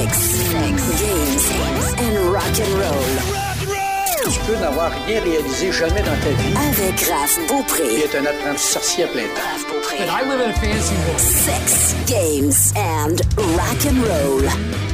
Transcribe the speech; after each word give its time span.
Sex, 0.00 0.18
sex, 0.18 0.76
games 0.98 1.44
and 1.98 2.32
rock'n'roll. 2.32 3.16
Tu 4.32 4.40
peux 4.46 4.56
n'avoir 4.56 4.90
rien 5.06 5.20
réalisé 5.20 5.70
jamais 5.72 6.00
dans 6.00 6.16
ta 6.22 6.30
vie 6.30 6.54
Avec 6.56 7.00
Raph 7.06 7.38
Beaupré. 7.46 8.00
être 8.04 8.16
un 8.16 8.24
apprenti 8.24 8.62
sorcier 8.62 9.04
à 9.04 9.08
plein 9.08 9.24
temps. 9.24 9.42
Raph 9.52 9.66
Beaupré. 9.70 9.96
I 9.98 10.24
live 10.26 10.40
in 10.40 10.50
a 10.50 10.54
fancy 10.54 10.94
world. 11.06 11.20
Sex, 11.20 11.94
games 12.06 12.72
and 12.76 13.20
rock'n'roll. 13.36 14.89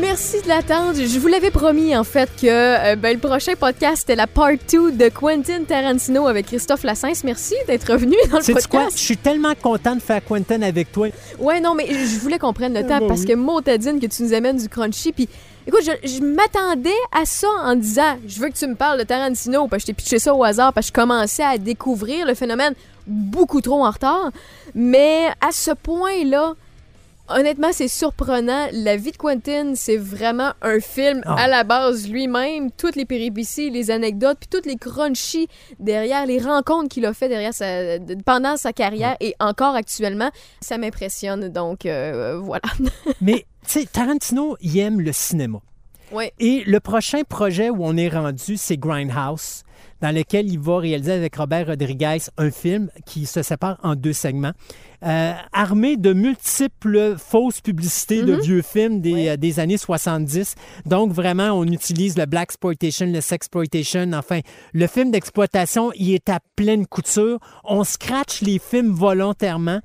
Merci 0.00 0.40
de 0.42 0.48
l'attendre. 0.48 0.94
Je 0.94 1.18
vous 1.18 1.26
l'avais 1.26 1.50
promis, 1.50 1.96
en 1.96 2.04
fait, 2.04 2.28
que 2.40 2.46
euh, 2.46 2.96
ben, 2.96 3.14
le 3.14 3.18
prochain 3.18 3.54
podcast, 3.58 3.98
c'était 3.98 4.14
la 4.14 4.26
part 4.26 4.52
2 4.70 4.92
de 4.92 5.08
Quentin 5.08 5.64
Tarantino 5.66 6.26
avec 6.28 6.46
Christophe 6.46 6.84
Lassens. 6.84 7.24
Merci 7.24 7.54
d'être 7.66 7.92
revenu 7.92 8.14
dans 8.30 8.38
le 8.38 8.44
podcast. 8.44 8.66
quoi? 8.68 8.88
Je 8.92 8.96
suis 8.96 9.16
tellement 9.16 9.54
content 9.60 9.96
de 9.96 10.00
faire 10.00 10.24
Quentin 10.24 10.62
avec 10.62 10.92
toi. 10.92 11.08
Ouais, 11.38 11.60
non, 11.60 11.74
mais 11.74 11.86
je 11.88 12.18
voulais 12.20 12.38
qu'on 12.38 12.52
prenne 12.52 12.74
le 12.74 12.82
temps 12.82 13.00
bah 13.00 13.06
parce 13.08 13.20
oui. 13.20 13.26
que 13.26 13.76
dit 13.76 14.06
que 14.06 14.14
tu 14.14 14.22
nous 14.22 14.32
amènes 14.32 14.58
du 14.58 14.68
crunchy. 14.68 15.12
Puis, 15.12 15.28
écoute, 15.66 15.82
je, 15.84 16.08
je 16.08 16.22
m'attendais 16.22 16.90
à 17.12 17.24
ça 17.24 17.48
en 17.64 17.74
disant 17.74 18.18
Je 18.26 18.40
veux 18.40 18.50
que 18.50 18.56
tu 18.56 18.66
me 18.66 18.76
parles 18.76 18.98
de 18.98 19.04
Tarantino. 19.04 19.66
Parce 19.66 19.82
que 19.82 19.86
je 19.86 19.86
t'ai 19.86 19.94
pitché 19.94 20.18
ça 20.18 20.32
au 20.34 20.44
hasard 20.44 20.72
parce 20.72 20.90
que 20.90 21.00
je 21.00 21.02
commençais 21.02 21.44
à 21.44 21.58
découvrir 21.58 22.26
le 22.26 22.34
phénomène 22.34 22.74
beaucoup 23.06 23.60
trop 23.60 23.84
en 23.84 23.90
retard. 23.90 24.30
Mais 24.74 25.26
à 25.40 25.50
ce 25.50 25.72
point-là, 25.72 26.54
honnêtement, 27.30 27.68
c'est 27.72 27.88
surprenant. 27.88 28.66
La 28.72 28.96
vie 28.96 29.12
de 29.12 29.16
Quentin, 29.16 29.72
c'est 29.74 29.96
vraiment 29.96 30.52
un 30.62 30.80
film 30.80 31.20
Ah. 31.26 31.34
à 31.38 31.48
la 31.48 31.64
base 31.64 32.08
lui-même. 32.08 32.70
Toutes 32.70 32.96
les 32.96 33.04
péripéties, 33.04 33.70
les 33.70 33.90
anecdotes, 33.90 34.38
puis 34.40 34.48
toutes 34.48 34.66
les 34.66 34.76
crunchies 34.76 35.48
derrière, 35.78 36.26
les 36.26 36.38
rencontres 36.38 36.88
qu'il 36.88 37.06
a 37.06 37.12
fait 37.14 37.28
derrière 37.28 37.54
sa, 37.54 37.98
de- 37.98 38.16
pendant 38.22 38.56
sa 38.56 38.72
carrière 38.72 39.16
et 39.20 39.34
encore 39.40 39.74
actuellement, 39.74 40.30
ça 40.60 40.78
m'impressionne. 40.78 41.48
Donc, 41.48 41.86
euh, 41.86 42.38
voilà. 42.42 42.62
Mais, 43.20 43.46
tu 43.66 43.80
sais, 43.80 43.86
Tarantino, 43.86 44.56
il 44.60 44.78
aime 44.78 45.00
le 45.00 45.12
cinéma. 45.12 45.58
ouais. 46.12 46.32
Et 46.38 46.62
le 46.66 46.80
prochain 46.80 47.22
projet 47.28 47.70
où 47.70 47.78
on 47.80 47.96
est 47.96 48.08
rendu, 48.08 48.56
c'est 48.56 48.76
Grindhouse, 48.76 49.62
dans 50.00 50.14
lequel 50.14 50.50
il 50.50 50.58
va 50.58 50.78
réaliser 50.78 51.12
avec 51.12 51.36
Robert 51.36 51.66
Rodriguez 51.68 52.18
un 52.36 52.50
film 52.50 52.90
qui 53.06 53.26
se 53.26 53.42
sépare 53.42 53.78
en 53.82 53.94
deux 53.94 54.12
segments, 54.12 54.52
euh, 55.04 55.32
armé 55.52 55.96
de 55.96 56.12
multiples 56.12 57.16
fausses 57.18 57.60
publicités 57.60 58.22
de 58.22 58.34
vieux 58.34 58.62
films 58.62 59.00
des, 59.00 59.28
euh, 59.28 59.36
des 59.36 59.60
années 59.60 59.76
70. 59.76 60.56
Donc, 60.86 61.12
vraiment, 61.12 61.50
on 61.50 61.64
utilise 61.64 62.18
le 62.18 62.26
black 62.26 62.48
exploitation, 62.48 63.06
le 63.06 63.20
sexploitation, 63.20 64.10
enfin, 64.14 64.40
le 64.72 64.86
film 64.86 65.10
d'exploitation, 65.10 65.92
il 65.94 66.14
est 66.14 66.28
à 66.30 66.40
pleine 66.56 66.86
couture. 66.86 67.38
On 67.62 67.84
scratch 67.84 68.40
les 68.40 68.58
films 68.58 68.92
volontairement 68.92 69.80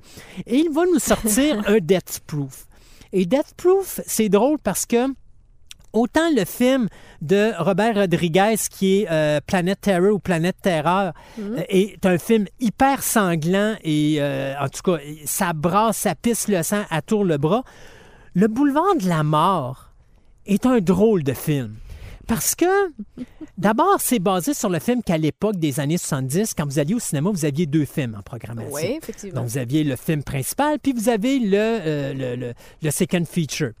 et 0.46 0.56
il 0.56 0.70
va 0.70 0.86
nous 0.86 0.98
sortir 0.98 1.62
un 1.66 1.78
Death 1.78 2.20
Proof. 2.26 2.66
Et 3.12 3.26
Death 3.26 3.54
Proof, 3.56 4.00
c'est 4.06 4.28
drôle 4.28 4.58
parce 4.58 4.86
que 4.86 5.06
autant 5.94 6.30
le 6.36 6.44
film 6.44 6.88
de 7.22 7.52
Robert 7.58 7.94
Rodriguez 7.94 8.56
qui 8.70 9.00
est 9.00 9.06
euh, 9.10 9.40
Planète 9.46 9.80
Terror 9.80 10.12
ou 10.12 10.18
Planète 10.18 10.56
Terreur 10.60 11.14
euh, 11.40 11.62
est 11.70 12.04
un 12.04 12.18
film 12.18 12.44
hyper 12.60 13.02
sanglant 13.02 13.76
et 13.82 14.16
euh, 14.18 14.54
en 14.60 14.68
tout 14.68 14.82
cas 14.82 14.98
ça 15.24 15.52
brasse, 15.54 15.96
ça 15.98 16.14
pisse 16.14 16.48
le 16.48 16.62
sang 16.62 16.82
à 16.90 17.00
tour 17.00 17.24
le 17.24 17.38
bras. 17.38 17.64
Le 18.34 18.48
boulevard 18.48 18.96
de 19.00 19.08
la 19.08 19.22
mort 19.22 19.90
est 20.44 20.66
un 20.66 20.80
drôle 20.80 21.22
de 21.22 21.32
film. 21.32 21.74
Parce 22.26 22.54
que, 22.54 22.64
d'abord, 23.58 23.96
c'est 24.00 24.18
basé 24.18 24.54
sur 24.54 24.70
le 24.70 24.78
film 24.78 25.02
qu'à 25.02 25.18
l'époque 25.18 25.56
des 25.56 25.78
années 25.78 25.98
70, 25.98 26.54
quand 26.54 26.64
vous 26.64 26.78
alliez 26.78 26.94
au 26.94 26.98
cinéma, 26.98 27.28
vous 27.30 27.44
aviez 27.44 27.66
deux 27.66 27.84
films 27.84 28.16
en 28.18 28.22
programmation. 28.22 28.72
Oui, 28.72 28.96
effectivement. 28.96 29.42
Donc, 29.42 29.50
vous 29.50 29.58
aviez 29.58 29.84
le 29.84 29.94
film 29.94 30.22
principal, 30.22 30.78
puis 30.78 30.94
vous 30.94 31.10
avez 31.10 31.38
le, 31.38 31.58
euh, 31.58 32.14
le, 32.14 32.36
le- 32.36 32.54
le 32.82 32.90
second 32.90 33.24
feature. 33.30 33.72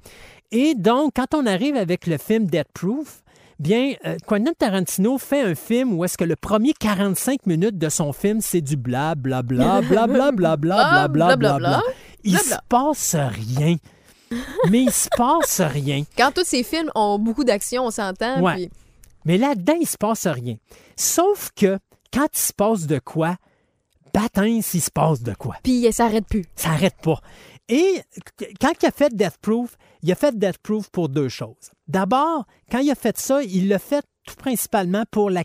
Et 0.52 0.74
donc, 0.74 1.12
quand 1.16 1.34
on 1.34 1.46
arrive 1.46 1.76
avec 1.76 2.06
le 2.06 2.18
film 2.18 2.46
Death 2.46 2.68
Proof, 2.74 3.22
bien, 3.58 3.94
euh, 4.06 4.16
Quentin 4.26 4.52
Tarantino 4.58 5.18
fait 5.18 5.40
un 5.42 5.54
film 5.54 5.92
où 5.94 6.04
est-ce 6.04 6.16
que 6.18 6.24
le 6.24 6.36
premier 6.36 6.72
45 6.74 7.46
minutes 7.46 7.78
de 7.78 7.88
son 7.88 8.12
film, 8.12 8.40
c'est 8.40 8.60
du 8.60 8.76
bla 8.76 9.14
bla 9.14 9.42
bla 9.42 9.80
bla 9.80 10.06
bla 10.06 10.30
bla 10.32 10.56
bla 10.56 10.56
bla 10.56 11.08
bla 11.08 11.36
bla 11.36 11.58
bla. 11.58 11.82
Il 12.22 12.38
se 12.38 12.54
passe 12.68 13.14
rien. 13.16 13.76
Mais 14.70 14.82
il 14.82 14.90
se 14.92 15.08
passe 15.16 15.60
rien. 15.60 16.04
Quand 16.16 16.32
tous 16.34 16.44
ces 16.44 16.62
films 16.62 16.90
ont 16.94 17.18
beaucoup 17.18 17.44
d'action, 17.44 17.84
on 17.86 17.90
s'entend. 17.90 18.40
Ouais. 18.40 18.54
puis- 18.54 18.70
Mais 19.24 19.38
là-dedans, 19.38 19.76
il 19.80 19.86
se 19.86 19.96
passe 19.96 20.26
rien. 20.26 20.56
Sauf 20.96 21.50
que 21.54 21.78
quand 22.12 22.26
il 22.32 22.38
se 22.38 22.52
passe 22.52 22.86
de 22.86 22.98
quoi, 22.98 23.36
bâtin, 24.12 24.60
s'il 24.62 24.80
se 24.82 24.90
passe 24.90 25.22
de 25.22 25.34
quoi. 25.34 25.56
Puis, 25.62 25.84
ça 25.84 25.92
s'arrête 25.92 26.26
plus. 26.26 26.44
Ça 26.56 26.70
n'arrête 26.70 26.96
pas. 27.02 27.20
Et 27.68 28.02
quand 28.60 28.72
il 28.82 28.86
a 28.86 28.90
fait 28.90 29.14
Death 29.14 29.38
Proof, 29.40 29.76
il 30.04 30.12
a 30.12 30.14
fait 30.14 30.38
Death 30.38 30.58
Proof 30.58 30.90
pour 30.90 31.08
deux 31.08 31.30
choses. 31.30 31.72
D'abord, 31.88 32.44
quand 32.70 32.80
il 32.80 32.90
a 32.90 32.94
fait 32.94 33.16
ça, 33.16 33.42
il 33.42 33.68
l'a 33.68 33.78
fait 33.78 34.04
tout 34.26 34.34
principalement 34.36 35.04
pour 35.10 35.30
la, 35.30 35.44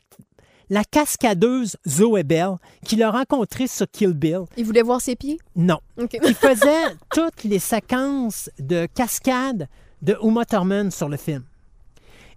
la 0.69 0.83
cascadeuse 0.83 1.77
Zoe 1.87 2.23
Bell, 2.23 2.55
qu'il 2.85 3.01
a 3.01 3.09
rencontrée 3.09 3.67
sur 3.67 3.89
Kill 3.89 4.11
Bill. 4.11 4.41
Il 4.57 4.65
voulait 4.65 4.81
voir 4.81 4.99
ses 4.99 5.15
pieds? 5.15 5.39
Non. 5.55 5.79
Il 5.97 6.35
faisait 6.35 6.93
toutes 7.13 7.45
les 7.45 7.59
séquences 7.59 8.49
de 8.59 8.85
cascade 8.93 9.69
de 10.01 10.17
Uma 10.21 10.43
Thurman 10.43 10.91
sur 10.91 11.07
le 11.07 11.15
film. 11.15 11.43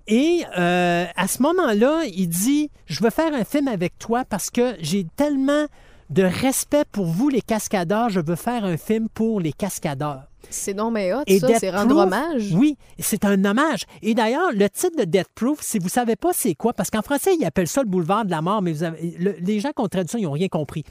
Et 0.06 0.44
euh, 0.56 1.06
à 1.16 1.26
ce 1.26 1.42
moment-là, 1.42 2.04
il 2.04 2.28
dit 2.28 2.70
Je 2.86 3.02
veux 3.02 3.10
faire 3.10 3.34
un 3.34 3.44
film 3.44 3.66
avec 3.66 3.98
toi 3.98 4.24
parce 4.24 4.48
que 4.48 4.76
j'ai 4.78 5.08
tellement 5.16 5.66
de 6.10 6.22
respect 6.22 6.84
pour 6.92 7.06
vous, 7.06 7.28
les 7.30 7.42
cascadeurs, 7.42 8.10
je 8.10 8.20
veux 8.20 8.36
faire 8.36 8.64
un 8.64 8.76
film 8.76 9.08
pour 9.08 9.40
les 9.40 9.52
cascadeurs. 9.52 10.28
C'est 10.50 10.74
non 10.74 10.90
mais 10.90 11.12
hot, 11.14 11.22
Et 11.26 11.38
ça. 11.38 11.48
C'est 11.58 11.70
rendre 11.70 11.88
Proof, 11.94 12.02
hommage. 12.02 12.52
Oui, 12.54 12.76
c'est 12.98 13.24
un 13.24 13.42
hommage. 13.44 13.84
Et 14.02 14.14
d'ailleurs, 14.14 14.50
le 14.52 14.68
titre 14.68 14.96
de 14.98 15.04
Death 15.04 15.28
Proof, 15.34 15.60
si 15.62 15.78
vous 15.78 15.86
ne 15.86 15.90
savez 15.90 16.16
pas 16.16 16.32
c'est 16.32 16.54
quoi, 16.54 16.72
parce 16.72 16.90
qu'en 16.90 17.02
français, 17.02 17.34
ils 17.38 17.44
appellent 17.44 17.68
ça 17.68 17.82
le 17.82 17.88
boulevard 17.88 18.24
de 18.24 18.30
la 18.30 18.42
mort, 18.42 18.60
mais 18.62 18.72
vous 18.72 18.82
avez- 18.82 19.16
le- 19.18 19.36
les 19.40 19.60
gens 19.60 19.70
qui 19.70 19.82
ont 19.82 19.88
traduit 19.88 20.10
ça, 20.10 20.18
ils 20.18 20.24
n'ont 20.24 20.32
rien 20.32 20.48
compris. 20.48 20.84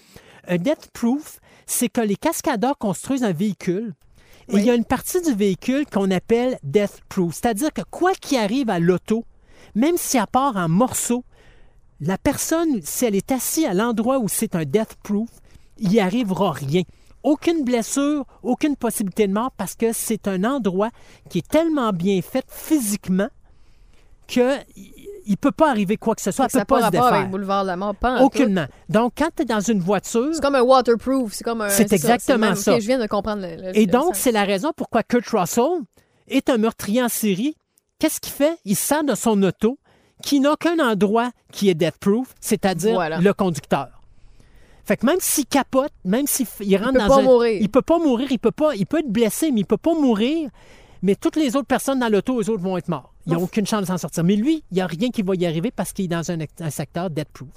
Un 0.48 0.58
Death 0.58 0.90
Proof, 0.94 1.40
c'est 1.68 1.90
que 1.90 2.02
les 2.02 2.16
cascadeurs 2.16 2.78
construisent 2.78 3.24
un 3.24 3.34
véhicule. 3.34 3.94
Et 4.50 4.58
il 4.58 4.66
y 4.66 4.70
a 4.70 4.76
une 4.76 4.86
partie 4.86 5.22
du 5.22 5.34
véhicule 5.34 5.86
qu'on 5.86 6.10
appelle 6.12 6.58
Death 6.64 7.00
Proof. 7.08 7.36
C'est-à-dire 7.36 7.72
que 7.72 7.84
quoi 7.90 8.12
qu'il 8.14 8.38
arrive 8.38 8.70
à 8.70 8.80
l'auto, 8.80 9.24
même 9.76 9.96
si 9.98 10.18
elle 10.18 10.26
part 10.32 10.58
en 10.58 10.68
morceaux, 10.68 11.24
la 12.02 12.18
personne, 12.18 12.82
si 12.82 13.06
elle 13.06 13.16
est 13.16 13.32
assise 13.32 13.66
à 13.66 13.74
l'endroit 13.74 14.18
où 14.20 14.28
c'est 14.28 14.56
un 14.56 14.64
Death 14.66 14.96
Proof, 15.04 15.30
il 15.78 15.90
n'y 15.90 16.00
arrivera 16.00 16.52
rien. 16.52 16.82
Aucune 17.24 17.64
blessure, 17.64 18.26
aucune 18.44 18.76
possibilité 18.76 19.28
de 19.28 19.34
mort 19.34 19.52
parce 19.58 19.76
que 19.76 19.94
c'est 19.94 20.28
un 20.28 20.44
endroit 20.44 20.90
qui 21.30 21.40
est 21.40 21.48
tellement 21.48 21.92
bien 21.94 22.20
fait 22.22 22.46
physiquement 22.48 23.30
que 24.28 24.58
il 25.26 25.32
ne 25.32 25.36
peut 25.36 25.52
pas 25.52 25.70
arriver 25.70 25.98
quoi 25.98 26.16
que 26.16 26.22
ce 26.22 26.32
soit. 26.32 26.50
Ça 26.50 26.60
Elle 26.62 26.66
peut 26.66 26.76
pas 26.76 26.80
pas 26.82 26.92
se 26.92 26.96
rapport 26.96 27.08
avec 27.08 27.14
défaire. 27.20 27.30
Boulevard 27.30 27.62
de 27.64 27.68
la 27.68 27.76
Mort, 27.78 27.96
pas 27.96 28.14
en 28.16 28.18
tout. 28.18 28.24
Aucunement. 28.26 28.66
Donc, 28.90 29.14
quand 29.18 29.30
tu 29.36 29.44
es 29.44 29.46
dans 29.46 29.60
une 29.60 29.80
voiture, 29.80 30.30
C'est 30.34 30.42
comme 30.42 30.56
un 30.56 30.62
waterproof. 30.64 31.32
C'est 31.34 31.44
comme 31.44 31.62
un. 31.62 31.70
C'est 31.70 31.88
ça, 31.88 31.96
exactement 31.96 32.56
ça. 32.56 32.74
Ok, 32.74 32.82
je 32.82 32.88
viens 32.88 32.98
de 33.00 33.06
comprendre 33.08 33.44
le. 33.44 33.56
le- 33.68 33.78
Et 33.78 33.86
donc, 33.86 34.16
c'est 34.16 34.32
la 34.32 34.44
raison 34.46 34.72
pourquoi 34.76 35.04
Kurt 35.04 35.28
Russell 35.30 35.82
est 36.28 36.50
un 36.50 36.58
meurtrier 36.58 37.04
en 37.04 37.10
série. 37.10 37.56
Qu'est-ce 38.00 38.20
qu'il 38.20 38.34
fait? 38.34 38.58
Il 38.66 38.76
sort 38.76 39.04
de 39.04 39.14
son 39.14 39.42
auto 39.44 39.78
qui 40.24 40.40
n'a 40.40 40.56
qu'un 40.56 40.80
endroit 40.80 41.30
qui 41.52 41.70
est 41.70 41.76
death-proof, 41.76 42.34
c'est-à-dire 42.40 42.94
Voilà. 42.96 43.20
le 43.20 43.34
conducteur. 43.34 43.90
Fait 44.86 44.98
que 44.98 45.06
même 45.06 45.20
s'il 45.20 45.46
capote, 45.46 45.92
même 46.06 46.28
s'il 46.28 46.48
il 46.62 46.78
rentre 46.78 46.94
peut 46.94 47.00
dans 47.00 47.08
pas 47.08 47.20
un... 47.20 47.24
mourir. 47.24 47.62
Il 47.62 47.70
peut 47.70 47.82
pas 47.82 48.00
mourir, 48.00 48.28
il 48.32 48.40
peut 48.40 48.52
pas... 48.52 48.76
Il 48.76 48.86
peut 48.86 49.00
être 49.00 49.12
blessé, 49.12 49.52
mais 49.52 49.62
il 49.62 49.66
peut 49.66 49.78
pas 49.78 49.94
mourir. 49.94 50.50
Mais 51.02 51.16
toutes 51.16 51.36
les 51.36 51.56
autres 51.56 51.68
personnes 51.68 52.00
dans 52.00 52.10
l'auto, 52.10 52.40
eux 52.42 52.50
autres 52.50 52.62
vont 52.62 52.78
être 52.78 52.88
morts. 52.88 53.14
Ils 53.26 53.34
n'ont 53.34 53.44
aucune 53.44 53.66
chance 53.66 53.82
de 53.82 53.86
s'en 53.88 53.98
sortir. 53.98 54.24
Mais 54.24 54.36
lui, 54.36 54.64
il 54.72 54.76
n'y 54.76 54.82
a 54.82 54.88
rien 54.88 55.10
qui 55.10 55.22
va 55.22 55.36
y 55.36 55.46
arriver 55.46 55.72
parce 55.72 55.94
qu'il 55.94 56.06
est 56.06 56.10
dans 56.10 56.32
un, 56.32 56.38
un 56.60 56.70
secteur 56.70 57.10
death-proof. 57.10 57.50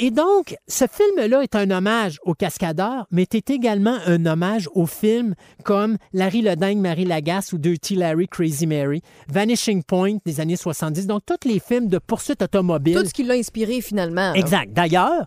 Et 0.00 0.12
donc, 0.12 0.56
ce 0.68 0.84
film-là 0.86 1.42
est 1.42 1.56
un 1.56 1.68
hommage 1.72 2.20
aux 2.22 2.34
cascadeurs, 2.34 3.06
mais 3.10 3.26
est 3.32 3.50
également 3.50 3.96
un 4.06 4.26
hommage 4.26 4.68
aux 4.74 4.86
films 4.86 5.34
comme 5.64 5.96
Larry 6.12 6.40
le 6.40 6.54
Dingue, 6.54 6.78
Marie 6.78 7.04
Lagasse 7.04 7.52
ou 7.52 7.58
Dirty 7.58 7.96
Larry, 7.96 8.28
Crazy 8.28 8.68
Mary, 8.68 9.02
Vanishing 9.28 9.82
Point 9.82 10.18
des 10.24 10.38
années 10.38 10.54
70. 10.54 11.08
Donc, 11.08 11.22
tous 11.26 11.48
les 11.48 11.58
films 11.58 11.88
de 11.88 11.98
poursuite 11.98 12.42
automobile. 12.42 12.94
Tout 12.94 13.06
ce 13.06 13.12
qui 13.12 13.24
l'a 13.24 13.34
inspiré 13.34 13.80
finalement. 13.80 14.34
Exact. 14.34 14.72
D'ailleurs, 14.72 15.26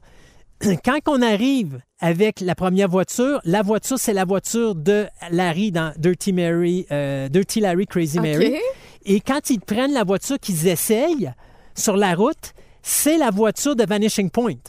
quand 0.85 0.99
on 1.07 1.21
arrive 1.21 1.81
avec 1.99 2.39
la 2.39 2.55
première 2.55 2.87
voiture, 2.87 3.41
la 3.45 3.61
voiture, 3.61 3.97
c'est 3.99 4.13
la 4.13 4.25
voiture 4.25 4.75
de 4.75 5.07
Larry 5.31 5.71
dans 5.71 5.93
Dirty, 5.97 6.33
Mary, 6.33 6.85
euh, 6.91 7.29
Dirty 7.29 7.59
Larry, 7.59 7.85
Crazy. 7.87 8.19
Mary. 8.19 8.57
Et 9.05 9.19
quand 9.21 9.49
ils 9.49 9.59
prennent 9.59 9.93
la 9.93 10.03
voiture 10.03 10.39
qu'ils 10.39 10.67
essayent 10.67 11.31
sur 11.75 11.97
la 11.97 12.13
route, 12.13 12.53
c'est 12.81 13.17
la 13.17 13.31
voiture 13.31 13.75
de 13.75 13.85
Vanishing 13.85 14.29
Point. 14.29 14.59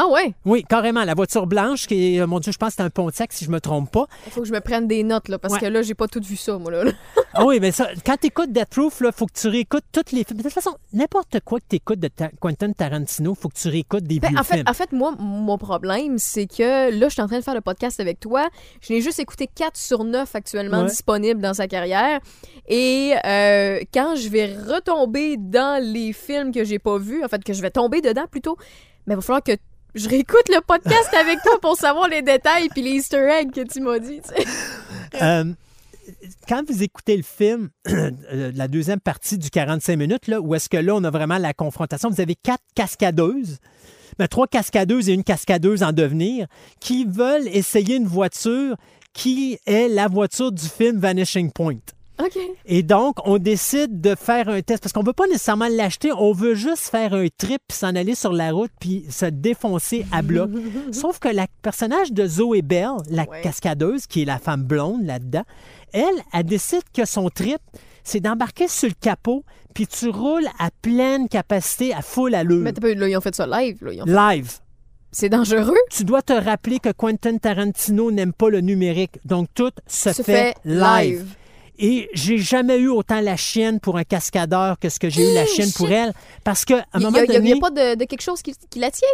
Ah 0.00 0.06
ouais? 0.08 0.32
Oui, 0.44 0.62
carrément. 0.68 1.02
La 1.04 1.14
voiture 1.14 1.46
blanche, 1.48 1.86
qui 1.88 2.14
est, 2.16 2.20
euh, 2.20 2.26
mon 2.28 2.38
Dieu, 2.38 2.52
je 2.52 2.56
pense 2.56 2.68
que 2.70 2.74
c'est 2.76 2.82
un 2.82 2.90
Pontiac, 2.90 3.32
si 3.32 3.44
je 3.44 3.50
me 3.50 3.60
trompe 3.60 3.90
pas. 3.90 4.06
Il 4.26 4.32
faut 4.32 4.40
que 4.42 4.46
je 4.46 4.52
me 4.52 4.60
prenne 4.60 4.86
des 4.86 5.02
notes, 5.02 5.28
là, 5.28 5.38
parce 5.40 5.54
Ouais. 5.54 5.60
que 5.60 5.66
là, 5.66 5.82
j'ai 5.82 5.94
pas 5.94 6.06
tout 6.06 6.20
vu 6.22 6.36
ça, 6.36 6.56
moi, 6.56 6.70
là. 6.70 6.92
Ah 7.34 7.44
oui, 7.44 7.58
mais 7.60 7.72
ça, 7.72 7.88
quand 8.06 8.16
tu 8.20 8.28
écoutes 8.28 8.52
Death 8.52 8.68
Proof, 8.70 9.02
il 9.04 9.10
faut 9.12 9.26
que 9.26 9.32
tu 9.38 9.48
réécoutes 9.48 9.82
tous 9.92 10.12
les 10.14 10.22
films. 10.24 10.38
De 10.38 10.42
toute 10.44 10.52
façon, 10.52 10.74
n'importe 10.92 11.40
quoi 11.44 11.58
que 11.58 11.64
tu 11.68 11.76
écoutes 11.76 11.98
de 11.98 12.08
Ta- 12.08 12.30
Quentin 12.40 12.70
Tarantino, 12.72 13.34
faut 13.34 13.48
que 13.48 13.58
tu 13.58 13.68
réécoutes 13.68 14.04
des 14.04 14.20
Ben, 14.20 14.28
vieux 14.28 14.38
en, 14.38 14.44
fait, 14.44 14.54
films. 14.54 14.68
en 14.68 14.72
fait, 14.72 14.92
moi, 14.92 15.14
mon 15.18 15.58
problème, 15.58 16.18
c'est 16.18 16.46
que 16.46 16.90
là, 16.96 17.08
je 17.08 17.12
suis 17.14 17.22
en 17.22 17.26
train 17.26 17.38
de 17.40 17.44
faire 17.44 17.54
le 17.54 17.60
podcast 17.60 17.98
avec 17.98 18.20
toi. 18.20 18.48
Je 18.80 18.92
n'ai 18.92 19.00
juste 19.00 19.18
écouté 19.18 19.48
4 19.52 19.76
sur 19.76 20.04
9 20.04 20.32
actuellement 20.34 20.82
Ouais. 20.82 20.86
disponibles 20.88 21.40
dans 21.40 21.54
sa 21.54 21.66
carrière. 21.66 22.20
Et 22.68 23.14
euh, 23.26 23.80
quand 23.92 24.14
je 24.16 24.28
vais 24.28 24.46
retomber 24.46 25.36
dans 25.38 25.82
les 25.82 26.12
films 26.12 26.52
que 26.52 26.62
j'ai 26.64 26.78
pas 26.78 26.98
vus, 26.98 27.24
en 27.24 27.28
fait, 27.28 27.42
que 27.42 27.52
je 27.52 27.60
vais 27.62 27.70
tomber 27.70 28.00
dedans 28.00 28.26
plutôt, 28.30 28.56
mais 29.06 29.14
il 29.14 29.16
va 29.16 29.22
falloir 29.22 29.42
que 29.42 29.52
je 29.94 30.08
réécoute 30.08 30.48
le 30.48 30.60
podcast 30.60 31.12
avec 31.14 31.40
toi 31.42 31.58
pour 31.60 31.76
savoir 31.76 32.08
les 32.08 32.22
détails 32.22 32.68
puis 32.68 32.82
les 32.82 32.90
easter 32.90 33.28
eggs 33.30 33.52
que 33.52 33.66
tu 33.66 33.80
m'as 33.80 33.98
dit. 33.98 34.20
Euh, 35.22 35.52
quand 36.46 36.62
vous 36.68 36.82
écoutez 36.82 37.16
le 37.16 37.22
film, 37.22 37.70
euh, 37.88 38.10
la 38.54 38.68
deuxième 38.68 39.00
partie 39.00 39.38
du 39.38 39.48
45 39.48 39.96
minutes, 39.96 40.26
là, 40.26 40.38
où 40.38 40.54
est-ce 40.54 40.68
que 40.68 40.76
là, 40.76 40.94
on 40.94 41.02
a 41.02 41.10
vraiment 41.10 41.38
la 41.38 41.54
confrontation, 41.54 42.10
vous 42.10 42.20
avez 42.20 42.34
quatre 42.34 42.62
cascadeuses, 42.74 43.58
ben, 44.18 44.28
trois 44.28 44.46
cascadeuses 44.46 45.08
et 45.08 45.14
une 45.14 45.24
cascadeuse 45.24 45.82
en 45.82 45.92
devenir, 45.92 46.46
qui 46.78 47.06
veulent 47.06 47.48
essayer 47.48 47.96
une 47.96 48.06
voiture 48.06 48.76
qui 49.14 49.58
est 49.66 49.88
la 49.88 50.08
voiture 50.08 50.52
du 50.52 50.66
film 50.66 50.98
Vanishing 50.98 51.50
Point. 51.52 51.80
OK. 52.20 52.38
Et 52.66 52.82
donc, 52.82 53.16
on 53.24 53.38
décide 53.38 54.00
de 54.00 54.14
faire 54.14 54.48
un 54.48 54.60
test 54.60 54.82
parce 54.82 54.92
qu'on 54.92 55.02
veut 55.02 55.12
pas 55.12 55.26
nécessairement 55.26 55.68
l'acheter, 55.70 56.10
on 56.12 56.32
veut 56.32 56.54
juste 56.54 56.88
faire 56.88 57.14
un 57.14 57.26
trip, 57.36 57.60
puis 57.68 57.76
s'en 57.78 57.94
aller 57.94 58.14
sur 58.14 58.32
la 58.32 58.50
route, 58.52 58.70
puis 58.80 59.04
se 59.10 59.26
défoncer 59.26 60.04
à 60.12 60.22
bloc. 60.22 60.50
Sauf 60.92 61.18
que 61.18 61.28
le 61.28 61.42
personnage 61.62 62.12
de 62.12 62.26
Zoé 62.26 62.62
Bell, 62.62 62.90
la 63.10 63.22
Ouais. 63.28 63.40
cascadeuse, 63.42 64.06
qui 64.06 64.22
est 64.22 64.24
la 64.24 64.38
femme 64.38 64.62
blonde 64.64 65.04
là-dedans, 65.04 65.44
elle, 65.92 66.04
elle 66.32 66.44
décide 66.44 66.82
que 66.92 67.04
son 67.04 67.28
trip, 67.30 67.60
c'est 68.04 68.20
d'embarquer 68.20 68.68
sur 68.68 68.88
le 68.88 68.94
capot, 69.00 69.44
puis 69.74 69.86
tu 69.86 70.08
roules 70.08 70.48
à 70.58 70.70
pleine 70.82 71.28
capacité, 71.28 71.92
à 71.94 72.02
full 72.02 72.34
allure. 72.34 72.62
Mais 72.62 72.72
t'as 72.72 72.80
pas- 72.80 72.94
là, 72.94 73.08
ils 73.08 73.16
ont 73.16 73.20
fait 73.20 73.34
ça 73.34 73.46
live. 73.46 73.78
Là. 73.84 73.92
Ils 73.92 74.02
ont 74.02 74.06
fait- 74.06 74.36
Live. 74.36 74.52
C'est 75.12 75.28
dangereux. 75.30 75.76
Tu 75.90 76.04
dois 76.04 76.20
te 76.20 76.32
rappeler 76.34 76.80
que 76.80 76.90
Quentin 76.92 77.38
Tarantino 77.38 78.10
n'aime 78.10 78.32
pas 78.34 78.50
le 78.50 78.60
numérique. 78.60 79.18
Donc, 79.24 79.48
tout 79.54 79.70
se, 79.86 80.12
Se 80.12 80.22
fait, 80.22 80.32
fait 80.32 80.54
live. 80.64 80.80
live. 81.20 81.34
Et 81.78 82.08
j'ai 82.12 82.38
jamais 82.38 82.76
eu 82.78 82.88
autant 82.88 83.20
la 83.20 83.36
chienne 83.36 83.78
pour 83.80 83.96
un 83.98 84.04
cascadeur 84.04 84.78
que 84.78 84.88
ce 84.88 84.98
que 84.98 85.08
j'ai 85.08 85.30
eu 85.30 85.34
la 85.34 85.46
chienne 85.46 85.70
pour 85.76 85.90
elle. 85.90 86.12
Parce 86.44 86.64
qu'à 86.64 86.78
un 86.92 86.98
Il 86.98 87.02
moment 87.04 87.18
n'y 87.18 87.24
a, 87.30 87.38
donné. 87.38 87.58
pas 87.60 87.70
de, 87.70 87.94
de 87.94 88.04
quelque 88.04 88.20
chose 88.22 88.42
qui, 88.42 88.52
qui 88.68 88.78
la 88.80 88.90
tient? 88.90 89.06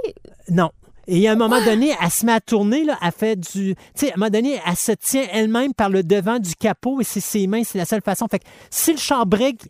Non. 0.51 0.71
Et 1.07 1.29
à 1.29 1.33
un 1.33 1.37
moment 1.37 1.63
donné, 1.63 1.93
elle 2.03 2.11
se 2.11 2.25
met 2.25 2.33
à 2.33 2.41
tourner, 2.41 2.83
là, 2.85 2.99
elle 3.03 3.13
fait 3.13 3.37
du. 3.37 3.75
Tu 3.75 3.77
sais, 3.95 4.11
à 4.11 4.15
un 4.15 4.17
moment 4.17 4.31
donné, 4.31 4.59
elle 4.67 4.77
se 4.77 4.93
tient 4.93 5.27
elle-même 5.31 5.75
par 5.75 5.91
le 5.91 6.03
devant 6.03 6.39
du 6.39 6.55
capot 6.55 7.03
et 7.03 7.05
c'est 7.05 7.21
ses 7.21 7.47
mains, 7.47 7.63
c'est 7.63 7.77
la 7.77 7.85
seule 7.85 8.01
façon. 8.01 8.27
Fait 8.31 8.39
que 8.39 8.47
si 8.71 8.93
le 8.93 8.99
char 8.99 9.27
break, 9.27 9.61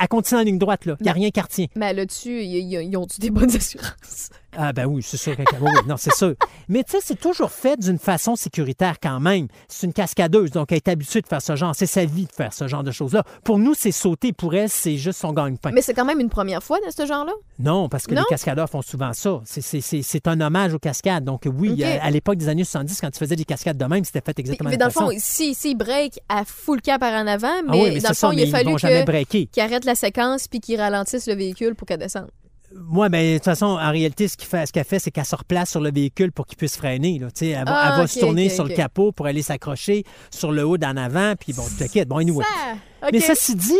elle 0.00 0.08
continue 0.08 0.40
en 0.40 0.44
ligne 0.44 0.58
droite, 0.58 0.86
là. 0.86 0.96
Il 1.00 1.02
n'y 1.02 1.10
a 1.10 1.12
rien 1.12 1.30
qui 1.30 1.40
retient. 1.42 1.66
Mais 1.76 1.92
là-dessus, 1.92 2.42
ils 2.42 2.96
ont-tu 2.96 3.20
des 3.20 3.28
bonnes 3.28 3.54
assurances? 3.54 4.30
Ah, 4.56 4.72
ben 4.72 4.86
oui, 4.86 5.02
c'est 5.02 5.16
sûr 5.16 5.36
qu'un 5.36 5.44
oui, 5.60 5.70
non, 5.86 5.96
c'est 5.96 6.12
sûr. 6.14 6.34
Mais 6.68 6.82
tu 6.84 6.92
sais, 6.92 6.98
c'est 7.02 7.18
toujours 7.20 7.50
fait 7.50 7.78
d'une 7.78 7.98
façon 7.98 8.34
sécuritaire 8.36 8.98
quand 9.00 9.20
même. 9.20 9.46
C'est 9.68 9.86
une 9.86 9.92
cascadeuse, 9.92 10.50
donc 10.50 10.72
elle 10.72 10.76
est 10.78 10.88
habituée 10.88 11.20
de 11.22 11.26
faire 11.26 11.40
ce 11.42 11.54
genre. 11.56 11.74
C'est 11.74 11.86
sa 11.86 12.04
vie 12.04 12.26
de 12.26 12.32
faire 12.32 12.52
ce 12.52 12.66
genre 12.68 12.82
de 12.82 12.90
choses-là. 12.90 13.22
Pour 13.44 13.58
nous, 13.58 13.74
c'est 13.74 13.92
sauter. 13.92 14.32
Pour 14.32 14.54
elle, 14.54 14.68
c'est 14.68 14.96
juste 14.96 15.20
son 15.20 15.32
gagne-pain. 15.32 15.70
Mais 15.72 15.82
c'est 15.82 15.94
quand 15.94 16.04
même 16.04 16.20
une 16.20 16.28
première 16.30 16.62
fois 16.62 16.78
dans 16.84 16.90
ce 16.90 17.06
genre-là? 17.06 17.32
Non, 17.58 17.88
parce 17.88 18.06
que 18.06 18.14
Non? 18.14 18.22
les 18.22 18.26
cascadeurs 18.28 18.68
font 18.68 18.82
souvent 18.82 19.12
ça. 19.12 19.40
C'est- 19.44 20.26
un 20.26 20.40
hommage 20.40 20.74
aux 20.74 20.78
cascades. 20.78 21.24
Donc 21.24 21.42
oui, 21.46 21.82
à 21.84 22.10
l'époque 22.10 22.36
des 22.36 22.48
années 22.48 22.64
70, 22.64 23.00
quand 23.00 23.10
tu 23.10 23.18
faisais 23.18 23.36
des 23.36 23.44
cascades 23.44 23.78
de 23.78 23.84
même, 23.84 24.04
c'était 24.04 24.20
fait 24.20 24.36
Mais, 24.36 24.40
exactement 24.42 24.70
mais 24.70 24.76
la 24.76 24.80
dans 24.80 24.86
le 24.86 25.12
fond, 25.12 25.16
si, 25.18 25.54
si 25.54 25.74
break 25.74 26.20
à 26.28 26.44
full 26.44 26.80
cap 26.82 27.00
par 27.00 27.12
en 27.14 27.26
avant, 27.26 27.48
Ah 27.48 27.62
mais, 27.70 27.82
oui, 27.82 27.90
mais 27.94 28.00
dans 28.00 28.08
le 28.10 28.14
ça, 28.14 28.28
fond, 28.28 28.34
mais 28.34 28.42
il 28.42 28.48
a 28.54 28.58
fallu 28.58 28.70
vont 28.72 28.78
jamais 28.78 29.00
que- 29.00 29.06
breaker. 29.06 29.46
qu'il 29.46 29.62
arrête 29.62 29.84
la 29.84 29.94
séquence 29.94 30.48
puis 30.48 30.60
qu'il 30.60 30.78
ralentisse 30.80 31.26
le 31.26 31.34
véhicule 31.34 31.74
pour 31.74 31.86
qu'elle 31.86 31.98
descende. 32.00 32.30
Moi, 32.74 33.08
mais 33.08 33.32
de 33.32 33.38
toute 33.38 33.44
façon, 33.46 33.66
en 33.66 33.90
réalité, 33.90 34.28
ce 34.28 34.36
qu'il 34.36 34.46
fait- 34.46 34.64
ce 34.66 34.72
qu'elle 34.72 34.84
fait, 34.84 34.98
c'est 35.00 35.10
qu'elle 35.10 35.24
se 35.24 35.34
replace 35.34 35.70
sur 35.70 35.80
le 35.80 35.90
véhicule 35.90 36.30
pour 36.30 36.46
qu'il 36.46 36.56
puisse 36.56 36.76
freiner. 36.76 37.18
Là. 37.18 37.26
Elle, 37.40 37.54
va, 37.54 37.62
Ah, 37.66 37.88
elle 37.90 37.96
va 37.98 38.02
ok, 38.04 38.08
se 38.08 38.20
tourner 38.20 38.48
sur 38.48 38.64
le 38.64 38.74
capot 38.74 39.10
pour 39.12 39.26
aller 39.26 39.42
s'accrocher 39.42 40.04
sur 40.30 40.52
le 40.52 40.64
haut 40.64 40.78
d'en 40.78 40.96
avant, 40.96 41.34
puis 41.38 41.52
bon, 41.52 41.64
tu 41.68 41.84
te 41.84 41.90
quittes. 41.90 42.08
Bon, 42.08 42.18
anyway. 42.18 42.44
Ça. 42.44 43.08
Mais 43.12 43.20
ceci 43.20 43.56
dit, 43.56 43.72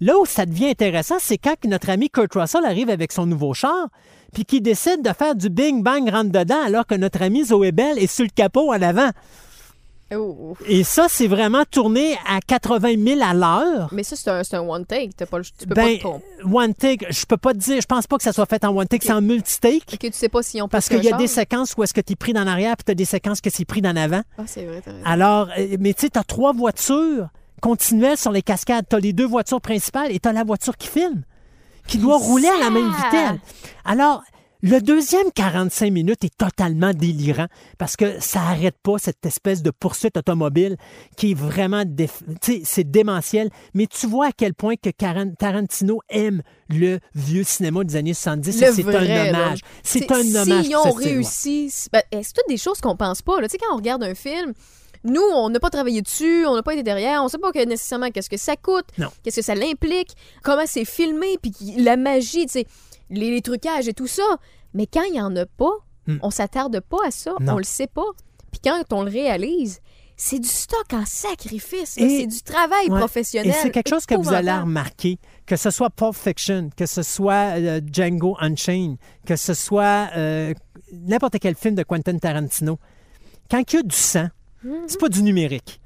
là 0.00 0.16
où 0.18 0.26
ça 0.26 0.46
devient 0.46 0.68
intéressant, 0.68 1.16
c'est 1.18 1.38
quand 1.38 1.54
notre 1.64 1.90
ami 1.90 2.08
Kurt 2.08 2.32
Russell 2.34 2.64
arrive 2.64 2.88
avec 2.90 3.10
son 3.10 3.26
nouveau 3.26 3.52
char, 3.52 3.88
puis 4.32 4.44
qu'il 4.44 4.62
décide 4.62 5.02
de 5.02 5.10
faire 5.12 5.34
du 5.34 5.48
bing 5.48 5.82
bang 5.82 6.08
rentre 6.08 6.30
dedans, 6.30 6.62
alors 6.66 6.86
que 6.86 6.94
notre 6.94 7.22
ami 7.22 7.44
Zoé 7.46 7.72
Bell 7.72 7.98
est 7.98 8.06
sur 8.06 8.24
le 8.24 8.30
capot 8.34 8.70
en 8.72 8.80
avant. 8.82 9.10
Oh. 10.14 10.54
Et 10.66 10.84
ça, 10.84 11.06
c'est 11.08 11.26
vraiment 11.26 11.64
tourné 11.68 12.16
à 12.28 12.40
80 12.40 12.94
000 13.04 13.20
à 13.22 13.34
l'heure. 13.34 13.88
Mais 13.90 14.04
ça, 14.04 14.14
c'est 14.44 14.54
un, 14.54 14.60
one 14.60 14.86
take. 14.86 15.10
T'as 15.16 15.26
pas, 15.26 15.38
le- 15.38 15.44
tu 15.44 15.66
peux 15.66 15.74
Ben, 15.74 15.98
pas 15.98 16.18
te 16.18 16.46
one 16.46 16.74
take, 16.74 17.06
je 17.10 17.26
peux 17.26 17.36
pas 17.36 17.52
te 17.52 17.58
dire, 17.58 17.80
je 17.80 17.86
pense 17.86 18.06
pas 18.06 18.16
que 18.16 18.22
ça 18.22 18.32
soit 18.32 18.46
fait 18.46 18.64
en 18.64 18.76
one 18.76 18.86
take, 18.86 19.04
c'est 19.04 19.12
en 19.12 19.20
multi-take. 19.20 19.82
OK, 19.94 19.98
tu 19.98 20.12
sais 20.12 20.28
pas 20.28 20.42
s'ils 20.42 20.62
ont 20.62 20.68
Parce 20.68 20.88
qu'il 20.88 21.02
y 21.02 21.12
a 21.12 21.16
des 21.16 21.26
séquences 21.26 21.74
où 21.76 21.82
est-ce 21.82 21.92
que 21.92 22.00
tu 22.00 22.12
es 22.12 22.16
pris 22.16 22.32
dans 22.32 22.44
l'arrière, 22.44 22.76
puis 22.76 22.84
tu 22.84 22.92
as 22.92 22.94
des 22.94 23.04
séquences 23.04 23.40
que 23.40 23.50
c'est 23.50 23.64
pris 23.64 23.82
dans 23.82 23.92
l'avant. 23.92 24.22
Ah, 24.38 24.42
c'est 24.46 24.64
vrai, 24.64 24.80
raison. 24.84 24.98
Alors, 25.04 25.48
euh, 25.58 25.76
mais 25.80 25.92
tu 25.92 26.02
sais, 26.02 26.10
tu 26.10 26.18
as 26.18 26.24
trois 26.24 26.52
voitures 26.52 27.28
continuelles 27.60 28.18
sur 28.18 28.30
les 28.30 28.42
cascades. 28.42 28.86
Tu 28.88 28.94
as 28.94 29.00
les 29.00 29.12
deux 29.12 29.26
voitures 29.26 29.60
principales 29.60 30.12
et 30.12 30.20
tu 30.20 30.28
as 30.28 30.32
la 30.32 30.44
voiture 30.44 30.76
qui 30.76 30.86
filme, 30.86 31.22
qui 31.88 31.98
doit 31.98 32.16
rouler 32.18 32.48
à 32.48 32.58
la 32.62 32.70
même 32.70 32.92
vitesse. 32.92 33.40
Alors, 33.84 34.22
le 34.62 34.80
deuxième 34.80 35.30
45 35.32 35.92
minutes 35.92 36.24
est 36.24 36.36
totalement 36.36 36.92
délirant 36.92 37.46
parce 37.78 37.96
que 37.96 38.20
ça 38.20 38.40
arrête 38.40 38.76
pas 38.82 38.98
cette 38.98 39.24
espèce 39.26 39.62
de 39.62 39.70
poursuite 39.70 40.16
automobile 40.16 40.76
qui 41.16 41.32
est 41.32 41.34
vraiment, 41.34 41.82
déf- 41.84 42.22
c'est 42.64 42.90
démentiel. 42.90 43.50
Mais 43.74 43.86
tu 43.86 44.06
vois 44.06 44.28
à 44.28 44.32
quel 44.32 44.54
point 44.54 44.74
que 44.76 44.90
Tarantino 44.90 46.00
aime 46.08 46.42
le 46.68 46.98
vieux 47.14 47.44
cinéma 47.44 47.84
des 47.84 47.96
années 47.96 48.14
70 48.14 48.62
et 48.62 48.66
Le 48.66 48.72
c'est 48.72 48.82
un 48.94 49.28
hommage. 49.28 49.60
C'est 49.82 50.10
un 50.12 50.20
hommage. 50.34 50.68
Pour 50.70 50.82
ce 50.82 50.88
ont 50.88 50.92
réussi, 50.92 51.68
c'est 51.70 51.92
ben, 51.92 52.02
c'est 52.12 52.32
toutes 52.32 52.48
des 52.48 52.56
choses 52.56 52.80
qu'on 52.80 52.96
pense 52.96 53.22
pas. 53.22 53.40
là? 53.40 53.48
Tu 53.48 53.52
sais, 53.52 53.58
quand 53.58 53.72
on 53.74 53.76
regarde 53.76 54.02
un 54.02 54.14
film, 54.14 54.52
nous, 55.04 55.22
on 55.34 55.50
n'a 55.50 55.60
pas 55.60 55.70
travaillé 55.70 56.02
dessus, 56.02 56.44
on 56.46 56.54
n'a 56.56 56.62
pas 56.62 56.72
été 56.72 56.82
derrière, 56.82 57.22
on 57.22 57.28
sait 57.28 57.38
pas 57.38 57.52
que 57.52 57.64
nécessairement 57.64 58.10
qu'est-ce 58.10 58.30
que 58.30 58.36
ça 58.36 58.56
coûte, 58.56 58.86
qu'est-ce 59.22 59.36
que 59.36 59.42
ça 59.42 59.54
l'implique, 59.54 60.10
comment 60.42 60.64
c'est 60.66 60.84
filmé, 60.84 61.36
puis 61.40 61.52
la 61.78 61.96
magie, 61.96 62.46
tu 62.46 62.52
sais, 62.52 62.66
les, 63.10 63.30
les 63.30 63.42
trucages 63.42 63.88
et 63.88 63.94
tout 63.94 64.06
ça. 64.06 64.22
Mais 64.74 64.86
quand 64.86 65.02
il 65.04 65.14
y 65.16 65.20
en 65.20 65.34
a 65.36 65.46
pas, 65.46 65.72
Hmm. 66.08 66.18
on 66.22 66.30
s'attarde 66.30 66.78
pas 66.80 66.98
à 67.06 67.10
ça, 67.10 67.32
Non. 67.40 67.54
on 67.54 67.58
le 67.58 67.64
sait 67.64 67.88
pas. 67.88 68.04
Puis 68.52 68.60
quand 68.62 68.80
on 68.92 69.02
le 69.02 69.10
réalise, 69.10 69.80
c'est 70.16 70.38
du 70.38 70.48
stock 70.48 70.86
en 70.92 71.04
sacrifice. 71.04 71.98
Et- 71.98 72.20
c'est 72.20 72.26
du 72.28 72.42
travail 72.42 72.88
Ouais. 72.88 72.98
professionnel. 73.00 73.50
Et 73.50 73.54
c'est 73.60 73.70
quelque 73.72 73.88
chose 73.90 74.06
que 74.06 74.14
vous 74.14 74.32
allez 74.32 74.52
remarquer, 74.52 75.18
que 75.46 75.56
ce 75.56 75.70
soit 75.70 75.90
Pulp 75.90 76.14
Fiction, 76.14 76.70
que 76.76 76.86
ce 76.86 77.02
soit 77.02 77.58
euh, 77.58 77.80
Django 77.92 78.36
Unchained, 78.40 78.98
que 79.26 79.34
ce 79.34 79.52
soit 79.52 80.08
euh, 80.16 80.54
n'importe 80.92 81.40
quel 81.40 81.56
film 81.56 81.74
de 81.74 81.82
Quentin 81.82 82.16
Tarantino. 82.18 82.78
Quand 83.50 83.60
il 83.72 83.76
y 83.76 83.78
a 83.80 83.82
du 83.82 83.96
sang, 83.96 84.28
Mhm. 84.62 84.84
c'est 84.86 85.00
pas 85.00 85.08
du 85.08 85.22
numérique. 85.24 85.80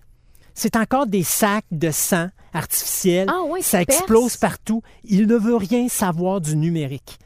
C'est 0.52 0.76
encore 0.76 1.06
des 1.06 1.22
sacs 1.24 1.64
de 1.70 1.90
sang 1.90 2.28
artificiels. 2.52 3.28
Ah 3.30 3.42
ça 3.60 3.82
explose 3.82 4.36
partout. 4.36 4.82
Il 5.04 5.26
ne 5.26 5.36
veut 5.36 5.56
rien 5.56 5.88
savoir 5.88 6.40
du 6.40 6.56
numérique. 6.56 7.18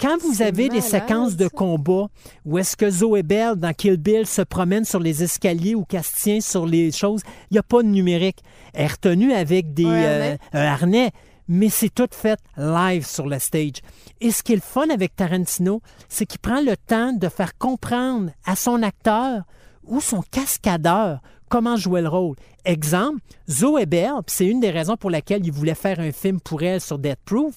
Quand 0.00 0.16
vous 0.22 0.40
avez 0.40 0.70
des 0.70 0.80
séquences 0.80 1.36
de 1.36 1.46
combat 1.46 2.06
où 2.46 2.56
est-ce 2.56 2.74
que 2.74 2.88
Zoé 2.88 3.22
Bell 3.22 3.56
dans 3.56 3.74
Kill 3.74 3.98
Bill 3.98 4.26
se 4.26 4.40
promène 4.40 4.86
sur 4.86 4.98
les 4.98 5.22
escaliers 5.22 5.74
ou 5.74 5.84
tient 6.16 6.40
sur 6.40 6.64
les 6.64 6.90
choses, 6.90 7.20
il 7.50 7.54
n'y 7.54 7.58
a 7.58 7.62
pas 7.62 7.82
de 7.82 7.88
numérique. 7.88 8.38
Elle 8.72 8.84
est 8.84 8.92
retenue 8.92 9.34
avec 9.34 9.74
des 9.74 9.84
euh, 9.84 10.36
un 10.54 10.64
harnais, 10.64 11.10
mais 11.48 11.68
c'est 11.68 11.94
tout 11.94 12.08
fait 12.12 12.38
live 12.56 13.04
sur 13.04 13.26
le 13.26 13.38
stage. 13.38 13.82
Et 14.22 14.30
ce 14.30 14.42
qui 14.42 14.52
est 14.52 14.56
le 14.56 14.62
fun 14.62 14.88
avec 14.88 15.16
Tarantino, 15.16 15.82
c'est 16.08 16.24
qu'il 16.24 16.40
prend 16.40 16.62
le 16.62 16.78
temps 16.78 17.12
de 17.12 17.28
faire 17.28 17.58
comprendre 17.58 18.30
à 18.46 18.56
son 18.56 18.82
acteur 18.82 19.42
ou 19.84 20.00
son 20.00 20.22
cascadeur 20.30 21.20
comment 21.48 21.76
jouer 21.76 22.00
le 22.00 22.08
rôle? 22.08 22.36
Exemple, 22.64 23.20
Zoé 23.48 23.86
Bell, 23.86 24.12
c'est 24.26 24.46
une 24.46 24.60
des 24.60 24.70
raisons 24.70 24.96
pour 24.96 25.10
laquelle 25.10 25.44
il 25.44 25.52
voulait 25.52 25.74
faire 25.74 26.00
un 26.00 26.12
film 26.12 26.40
pour 26.40 26.62
elle 26.62 26.80
sur 26.80 26.98
Death 26.98 27.18
Proof. 27.24 27.56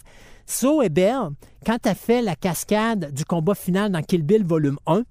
Zoé 0.49 0.89
Bell, 0.89 1.29
quand 1.65 1.77
elle 1.85 1.95
fait 1.95 2.21
la 2.21 2.35
cascade 2.35 3.13
du 3.13 3.23
combat 3.23 3.55
final 3.55 3.91
dans 3.91 4.01
Kill 4.01 4.23
Bill 4.23 4.43
volume 4.43 4.79
1, 4.87 5.03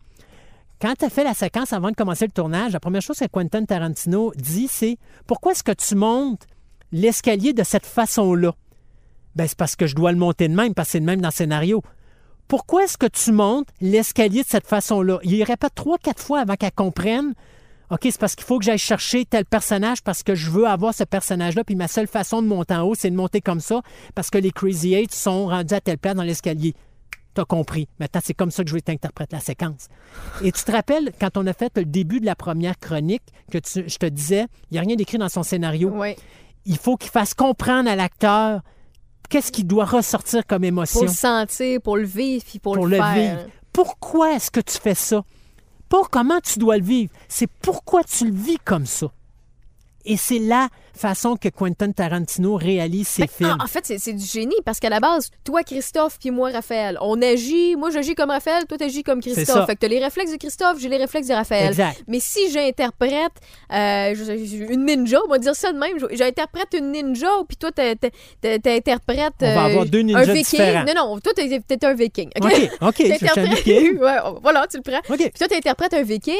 quand 0.80 1.00
as 1.02 1.10
fait 1.10 1.24
la 1.24 1.32
séquence 1.32 1.72
avant 1.72 1.90
de 1.90 1.94
commencer 1.94 2.26
le 2.26 2.32
tournage, 2.32 2.72
la 2.72 2.80
première 2.80 3.02
chose 3.02 3.18
que 3.18 3.26
Quentin 3.26 3.64
Tarantino 3.64 4.32
dit, 4.34 4.66
c'est 4.68 4.98
pourquoi 5.26 5.52
est-ce 5.52 5.62
que 5.62 5.72
tu 5.72 5.94
montes 5.94 6.46
l'escalier 6.90 7.52
de 7.52 7.62
cette 7.62 7.86
façon-là? 7.86 8.52
Ben, 9.36 9.46
c'est 9.46 9.56
parce 9.56 9.76
que 9.76 9.86
je 9.86 9.94
dois 9.94 10.10
le 10.12 10.18
monter 10.18 10.48
de 10.48 10.54
même, 10.54 10.74
parce 10.74 10.88
que 10.88 10.92
c'est 10.92 10.98
le 10.98 11.06
même 11.06 11.20
dans 11.20 11.28
le 11.28 11.32
scénario. 11.32 11.82
Pourquoi 12.52 12.84
est-ce 12.84 12.98
que 12.98 13.06
tu 13.06 13.32
montes 13.32 13.68
l'escalier 13.80 14.42
de 14.42 14.46
cette 14.46 14.66
façon-là? 14.66 15.20
Il 15.22 15.42
répète 15.42 15.74
trois, 15.74 15.96
quatre 15.96 16.22
fois 16.22 16.40
avant 16.40 16.54
qu'elle 16.54 16.70
comprenne. 16.72 17.32
OK, 17.90 18.00
c'est 18.02 18.20
parce 18.20 18.34
qu'il 18.34 18.44
faut 18.44 18.58
que 18.58 18.64
j'aille 18.66 18.76
chercher 18.76 19.24
tel 19.24 19.46
personnage 19.46 20.02
parce 20.02 20.22
que 20.22 20.34
je 20.34 20.50
veux 20.50 20.66
avoir 20.66 20.92
ce 20.92 21.04
personnage-là. 21.04 21.64
Puis 21.64 21.76
ma 21.76 21.88
seule 21.88 22.06
façon 22.06 22.42
de 22.42 22.46
monter 22.48 22.74
en 22.74 22.82
haut, 22.82 22.94
c'est 22.94 23.08
de 23.10 23.16
monter 23.16 23.40
comme 23.40 23.60
ça 23.60 23.80
parce 24.14 24.28
que 24.28 24.36
les 24.36 24.50
Crazy 24.50 24.92
Eight 24.92 25.14
sont 25.14 25.46
rendus 25.46 25.72
à 25.72 25.80
telle 25.80 25.96
place 25.96 26.14
dans 26.14 26.24
l'escalier. 26.24 26.74
T'as 27.32 27.46
compris. 27.46 27.88
Maintenant, 27.98 28.20
c'est 28.22 28.34
comme 28.34 28.50
ça 28.50 28.64
que 28.64 28.68
je 28.68 28.74
vais 28.74 28.82
t'interpréter 28.82 29.34
la 29.34 29.40
séquence. 29.40 29.88
Et 30.44 30.52
tu 30.52 30.62
te 30.62 30.72
rappelles, 30.72 31.10
quand 31.18 31.38
on 31.38 31.46
a 31.46 31.54
fait 31.54 31.72
le 31.78 31.86
début 31.86 32.20
de 32.20 32.26
la 32.26 32.34
première 32.36 32.78
chronique, 32.78 33.22
que 33.50 33.56
tu- 33.56 33.88
je 33.88 33.96
te 33.96 34.04
disais, 34.04 34.44
il 34.70 34.74
n'y 34.74 34.78
a 34.78 34.82
rien 34.82 34.96
d'écrit 34.96 35.16
dans 35.16 35.30
son 35.30 35.42
scénario. 35.42 35.90
Oui. 35.94 36.16
Il 36.66 36.76
faut 36.76 36.98
qu'il 36.98 37.10
fasse 37.10 37.32
comprendre 37.32 37.88
à 37.88 37.96
l'acteur 37.96 38.60
qu'est-ce 39.32 39.50
qu'il 39.50 39.66
doit 39.66 39.86
ressortir 39.86 40.46
comme 40.46 40.62
émotion 40.62 41.00
Pour 41.00 41.08
le 41.08 41.14
sentir, 41.14 41.80
pour 41.80 41.96
le 41.96 42.04
vivre, 42.04 42.44
puis 42.46 42.58
pour, 42.58 42.74
pour 42.74 42.86
le, 42.86 42.98
le 42.98 43.02
faire. 43.02 43.14
vivre. 43.14 43.50
Pourquoi 43.72 44.34
est-ce 44.34 44.50
que 44.50 44.60
tu 44.60 44.76
fais 44.78 44.94
ça? 44.94 45.24
Pas 45.88 46.02
comment 46.10 46.38
tu 46.40 46.58
dois 46.58 46.76
le 46.76 46.84
vivre, 46.84 47.10
c'est 47.28 47.48
pourquoi 47.62 48.04
tu 48.04 48.26
le 48.26 48.34
vis 48.34 48.58
comme 48.62 48.84
ça. 48.84 49.06
Et 50.04 50.18
c'est 50.18 50.38
la 50.38 50.68
façon 50.96 51.36
que 51.36 51.48
Quentin 51.48 51.90
Tarantino 51.92 52.56
réalise 52.56 53.08
ses 53.08 53.22
Fait 53.22 53.28
que, 53.28 53.32
films. 53.34 53.56
en, 53.60 53.64
en 53.64 53.66
fait, 53.66 53.92
c'est 53.98 54.12
du 54.12 54.24
génie 54.24 54.54
parce 54.64 54.78
qu'à 54.80 54.88
la 54.90 55.00
base, 55.00 55.30
toi, 55.44 55.62
Christophe, 55.62 56.18
puis 56.18 56.30
moi, 56.30 56.50
Raphaël, 56.50 56.98
on 57.00 57.20
agit. 57.22 57.76
Moi, 57.76 57.90
j'agis 57.90 58.14
comme 58.14 58.30
Raphaël, 58.30 58.64
toi, 58.66 58.78
t'agis 58.78 59.02
comme. 59.02 59.20
Christophe. 59.20 59.66
Fait 59.66 59.74
que 59.74 59.80
t'as 59.80 59.88
les 59.88 60.02
réflexes 60.02 60.32
de 60.32 60.36
Christophe, 60.36 60.78
j'ai 60.78 60.88
les 60.88 60.96
réflexes 60.98 61.28
de 61.28 61.34
Raphaël. 61.34 61.68
Exact. 61.68 62.02
Mais 62.08 62.20
si 62.20 62.50
j'interprète 62.50 63.32
euh, 63.72 64.14
une 64.70 64.84
ninja, 64.86 65.18
on 65.24 65.28
va 65.28 65.38
dire 65.38 65.54
ça 65.54 65.72
de 65.72 65.78
même, 65.78 65.96
j'interprète 66.12 66.68
une 66.76 66.92
ninja, 66.92 67.28
puis 67.48 67.56
toi, 67.56 67.70
t'interprètes. 67.72 69.32
On 69.40 69.44
va 69.54 69.62
euh, 69.64 69.66
avoir 69.66 69.86
deux 69.86 70.00
un 70.00 70.02
ninjas 70.04 70.24
viking. 70.32 70.42
différents. 70.44 70.84
Non, 70.84 70.94
non, 70.94 71.18
toi, 71.20 71.32
t'es 71.34 71.84
un 71.86 71.94
viking. 71.94 72.30
OK? 72.40 72.52
OK, 72.52 72.70
OK, 72.82 72.94
je 73.08 73.14
suis 73.14 73.28
un 73.40 73.44
viking. 73.44 73.98
ouais, 74.00 74.16
voilà, 74.42 74.66
tu 74.70 74.78
le 74.78 74.82
prends. 74.82 74.98
OK. 75.14 75.18
Puis 75.18 75.30
toi, 75.38 75.48
t'interprètes 75.48 75.94
un 75.94 76.02
viking, 76.02 76.34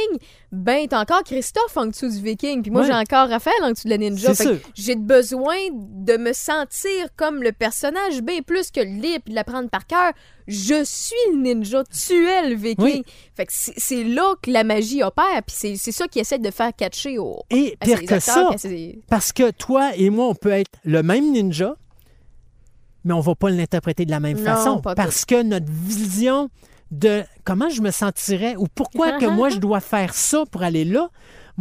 ben, 0.50 0.86
t'as 0.88 1.00
encore 1.00 1.22
Christophe 1.22 1.76
en 1.76 1.86
dessous 1.86 2.08
du 2.08 2.20
viking. 2.22 2.62
Puis 2.62 2.70
moi, 2.70 2.82
Ouais. 2.82 2.88
j'ai 2.88 2.94
encore 2.94 3.28
Raphaël 3.28 3.54
en 3.62 3.70
dessous 3.70 3.84
de 3.84 3.90
la 3.90 3.98
ninja. 3.98 4.34
J'ai 4.74 4.96
besoin 4.96 5.56
de 5.72 6.16
me 6.16 6.32
sentir 6.32 7.08
comme 7.16 7.42
le 7.42 7.52
personnage, 7.52 8.22
bien 8.22 8.42
plus 8.42 8.70
que 8.70 8.80
le 8.80 8.86
lire 9.00 9.18
puis 9.24 9.30
de 9.30 9.34
l'apprendre 9.34 9.68
par 9.70 9.86
cœur. 9.86 10.12
Je 10.48 10.82
suis 10.84 11.14
le 11.32 11.40
ninja, 11.42 11.84
tu 11.84 12.26
es 12.26 12.48
le 12.48 12.56
viking. 12.56 12.84
Oui. 12.84 13.04
Fait 13.36 13.46
que 13.46 13.52
c'est 13.54 14.04
là 14.04 14.34
que 14.42 14.50
la 14.50 14.64
magie 14.64 15.02
opère, 15.02 15.42
puis 15.46 15.54
c'est 15.56 15.76
c'est 15.76 15.92
ça 15.92 16.08
qui 16.08 16.18
essaie 16.18 16.38
de 16.38 16.50
faire 16.50 16.74
catcher 16.76 17.18
au. 17.18 17.40
Et 17.50 17.76
à 17.80 17.84
pire 17.84 17.98
ses 17.98 18.06
que 18.06 18.18
ça, 18.20 18.50
ses- 18.56 19.00
parce 19.08 19.32
que 19.32 19.50
toi 19.52 19.92
et 19.96 20.10
moi, 20.10 20.26
on 20.28 20.34
peut 20.34 20.50
être 20.50 20.70
le 20.84 21.02
même 21.02 21.30
ninja, 21.32 21.76
mais 23.04 23.14
on 23.14 23.20
va 23.20 23.34
pas 23.34 23.50
l'interpréter 23.50 24.04
de 24.04 24.10
la 24.10 24.20
même 24.20 24.38
Non, 24.38 24.44
façon. 24.44 24.80
Parce 24.80 25.24
que 25.24 25.42
notre 25.42 25.70
vision 25.70 26.50
de 26.90 27.22
comment 27.44 27.70
je 27.70 27.80
me 27.80 27.90
sentirais 27.90 28.54
ou 28.56 28.66
pourquoi 28.72 29.12
que 29.18 29.26
moi 29.26 29.48
je 29.48 29.58
dois 29.58 29.80
faire 29.80 30.12
ça 30.14 30.44
pour 30.50 30.62
aller 30.62 30.84
là, 30.84 31.08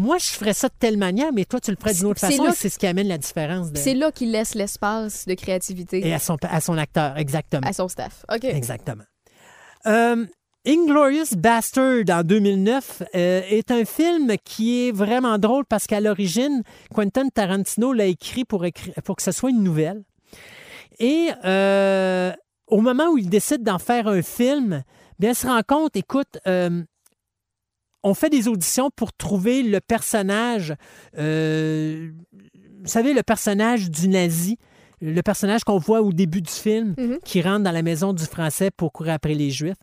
moi 0.01 0.17
je 0.17 0.29
ferais 0.29 0.53
ça 0.53 0.67
de 0.67 0.73
telle 0.79 0.97
manière, 0.97 1.31
mais 1.33 1.45
toi 1.45 1.59
tu 1.59 1.71
le 1.71 1.77
ferais 1.79 1.93
d'une 1.93 2.05
autre 2.07 2.19
façon 2.19 2.45
c'est 2.55 2.69
ce 2.69 2.79
qui 2.79 2.87
amène 2.87 3.07
la 3.07 3.17
différence 3.17 3.71
de- 3.71 3.77
C'est 3.77 3.93
là 3.93 4.11
qu'il 4.11 4.31
laisse 4.31 4.55
l'espace 4.55 5.25
de 5.27 5.33
créativité 5.35 6.05
et 6.07 6.13
à 6.13 6.19
son, 6.19 6.37
à 6.41 6.59
son 6.59 6.77
acteur, 6.77 7.17
exactement. 7.17 7.67
à 7.67 7.73
son 7.73 7.87
staff. 7.87 8.25
OK. 8.33 8.43
Exactement. 8.45 9.03
Euh, 9.87 10.25
Inglorious 10.67 11.35
Bastard 11.37 12.03
en 12.09 12.23
2009 12.23 13.01
euh, 13.15 13.41
est 13.49 13.71
un 13.71 13.83
film 13.85 14.33
qui 14.43 14.87
est 14.87 14.91
vraiment 14.91 15.37
drôle 15.39 15.65
parce 15.65 15.87
qu'à 15.87 15.99
l'origine, 15.99 16.61
Quentin 16.93 17.29
Tarantino 17.29 17.93
l'a 17.93 18.05
écrit 18.05 18.45
pour, 18.45 18.63
écri- 18.63 18.93
pour 19.03 19.15
que 19.15 19.23
ce 19.23 19.31
soit 19.31 19.49
une 19.49 19.63
nouvelle. 19.63 20.03
Et 20.99 21.29
euh, 21.45 22.31
au 22.67 22.81
moment 22.81 23.07
où 23.11 23.17
il 23.17 23.27
décide 23.29 23.63
d'en 23.63 23.79
faire 23.79 24.07
un 24.07 24.21
film, 24.21 24.83
bien, 25.17 25.31
il 25.31 25.35
se 25.35 25.47
rend 25.47 25.61
compte, 25.67 25.95
écoute, 25.95 26.37
euh, 26.47 26.83
on 28.03 28.13
fait 28.13 28.29
des 28.29 28.47
auditions 28.47 28.89
pour 28.95 29.13
trouver 29.13 29.63
le 29.63 29.79
personnage, 29.79 30.73
euh, 31.17 32.11
vous 32.81 32.87
savez, 32.87 33.13
le 33.13 33.23
personnage 33.23 33.89
du 33.91 34.07
nazi, 34.07 34.57
le 35.01 35.21
personnage 35.21 35.63
qu'on 35.63 35.77
voit 35.77 36.01
au 36.01 36.11
début 36.13 36.41
du 36.41 36.51
film, 36.51 36.95
Mhm. 36.97 37.19
qui 37.23 37.41
rentre 37.41 37.63
dans 37.63 37.71
la 37.71 37.81
maison 37.83 38.13
du 38.13 38.23
français 38.25 38.71
pour 38.71 38.91
courir 38.91 39.13
après 39.13 39.33
les 39.33 39.49
Juifs. 39.51 39.75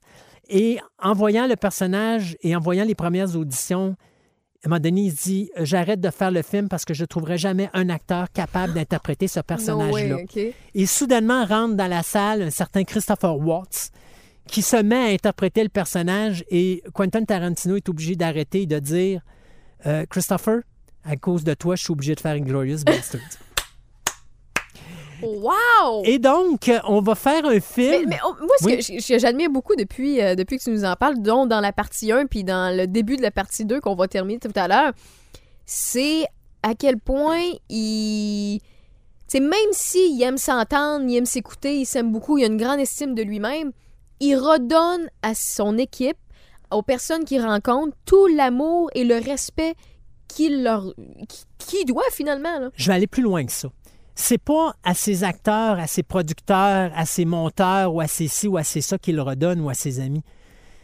Et 0.48 0.78
en 1.02 1.12
voyant 1.12 1.46
le 1.46 1.56
personnage 1.56 2.36
et 2.42 2.56
en 2.56 2.60
voyant 2.60 2.84
les 2.84 2.94
premières 2.94 3.36
auditions, 3.36 3.96
à 4.64 4.66
un 4.66 4.70
moment 4.70 4.80
donné, 4.80 5.02
il 5.02 5.12
se 5.12 5.22
dit 5.24 5.50
J'arrête 5.58 6.00
de 6.00 6.10
faire 6.10 6.30
le 6.30 6.42
film 6.42 6.68
parce 6.68 6.84
que 6.84 6.94
je 6.94 7.02
ne 7.02 7.06
trouverai 7.06 7.36
jamais 7.38 7.68
un 7.74 7.88
acteur 7.90 8.26
capable 8.32 8.72
d'interpréter 8.74 9.28
ce 9.28 9.40
personnage-là. 9.46 10.16
Et 10.74 10.86
soudainement 10.86 11.44
rentre 11.44 11.74
dans 11.76 11.86
la 11.86 12.02
salle 12.02 12.42
un 12.42 12.50
certain 12.50 12.82
Christopher 12.84 13.36
Watts 13.38 13.90
qui 14.48 14.62
se 14.62 14.76
met 14.76 14.96
à 14.96 15.12
interpréter 15.14 15.62
le 15.62 15.68
personnage 15.68 16.44
et 16.50 16.82
Quentin 16.94 17.24
Tarantino 17.24 17.76
est 17.76 17.88
obligé 17.88 18.16
d'arrêter 18.16 18.62
et 18.62 18.66
de 18.66 18.78
dire 18.78 19.20
Euh, 19.86 20.04
Christopher, 20.06 20.60
à 21.04 21.14
cause 21.16 21.44
de 21.44 21.54
toi, 21.54 21.76
je 21.76 21.82
suis 21.84 21.92
obligé 21.92 22.14
de 22.16 22.20
faire 22.20 22.32
Inglorious 22.34 22.82
Bastard. 22.84 23.20
Wow! 25.20 26.02
et 26.04 26.20
donc, 26.20 26.68
euh, 26.68 26.78
on 26.86 27.00
va 27.00 27.16
faire 27.16 27.44
un 27.44 27.58
film. 27.58 28.06
mais, 28.08 28.18
oh, 28.24 28.34
moi, 28.40 28.54
ce 28.60 28.66
Oui. 28.66 29.02
que 29.04 29.18
j'admire 29.18 29.50
beaucoup 29.50 29.74
depuis, 29.74 30.20
euh, 30.22 30.36
depuis 30.36 30.58
que 30.58 30.62
tu 30.62 30.70
nous 30.70 30.84
en 30.84 30.94
parles, 30.94 31.20
dont 31.20 31.44
dans 31.44 31.58
la 31.60 31.72
partie 31.72 32.12
1 32.12 32.26
puis 32.26 32.44
dans 32.44 32.74
le 32.76 32.86
début 32.86 33.16
de 33.16 33.22
la 33.22 33.32
partie 33.32 33.64
2 33.64 33.80
qu'on 33.80 33.96
va 33.96 34.06
terminer 34.06 34.38
tout 34.38 34.52
à 34.54 34.68
l'heure, 34.68 34.92
c'est 35.66 36.24
à 36.62 36.74
quel 36.76 36.98
point 36.98 37.40
il. 37.68 38.60
C'est 39.26 39.40
même 39.40 39.52
s'il 39.72 40.22
aime 40.22 40.38
s'entendre, 40.38 41.04
il 41.08 41.16
aime 41.16 41.26
s'écouter, 41.26 41.80
il 41.80 41.84
s'aime 41.86 42.12
beaucoup, 42.12 42.38
il 42.38 42.44
a 42.44 42.46
une 42.46 42.56
grande 42.56 42.78
estime 42.78 43.14
de 43.16 43.22
lui-même, 43.22 43.72
il 44.20 44.36
redonne 44.36 45.08
à 45.22 45.34
son 45.34 45.78
équipe, 45.78 46.16
aux 46.70 46.82
personnes 46.82 47.24
qu'il 47.24 47.42
rencontre, 47.42 47.96
tout 48.04 48.26
l'amour 48.26 48.90
et 48.94 49.04
le 49.04 49.16
respect 49.16 49.74
qu'il 50.28 50.62
leur 50.62 50.92
qui- 51.58 51.84
doit 51.84 52.02
finalement. 52.12 52.58
Là. 52.58 52.70
Je 52.74 52.86
vais 52.88 52.94
aller 52.94 53.06
plus 53.06 53.22
loin 53.22 53.44
que 53.44 53.52
ça. 53.52 53.68
C'est 54.14 54.38
pas 54.38 54.74
à 54.82 54.94
ses 54.94 55.22
acteurs, 55.24 55.78
à 55.78 55.86
ses 55.86 56.02
producteurs, 56.02 56.90
à 56.94 57.06
ses 57.06 57.24
monteurs 57.24 57.94
ou 57.94 58.00
à 58.00 58.08
ses 58.08 58.26
ci 58.28 58.48
ou 58.48 58.56
à 58.56 58.64
ses 58.64 58.80
ça 58.80 58.98
qu'il 58.98 59.20
redonne 59.20 59.60
ou 59.60 59.70
à 59.70 59.74
ses 59.74 60.00
amis. 60.00 60.22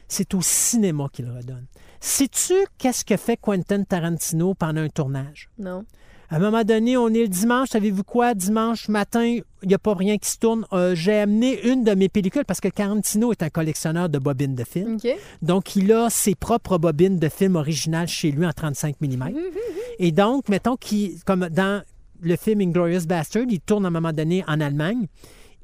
C'est 0.08 0.34
au 0.34 0.40
cinéma 0.40 1.08
qu'il 1.12 1.28
redonne. 1.28 1.66
Sais-tu 2.00 2.54
qu'est-ce 2.78 3.04
que 3.04 3.16
fait 3.16 3.36
Quentin 3.36 3.82
Tarantino 3.82 4.54
pendant 4.54 4.82
un 4.82 4.88
tournage? 4.88 5.48
Non. 5.58 5.84
À 6.34 6.38
un 6.38 6.40
moment 6.40 6.64
donné, 6.64 6.96
on 6.96 7.10
est 7.10 7.22
le 7.22 7.28
dimanche, 7.28 7.68
savez-vous 7.68 8.02
quoi? 8.02 8.34
Dimanche 8.34 8.88
matin, 8.88 9.22
il 9.24 9.44
n'y 9.68 9.74
a 9.74 9.78
pas 9.78 9.94
rien 9.94 10.18
qui 10.18 10.28
se 10.28 10.36
tourne. 10.36 10.66
Euh, 10.72 10.96
J'ai 10.96 11.20
amené 11.20 11.64
une 11.64 11.84
de 11.84 11.94
mes 11.94 12.08
pellicules 12.08 12.44
parce 12.44 12.58
que 12.58 12.66
Tarantino 12.66 13.30
est 13.30 13.44
un 13.44 13.50
collectionneur 13.50 14.08
de 14.08 14.18
bobines 14.18 14.56
de 14.56 14.64
films. 14.64 14.98
Donc, 15.42 15.76
il 15.76 15.92
a 15.92 16.10
ses 16.10 16.34
propres 16.34 16.76
bobines 16.76 17.20
de 17.20 17.28
films 17.28 17.54
originales 17.54 18.08
chez 18.08 18.32
lui 18.32 18.44
en 18.44 18.50
35 18.50 18.96
mm. 19.00 19.28
Et 20.00 20.10
donc, 20.10 20.48
mettons 20.48 20.74
qu'il, 20.74 21.22
comme 21.24 21.48
dans 21.50 21.84
le 22.20 22.34
film 22.34 22.62
Inglorious 22.62 23.06
Bastard, 23.06 23.44
il 23.48 23.60
tourne 23.60 23.84
à 23.84 23.88
un 23.88 23.92
moment 23.92 24.12
donné 24.12 24.42
en 24.48 24.60
Allemagne. 24.60 25.06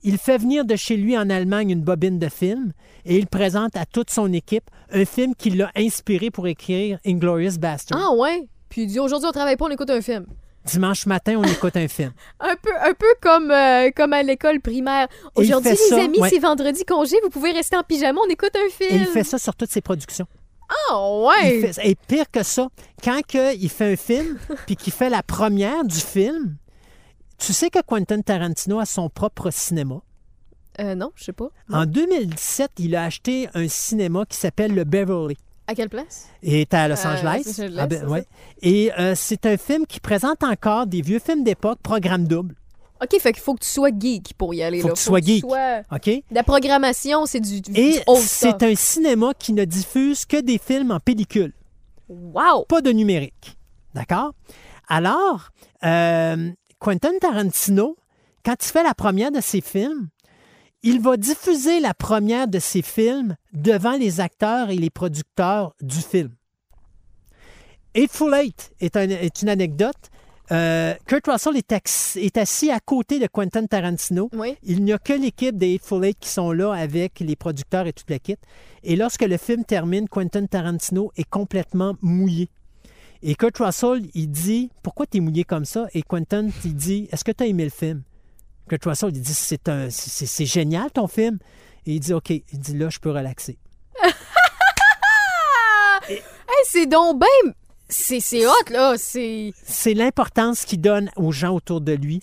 Il 0.04 0.18
fait 0.18 0.38
venir 0.38 0.64
de 0.64 0.76
chez 0.76 0.96
lui 0.96 1.18
en 1.18 1.30
Allemagne 1.30 1.70
une 1.70 1.82
bobine 1.82 2.20
de 2.20 2.28
film 2.28 2.74
et 3.04 3.16
il 3.16 3.26
présente 3.26 3.76
à 3.76 3.86
toute 3.86 4.10
son 4.10 4.32
équipe 4.32 4.70
un 4.92 5.04
film 5.04 5.34
qui 5.34 5.50
l'a 5.50 5.72
inspiré 5.74 6.30
pour 6.30 6.46
écrire 6.46 7.00
Inglorious 7.04 7.58
Bastard. 7.58 8.00
Ah 8.00 8.14
ouais? 8.14 8.46
Puis 8.68 8.82
il 8.82 8.86
dit 8.86 9.00
aujourd'hui 9.00 9.28
on 9.28 9.32
travaille 9.32 9.56
pas, 9.56 9.64
on 9.64 9.70
écoute 9.70 9.90
un 9.90 10.00
film. 10.00 10.26
Dimanche 10.64 11.06
matin, 11.06 11.36
on 11.38 11.42
écoute 11.44 11.76
un 11.76 11.88
film. 11.88 12.12
Un 12.40 12.54
peu, 12.56 12.70
un 12.80 12.92
peu 12.92 13.14
comme, 13.22 13.50
euh, 13.50 13.90
comme 13.96 14.12
à 14.12 14.22
l'école 14.22 14.60
primaire. 14.60 15.08
Aujourd'hui, 15.34 15.72
les 15.90 15.98
amis, 15.98 16.20
ouais. 16.20 16.28
c'est 16.28 16.38
vendredi 16.38 16.84
congé, 16.84 17.16
vous 17.22 17.30
pouvez 17.30 17.52
rester 17.52 17.76
en 17.76 17.82
pyjama, 17.82 18.20
on 18.24 18.28
écoute 18.30 18.54
un 18.54 18.68
film. 18.70 19.00
Et 19.00 19.02
il 19.02 19.06
fait 19.06 19.24
ça 19.24 19.38
sur 19.38 19.54
toutes 19.54 19.70
ses 19.70 19.80
productions. 19.80 20.26
Ah 20.90 21.10
ouais! 21.22 21.58
Il 21.60 21.72
fait- 21.72 21.88
et 21.88 21.94
pire 21.94 22.30
que 22.30 22.42
ça, 22.42 22.68
quand 23.02 23.20
que 23.26 23.56
il 23.56 23.68
fait 23.70 23.92
un 23.92 23.96
film, 23.96 24.38
puis 24.66 24.76
qu'il 24.76 24.92
fait 24.92 25.10
la 25.10 25.22
première 25.22 25.82
du 25.84 25.98
film, 25.98 26.56
tu 27.38 27.52
sais 27.52 27.70
que 27.70 27.80
Quentin 27.80 28.20
Tarantino 28.20 28.78
a 28.78 28.84
son 28.84 29.08
propre 29.08 29.50
cinéma? 29.50 30.02
Euh, 30.78 30.94
non, 30.94 31.10
je 31.16 31.24
sais 31.24 31.32
pas. 31.32 31.48
En 31.72 31.86
2017, 31.86 32.72
il 32.78 32.94
a 32.96 33.04
acheté 33.04 33.48
un 33.54 33.66
cinéma 33.66 34.24
qui 34.28 34.36
s'appelle 34.36 34.74
le 34.74 34.84
Beverly. 34.84 35.36
À 35.70 35.74
quelle 35.76 35.88
place? 35.88 36.26
Et 36.42 36.66
à 36.72 36.88
Los 36.88 37.06
Euh, 37.06 37.12
Angeles. 37.14 37.42
Los 37.46 37.60
Angeles, 37.62 37.76
Ah 37.78 37.86
ben, 37.86 38.08
ouais. 38.08 38.24
Et 38.60 38.90
euh, 38.98 39.14
c'est 39.14 39.46
un 39.46 39.56
film 39.56 39.86
qui 39.86 40.00
présente 40.00 40.42
encore 40.42 40.86
des 40.88 41.00
vieux 41.00 41.20
films 41.20 41.44
d'époque, 41.44 41.78
programme 41.80 42.26
double. 42.26 42.56
OK, 43.00 43.20
fait 43.20 43.32
qu'il 43.32 43.40
faut 43.40 43.54
que 43.54 43.62
tu 43.64 43.68
sois 43.70 43.90
geek 43.96 44.34
pour 44.36 44.52
y 44.52 44.64
aller. 44.64 44.80
Faut 44.80 44.88
là. 44.88 44.94
que 44.94 44.98
tu 44.98 45.04
sois 45.04 45.20
geek. 45.20 45.42
sois- 45.44 45.82
OK? 45.92 46.10
La 46.32 46.42
programmation, 46.42 47.24
c'est 47.24 47.38
du, 47.38 47.60
du 47.60 47.70
Et 47.78 48.00
c'est 48.18 48.60
un 48.64 48.74
cinéma 48.74 49.30
qui 49.38 49.52
ne 49.52 49.64
diffuse 49.64 50.24
que 50.26 50.40
des 50.40 50.58
films 50.58 50.90
en 50.90 50.98
pellicule. 50.98 51.52
Wow! 52.08 52.64
pas 52.68 52.80
de 52.80 52.90
numérique. 52.90 53.56
D'accord? 53.94 54.32
Alors, 54.88 55.50
euh, 55.84 56.50
Quentin 56.80 57.16
Tarantino, 57.20 57.96
quand 58.44 58.56
il 58.60 58.66
fait 58.72 58.82
la 58.82 58.94
première 58.94 59.30
de 59.30 59.40
ses 59.40 59.60
films, 59.60 60.08
il 60.82 61.00
va 61.00 61.16
diffuser 61.16 61.80
la 61.80 61.94
première 61.94 62.48
de 62.48 62.58
ses 62.58 62.82
films 62.82 63.36
devant 63.52 63.96
les 63.96 64.20
acteurs 64.20 64.70
et 64.70 64.76
les 64.76 64.90
producteurs 64.90 65.74
du 65.80 66.00
film. 66.00 66.30
Eightful 67.94 68.34
Eight 68.34 68.72
est, 68.80 68.96
un- 68.96 69.08
est 69.08 69.42
une 69.42 69.48
anecdote. 69.48 69.96
Euh, 70.52 70.94
Kurt 71.06 71.26
Russell 71.28 71.56
est, 71.56 72.36
assis 72.38 72.70
à 72.70 72.80
côté 72.80 73.18
de 73.20 73.26
Quentin 73.28 73.66
Tarantino. 73.66 74.28
Oui. 74.32 74.56
Il 74.64 74.82
n'y 74.82 74.92
a 74.92 74.98
que 74.98 75.12
l'équipe 75.12 75.56
des 75.56 75.74
Eightful 75.74 76.04
Eight 76.04 76.18
qui 76.18 76.28
sont 76.28 76.50
là 76.52 76.72
avec 76.72 77.20
les 77.20 77.36
producteurs 77.36 77.86
et 77.86 77.92
toute 77.92 78.10
la 78.10 78.18
kit. 78.18 78.36
Et 78.82 78.96
lorsque 78.96 79.22
le 79.22 79.36
film 79.36 79.64
termine, 79.64 80.08
Quentin 80.08 80.46
Tarantino 80.46 81.12
est 81.16 81.28
complètement 81.28 81.94
mouillé. 82.00 82.48
Et 83.22 83.34
Kurt 83.34 83.58
Russell, 83.58 84.02
il 84.14 84.28
dit 84.30 84.70
Pourquoi 84.82 85.06
tu 85.06 85.18
es 85.18 85.20
mouillé 85.20 85.44
comme 85.44 85.64
ça 85.64 85.86
Et 85.94 86.02
Quentin, 86.02 86.48
il 86.64 86.74
dit 86.74 87.08
Est-ce 87.12 87.22
que 87.22 87.32
tu 87.32 87.44
as 87.44 87.46
aimé 87.46 87.64
le 87.64 87.70
film 87.70 88.02
Kurt 88.70 88.84
Russell, 88.86 89.10
il 89.12 89.20
dit 89.20 89.34
C'est 89.34 89.68
un- 89.68 89.90
c'est- 89.90 90.26
c'est 90.26 90.46
génial 90.46 90.90
ton 90.90 91.06
film. 91.08 91.38
Et 91.86 91.94
il 91.94 92.00
dit, 92.00 92.12
OK, 92.14 92.30
il 92.30 92.42
dit, 92.58 92.76
là, 92.78 92.88
je 92.90 92.98
peux 92.98 93.10
relaxer. 93.10 93.58
Hey, 96.08 96.22
c'est 96.64 96.86
donc 96.86 97.20
ben... 97.20 97.52
C'est 97.92 98.20
c'est 98.20 98.46
hot, 98.46 98.52
là. 98.70 98.94
C'est... 98.96 99.52
C'est 99.64 99.94
l'importance 99.94 100.64
qu'il 100.64 100.80
donne 100.80 101.10
aux 101.16 101.32
gens 101.32 101.54
autour 101.54 101.80
de 101.80 101.92
lui. 101.92 102.20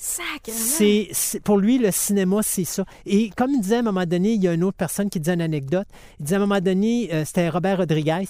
C'est, 0.53 1.09
c'est- 1.11 1.39
pour 1.41 1.57
lui, 1.57 1.77
le 1.77 1.91
cinéma, 1.91 2.39
c'est 2.41 2.63
ça. 2.63 2.85
Et 3.05 3.29
comme 3.31 3.51
il 3.51 3.59
disait 3.59 3.75
à 3.77 3.79
un 3.79 3.83
moment 3.83 4.05
donné, 4.05 4.31
il 4.33 4.41
y 4.43 4.47
a 4.47 4.53
une 4.53 4.63
autre 4.63 4.77
personne 4.77 5.09
qui 5.09 5.19
disait 5.19 5.33
une 5.33 5.41
anecdote. 5.41 5.87
Il 6.19 6.23
disait 6.23 6.35
à 6.35 6.37
un 6.37 6.41
moment 6.45 6.61
donné, 6.61 7.09
euh, 7.13 7.25
c'était 7.25 7.49
Robert 7.49 7.79
Rodriguez. 7.79 8.25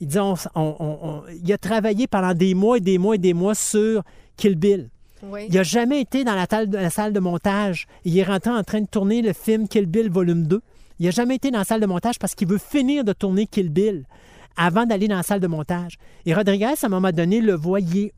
Il 0.00 0.08
disait, 0.08 0.20
on- 0.20 0.34
on- 0.54 0.76
on- 0.80 0.98
on- 1.02 1.22
il 1.42 1.50
a 1.52 1.56
travaillé 1.58 2.06
pendant 2.06 2.34
des 2.34 2.52
mois 2.54 2.76
et 2.76 2.80
des 2.80 2.98
mois 2.98 3.14
et 3.14 3.18
des 3.18 3.32
mois 3.34 3.54
sur 3.54 4.02
Kill 4.36 4.56
Bill. 4.56 4.90
Il 5.22 5.54
n'a 5.54 5.62
jamais 5.62 6.00
été 6.00 6.24
dans 6.24 6.34
la, 6.34 6.90
salle 6.90 7.12
de 7.12 7.20
montage. 7.20 7.86
Il 8.04 8.18
est 8.18 8.24
rentré 8.24 8.50
en 8.50 8.62
train 8.64 8.80
de 8.80 8.86
tourner 8.86 9.22
le 9.22 9.32
film 9.32 9.68
Kill 9.68 9.86
Bill 9.86 10.10
volume 10.10 10.46
2. 10.46 10.60
Il 10.98 11.06
n'a 11.06 11.10
jamais 11.10 11.36
été 11.36 11.50
dans 11.50 11.58
la 11.58 11.64
salle 11.64 11.80
de 11.80 11.86
montage 11.86 12.18
parce 12.18 12.34
qu'il 12.34 12.48
veut 12.48 12.58
finir 12.58 13.04
de 13.04 13.12
tourner 13.12 13.46
Kill 13.46 13.68
Bill 13.68 14.04
avant 14.56 14.84
d'aller 14.84 15.08
dans 15.08 15.16
la 15.16 15.22
salle 15.22 15.40
de 15.40 15.46
montage. 15.46 15.96
Et 16.26 16.34
Rodriguez, 16.34 16.74
à 16.82 16.86
un 16.86 16.88
moment 16.88 17.12
donné, 17.12 17.40
le 17.40 17.54
est- 17.94 18.12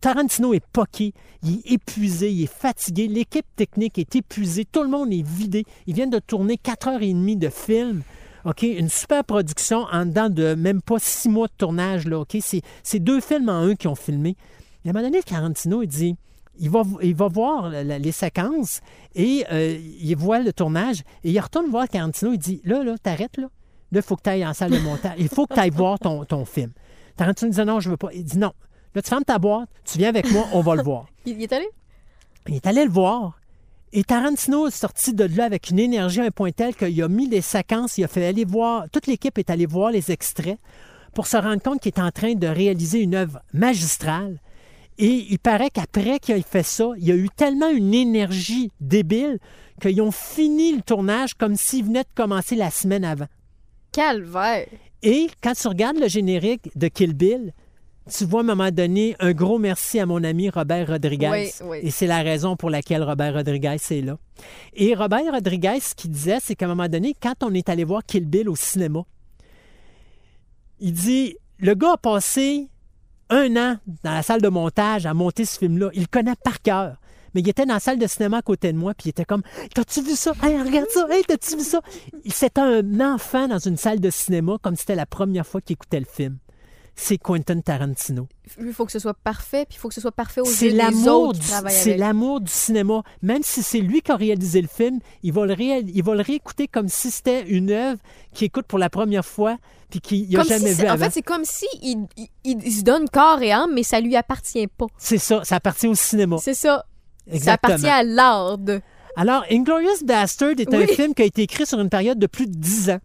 Tarantino 0.00 0.52
est 0.52 0.64
poqué, 0.72 1.14
il 1.42 1.60
est 1.60 1.72
épuisé, 1.72 2.30
il 2.30 2.42
est 2.42 2.52
fatigué, 2.52 3.08
l'équipe 3.08 3.46
technique 3.56 3.98
est 3.98 4.14
épuisée, 4.16 4.66
tout 4.66 4.82
le 4.82 4.88
monde 4.88 5.10
est 5.12 5.26
vidé. 5.26 5.64
Ils 5.86 5.94
viennent 5.94 6.10
de 6.10 6.18
tourner 6.18 6.58
4 6.58 6.88
heures 6.88 7.02
et 7.02 7.12
demie 7.12 7.36
de 7.36 7.48
film. 7.48 8.02
Une 8.60 8.90
super 8.90 9.24
production 9.24 9.86
en 9.90 10.04
dedans 10.04 10.28
de 10.28 10.54
même 10.54 10.82
pas 10.82 10.98
six 10.98 11.30
mois 11.30 11.46
de 11.46 11.54
tournage. 11.56 12.06
Là, 12.06 12.22
c'est 12.82 12.98
deux 12.98 13.20
films 13.20 13.48
en 13.48 13.62
un 13.62 13.74
qui 13.74 13.88
ont 13.88 13.94
filmé. 13.94 14.36
Et 14.84 14.88
à 14.88 14.90
un 14.90 14.92
moment 14.92 15.04
donné, 15.06 15.22
Tarantino, 15.22 15.82
il 15.82 15.88
dit, 15.88 16.16
il 16.58 16.70
va, 16.70 16.82
il 17.02 17.14
va 17.14 17.28
voir 17.28 17.68
la- 17.70 17.98
les 17.98 18.12
séquences 18.12 18.80
et 19.14 19.44
euh, 19.50 19.78
il 20.00 20.14
voit 20.16 20.40
le 20.40 20.52
tournage 20.52 21.00
et 21.24 21.30
il 21.30 21.40
retourne 21.40 21.70
voir 21.70 21.88
Tarantino. 21.88 22.32
Il 22.32 22.38
dit, 22.38 22.60
là, 22.64 22.82
là, 22.84 22.96
t'arrêtes, 23.02 23.36
là. 23.38 23.48
Là, 23.92 24.00
il 24.00 24.02
faut 24.02 24.16
que 24.16 24.22
tu 24.22 24.30
ailles 24.30 24.46
en 24.46 24.54
salle 24.54 24.72
de 24.72 24.78
montage. 24.78 25.14
Il 25.18 25.28
faut 25.28 25.46
que 25.46 25.54
tu 25.54 25.60
ailles 25.60 25.70
voir 25.70 25.98
ton, 25.98 26.24
ton 26.24 26.44
film. 26.44 26.72
Tarantino 27.16 27.50
dit, 27.50 27.60
non, 27.64 27.80
je 27.80 27.90
veux 27.90 27.96
pas. 27.96 28.08
Il 28.12 28.24
dit, 28.24 28.38
non. 28.38 28.52
Là, 28.94 29.02
tu 29.02 29.08
fermes 29.08 29.24
ta 29.24 29.38
boîte, 29.38 29.68
tu 29.84 29.98
viens 29.98 30.08
avec 30.08 30.30
moi, 30.30 30.46
on 30.52 30.60
va 30.60 30.74
le 30.76 30.82
voir. 30.82 31.06
Il, 31.26 31.36
il 31.36 31.42
est 31.42 31.52
allé? 31.52 31.68
Il 32.48 32.54
est 32.54 32.66
allé 32.66 32.84
le 32.84 32.90
voir. 32.90 33.38
Et 33.92 34.04
Tarantino 34.04 34.66
est 34.66 34.70
sorti 34.76 35.14
de 35.14 35.24
là 35.24 35.44
avec 35.44 35.70
une 35.70 35.78
énergie 35.78 36.20
à 36.20 36.24
un 36.24 36.30
point 36.30 36.50
tel 36.50 36.74
qu'il 36.74 37.00
a 37.02 37.08
mis 37.08 37.28
les 37.28 37.40
séquences, 37.40 37.96
il 37.96 38.04
a 38.04 38.08
fait 38.08 38.26
aller 38.26 38.44
voir, 38.44 38.86
toute 38.90 39.06
l'équipe 39.06 39.38
est 39.38 39.50
allée 39.50 39.66
voir 39.66 39.92
les 39.92 40.10
extraits 40.10 40.58
pour 41.14 41.28
se 41.28 41.36
rendre 41.36 41.62
compte 41.62 41.80
qu'il 41.80 41.92
est 41.94 42.00
en 42.00 42.10
train 42.10 42.34
de 42.34 42.46
réaliser 42.48 42.98
une 43.00 43.14
œuvre 43.14 43.40
magistrale. 43.52 44.40
Et 44.98 45.26
il 45.30 45.38
paraît 45.38 45.70
qu'après 45.70 46.18
qu'il 46.20 46.36
ait 46.36 46.42
fait 46.42 46.62
ça, 46.62 46.90
il 46.98 47.04
y 47.04 47.12
a 47.12 47.16
eu 47.16 47.28
tellement 47.28 47.70
une 47.70 47.94
énergie 47.94 48.70
débile 48.80 49.38
qu'ils 49.80 50.00
ont 50.00 50.12
fini 50.12 50.76
le 50.76 50.82
tournage 50.82 51.34
comme 51.34 51.56
s'il 51.56 51.86
venait 51.86 52.02
de 52.04 52.08
commencer 52.14 52.54
la 52.54 52.70
semaine 52.70 53.04
avant. 53.04 53.26
Calvaire. 53.92 54.68
Et 55.02 55.28
quand 55.42 55.52
tu 55.52 55.68
regardes 55.68 55.98
le 55.98 56.08
générique 56.08 56.70
de 56.76 56.88
Kill 56.88 57.12
Bill, 57.12 57.52
tu 58.10 58.24
vois 58.24 58.40
à 58.40 58.42
un 58.42 58.46
moment 58.46 58.70
donné 58.70 59.16
un 59.18 59.32
gros 59.32 59.58
merci 59.58 59.98
à 59.98 60.06
mon 60.06 60.22
ami 60.22 60.50
Robert 60.50 60.88
Rodriguez. 60.88 61.30
Oui, 61.30 61.50
oui. 61.64 61.78
Et 61.82 61.90
c'est 61.90 62.06
la 62.06 62.22
raison 62.22 62.54
pour 62.54 62.70
laquelle 62.70 63.02
Robert 63.02 63.34
Rodriguez 63.34 63.76
est 63.90 64.04
là. 64.04 64.16
Et 64.74 64.94
Robert 64.94 65.32
Rodriguez, 65.32 65.80
ce 65.80 65.94
qu'il 65.94 66.10
disait, 66.10 66.38
c'est 66.40 66.54
qu'à 66.54 66.66
un 66.66 66.68
moment 66.68 66.88
donné, 66.88 67.14
quand 67.20 67.34
on 67.42 67.52
est 67.54 67.68
allé 67.68 67.84
voir 67.84 68.04
Kill 68.04 68.26
Bill 68.26 68.48
au 68.48 68.56
cinéma, 68.56 69.04
il 70.80 70.92
dit 70.92 71.36
le 71.58 71.74
gars 71.74 71.92
a 71.92 71.96
passé 71.96 72.68
un 73.34 73.56
an 73.56 73.76
dans 74.02 74.12
la 74.12 74.22
salle 74.22 74.40
de 74.40 74.48
montage 74.48 75.06
à 75.06 75.14
monter 75.14 75.44
ce 75.44 75.58
film-là. 75.58 75.90
Il 75.94 76.02
le 76.02 76.06
connaît 76.06 76.34
par 76.42 76.62
cœur. 76.62 76.96
Mais 77.34 77.40
il 77.40 77.48
était 77.48 77.66
dans 77.66 77.74
la 77.74 77.80
salle 77.80 77.98
de 77.98 78.06
cinéma 78.06 78.38
à 78.38 78.42
côté 78.42 78.72
de 78.72 78.78
moi, 78.78 78.94
puis 78.94 79.06
il 79.06 79.10
était 79.10 79.24
comme 79.24 79.42
T'as-tu 79.74 80.02
vu 80.02 80.14
ça? 80.14 80.32
Hey, 80.42 80.56
regarde 80.62 80.88
ça! 80.90 81.06
Hey, 81.10 81.24
t'as-tu 81.24 81.56
vu 81.56 81.64
ça? 81.64 81.80
C'était 82.26 82.60
un 82.60 83.00
enfant 83.00 83.48
dans 83.48 83.58
une 83.58 83.76
salle 83.76 83.98
de 83.98 84.10
cinéma, 84.10 84.56
comme 84.62 84.76
si 84.76 84.82
c'était 84.82 84.94
la 84.94 85.06
première 85.06 85.46
fois 85.46 85.60
qu'il 85.60 85.74
écoutait 85.74 85.98
le 85.98 86.06
film. 86.06 86.38
C'est 86.96 87.18
Quentin 87.18 87.60
Tarantino. 87.60 88.28
Il 88.60 88.72
faut 88.72 88.84
que 88.86 88.92
ce 88.92 88.98
soit 89.00 89.14
parfait, 89.14 89.66
puis 89.68 89.76
il 89.76 89.80
faut 89.80 89.88
que 89.88 89.94
ce 89.94 90.00
soit 90.00 90.12
parfait 90.12 90.40
aux 90.40 90.44
yeux 90.66 90.70
des 90.70 90.76
l'amour 90.76 91.28
autres 91.30 91.40
c'est 91.70 91.96
l'amour 91.96 92.40
du 92.40 92.52
cinéma. 92.52 93.02
Même 93.20 93.42
si 93.42 93.62
c'est 93.64 93.80
lui 93.80 94.00
qui 94.00 94.12
a 94.12 94.16
réalisé 94.16 94.62
le 94.62 94.68
film, 94.68 95.00
il 95.24 95.32
va 95.32 95.44
le, 95.44 95.54
réal- 95.54 95.90
il 95.92 96.04
va 96.04 96.14
le 96.14 96.20
réécouter 96.22 96.68
comme 96.68 96.88
si 96.88 97.10
c'était 97.10 97.42
une 97.48 97.70
œuvre 97.72 97.98
qu'il 98.32 98.46
écoute 98.46 98.66
pour 98.66 98.78
la 98.78 98.90
première 98.90 99.24
fois 99.24 99.56
puis 99.90 100.00
qu'il 100.00 100.30
n'a 100.30 100.44
jamais 100.44 100.72
si 100.72 100.80
vu 100.82 100.88
en 100.88 100.92
avant. 100.92 101.04
fait, 101.06 101.10
c'est 101.10 101.22
comme 101.22 101.44
si 101.44 101.66
il, 101.82 102.06
il- 102.16 102.28
il- 102.44 102.62
il 102.64 102.72
se 102.72 102.82
donne 102.82 103.08
corps 103.08 103.42
et 103.42 103.50
âme, 103.50 103.70
mais 103.74 103.82
ça 103.82 104.00
lui 104.00 104.14
appartient 104.14 104.66
pas. 104.68 104.86
C'est 104.96 105.18
ça, 105.18 105.42
ça 105.44 105.56
appartient 105.56 105.88
au 105.88 105.94
cinéma. 105.96 106.36
C'est 106.40 106.54
ça. 106.54 106.84
Ça 107.40 107.54
appartient 107.54 107.86
à 107.88 108.02
l'art 108.04 108.58
de. 108.58 108.80
Alors, 109.16 109.44
Inglorious 109.50 110.04
Bastard 110.04 110.54
est 110.58 110.72
un 110.74 110.86
film 110.86 111.14
qui 111.14 111.22
a 111.22 111.24
été 111.24 111.42
écrit 111.42 111.66
sur 111.66 111.80
une 111.80 111.88
période 111.90 112.18
de 112.18 112.26
plus 112.26 112.46
de 112.46 112.54
10 112.56 112.90
ans. 112.90 112.98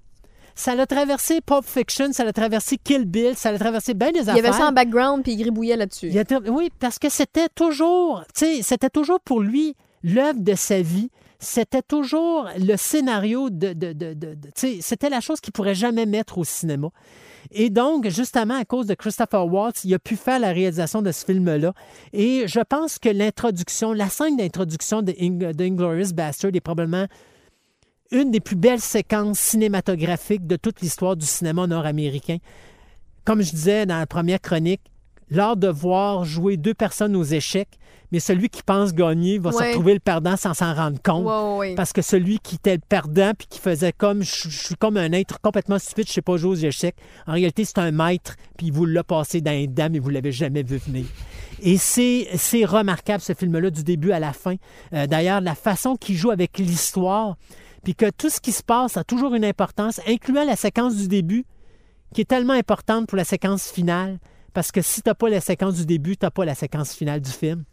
Ça 0.59 0.75
l'a 0.75 0.85
traversé 0.85 1.39
Pulp 1.39 1.63
Fiction, 1.63 2.11
ça 2.11 2.25
l'a 2.25 2.33
traversé 2.33 2.77
Kill 2.77 3.05
Bill, 3.05 3.33
ça 3.37 3.49
l'a 3.49 3.57
traversé 3.57 3.93
bien 3.93 4.11
des 4.11 4.19
Il 4.19 4.25
y 4.25 4.29
affaires. 4.29 4.45
avait 4.45 4.57
ça 4.57 4.67
en 4.67 4.71
background, 4.73 5.23
puis 5.23 5.31
il 5.31 5.37
gribouillait 5.37 5.77
là-dessus. 5.77 6.11
Oui, 6.49 6.69
parce 6.81 6.99
que 6.99 7.07
c'était 7.09 7.47
toujours, 7.55 8.23
tu 8.35 8.45
sais, 8.45 8.61
c'était 8.61 8.89
toujours 8.89 9.21
pour 9.21 9.39
lui 9.39 9.77
l'œuvre 10.03 10.41
de 10.41 10.55
sa 10.55 10.81
vie. 10.81 11.11
C'était 11.41 11.81
toujours 11.81 12.49
le 12.57 12.75
scénario 12.75 13.49
de, 13.49 13.71
de, 13.71 13.93
de- 13.93 14.35
c'était 14.81 15.09
la 15.09 15.21
chose 15.21 15.39
qu'il 15.39 15.53
pourrait 15.53 15.75
jamais 15.75 16.05
mettre 16.05 16.37
au 16.37 16.43
cinéma. 16.43 16.89
Et 17.51 17.69
donc, 17.69 18.09
justement, 18.09 18.55
à 18.59 18.65
cause 18.65 18.85
de 18.87 18.95
Christopher 18.95 19.45
Waltz, 19.47 19.85
il 19.85 19.93
a 19.93 19.99
pu 19.99 20.17
faire 20.17 20.39
la 20.39 20.51
réalisation 20.51 21.01
de 21.01 21.13
ce 21.13 21.23
film-là. 21.23 21.71
Et 22.11 22.43
je 22.49 22.59
pense 22.59 22.99
que 22.99 23.07
l'introduction, 23.07 23.93
la 23.93 24.09
scène 24.09 24.35
d'introduction 24.35 25.01
de 25.01 25.15
Inglourious 25.17 26.11
Bastard 26.13 26.51
est 26.53 26.59
probablement 26.59 27.05
une 28.11 28.31
des 28.31 28.39
plus 28.39 28.55
belles 28.55 28.81
séquences 28.81 29.39
cinématographiques 29.39 30.47
de 30.47 30.55
toute 30.55 30.81
l'histoire 30.81 31.15
du 31.15 31.25
cinéma 31.25 31.67
nord-américain. 31.67 32.37
Comme 33.25 33.41
je 33.41 33.51
disais 33.51 33.85
dans 33.85 33.99
la 33.99 34.07
première 34.07 34.41
chronique, 34.41 34.81
l'art 35.29 35.57
de 35.57 35.67
voir 35.67 36.25
jouer 36.25 36.57
deux 36.57 36.73
personnes 36.73 37.15
aux 37.15 37.23
échecs, 37.23 37.77
mais 38.11 38.19
celui 38.19 38.49
qui 38.49 38.63
pense 38.63 38.95
gagner 38.95 39.37
va 39.37 39.51
se 39.51 39.57
retrouver 39.57 39.93
le 39.93 39.99
perdant 39.99 40.35
sans 40.35 40.55
s'en 40.55 40.73
rendre 40.73 40.99
compte. 41.03 41.25
Ouais, 41.25 41.51
ouais, 41.51 41.57
ouais. 41.57 41.75
Parce 41.75 41.93
que 41.93 42.01
celui 42.01 42.39
qui 42.39 42.55
était 42.55 42.73
le 42.73 42.81
perdant 42.87 43.33
puis 43.37 43.45
qui 43.47 43.59
faisait 43.59 43.93
comme 43.93 44.23
je, 44.23 44.49
je 44.49 44.57
suis 44.65 44.75
comme 44.75 44.97
un 44.97 45.11
être 45.11 45.39
complètement 45.41 45.77
stupide, 45.77 46.07
je 46.07 46.13
sais 46.13 46.23
pas 46.23 46.37
jouer 46.37 46.49
aux 46.49 46.55
échecs. 46.55 46.95
En 47.27 47.33
réalité, 47.33 47.65
c'est 47.65 47.77
un 47.77 47.91
maître 47.91 48.35
puis 48.57 48.67
il 48.67 48.73
vous 48.73 48.85
l'a 48.85 49.03
passé 49.03 49.41
dans 49.41 49.51
les 49.51 49.67
dents 49.67 49.89
mais 49.91 49.99
vous 49.99 50.09
l'avez 50.09 50.31
jamais 50.31 50.63
vu 50.63 50.77
venir. 50.77 51.05
Et 51.61 51.77
c'est 51.77 52.27
c'est 52.35 52.65
remarquable 52.65 53.21
ce 53.21 53.33
film-là 53.33 53.69
du 53.69 53.83
début 53.83 54.11
à 54.11 54.19
la 54.19 54.33
fin. 54.33 54.55
Euh, 54.93 55.05
D'ailleurs, 55.05 55.41
la 55.41 55.53
façon 55.53 55.95
qu'il 55.95 56.15
joue 56.15 56.31
avec 56.31 56.57
l'histoire 56.57 57.35
puis 57.83 57.95
que 57.95 58.09
tout 58.09 58.29
ce 58.29 58.39
qui 58.39 58.51
se 58.51 58.63
passe 58.63 58.97
a 58.97 59.03
toujours 59.03 59.35
une 59.35 59.45
importance, 59.45 60.01
incluant 60.07 60.43
la 60.43 60.55
séquence 60.55 60.95
du 60.95 61.07
début 61.07 61.45
qui 62.13 62.21
est 62.21 62.25
tellement 62.25 62.53
importante 62.53 63.07
pour 63.07 63.17
la 63.17 63.23
séquence 63.23 63.69
finale. 63.69 64.19
Parce 64.53 64.71
que 64.71 64.81
si 64.81 65.01
tu 65.01 65.09
n'as 65.09 65.15
pas 65.15 65.29
la 65.29 65.41
séquence 65.41 65.75
du 65.75 65.85
début, 65.85 66.17
tu 66.17 66.25
n'as 66.25 66.31
pas 66.31 66.45
la 66.45 66.55
séquence 66.55 66.93
finale 66.93 67.21
du 67.21 67.31
film. 67.31 67.63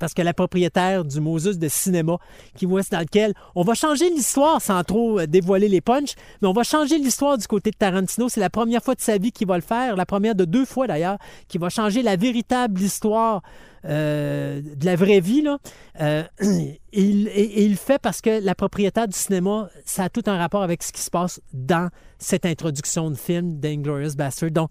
Parce 0.00 0.14
que 0.14 0.22
la 0.22 0.34
propriétaire 0.34 1.04
du 1.04 1.20
Moses 1.20 1.58
de 1.58 1.68
cinéma, 1.68 2.16
qui 2.56 2.66
voit 2.66 2.80
dans 2.90 2.98
lequel 2.98 3.34
on 3.54 3.62
va 3.62 3.74
changer 3.74 4.10
l'histoire 4.10 4.60
sans 4.60 4.82
trop 4.82 5.20
euh, 5.20 5.26
dévoiler 5.26 5.68
les 5.68 5.80
punchs, 5.80 6.14
mais 6.42 6.48
on 6.48 6.52
va 6.52 6.64
changer 6.64 6.98
l'histoire 6.98 7.38
du 7.38 7.46
côté 7.46 7.70
de 7.70 7.76
Tarantino. 7.76 8.28
C'est 8.28 8.40
la 8.40 8.50
première 8.50 8.82
fois 8.82 8.96
de 8.96 9.00
sa 9.00 9.18
vie 9.18 9.30
qu'il 9.30 9.46
va 9.46 9.54
le 9.56 9.62
faire, 9.62 9.94
la 9.94 10.06
première 10.06 10.34
de 10.34 10.44
deux 10.44 10.64
fois 10.64 10.88
d'ailleurs, 10.88 11.18
qui 11.46 11.58
va 11.58 11.68
changer 11.68 12.02
la 12.02 12.16
véritable 12.16 12.80
histoire 12.80 13.42
euh, 13.84 14.60
de 14.60 14.84
la 14.86 14.96
vraie 14.96 15.20
vie. 15.20 15.42
Là. 15.42 15.58
Euh, 16.00 16.22
et, 16.40 16.80
il, 16.92 17.28
et- 17.28 17.30
et 17.60 17.64
il 17.64 17.70
le 17.72 17.76
fait 17.76 17.98
parce 18.00 18.20
que 18.20 18.42
la 18.42 18.54
propriétaire 18.54 19.06
du 19.08 19.16
cinéma, 19.16 19.68
ça 19.84 20.04
a 20.04 20.08
tout 20.08 20.22
un 20.26 20.36
rapport 20.36 20.62
avec 20.62 20.82
ce 20.82 20.92
qui 20.92 21.00
se 21.00 21.10
passe 21.10 21.40
dans 21.52 21.88
cette 22.18 22.44
introduction 22.46 23.10
de 23.10 23.16
film 23.16 23.58
d'Inglorious 23.60 24.14
Bastard. 24.16 24.50
Donc, 24.50 24.70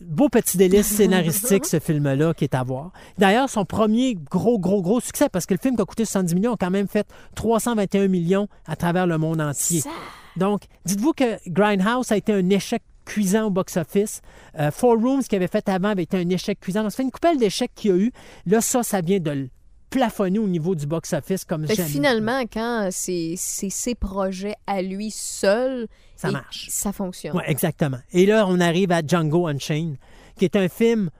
beau 0.00 0.28
petit 0.28 0.56
délice 0.56 0.86
scénaristique, 0.86 1.64
ce 1.66 1.78
film-là, 1.80 2.34
qui 2.34 2.44
est 2.44 2.54
à 2.54 2.62
voir. 2.62 2.90
D'ailleurs, 3.18 3.48
son 3.50 3.64
premier 3.64 4.14
gros, 4.14 4.58
gros, 4.58 4.82
gros 4.82 5.00
succès, 5.00 5.28
parce 5.28 5.46
que 5.46 5.54
le 5.54 5.60
film 5.60 5.76
qui 5.76 5.82
a 5.82 5.84
coûté 5.84 6.04
70 6.04 6.34
millions 6.34 6.54
a 6.54 6.56
quand 6.56 6.70
même 6.70 6.88
fait 6.88 7.06
321 7.34 8.08
millions 8.08 8.48
à 8.66 8.76
travers 8.76 9.06
le 9.06 9.18
monde 9.18 9.40
entier. 9.40 9.80
Ça- 9.80 9.90
Donc, 10.36 10.62
dites-vous 10.84 11.12
que 11.12 11.38
Grindhouse 11.50 12.12
a 12.12 12.16
été 12.16 12.32
un 12.32 12.48
échec 12.50 12.82
cuisant 13.04 13.46
au 13.46 13.50
box-office. 13.50 14.20
Euh, 14.58 14.70
Four 14.70 14.96
Rooms, 15.02 15.22
qu'il 15.22 15.36
avait 15.36 15.48
fait 15.48 15.68
avant, 15.68 15.88
avait 15.88 16.02
été 16.02 16.18
un 16.18 16.28
échec 16.28 16.60
cuisant. 16.60 16.82
Donc, 16.82 16.90
ça 16.92 16.98
fait 16.98 17.02
une 17.04 17.10
coupelle 17.10 17.38
d'échecs 17.38 17.72
qu'il 17.74 17.90
y 17.90 17.94
a 17.94 17.96
eu. 17.96 18.12
Là, 18.46 18.60
ça, 18.60 18.82
ça 18.82 19.00
vient 19.00 19.18
de 19.18 19.48
le 19.90 19.98
plafonner 19.98 20.38
au 20.38 20.48
niveau 20.48 20.74
du 20.74 20.86
box-office 20.86 21.44
comme 21.44 21.66
que 21.66 21.74
jamais. 21.74 21.88
finalement, 21.88 22.42
quand 22.42 22.88
c'est 22.90 23.34
ses 23.36 23.94
projets 23.94 24.54
à 24.66 24.82
lui 24.82 25.10
seul, 25.10 25.86
Ça 26.16 26.30
marche. 26.30 26.66
Ça 26.70 26.92
fonctionne. 26.92 27.36
Oui, 27.36 27.42
exactement. 27.46 27.98
Et 28.12 28.26
là, 28.26 28.46
on 28.48 28.60
arrive 28.60 28.92
à 28.92 29.02
Django 29.06 29.46
Unchained, 29.46 29.96
qui 30.36 30.44
est 30.44 30.56
un 30.56 30.68
film 30.68 31.10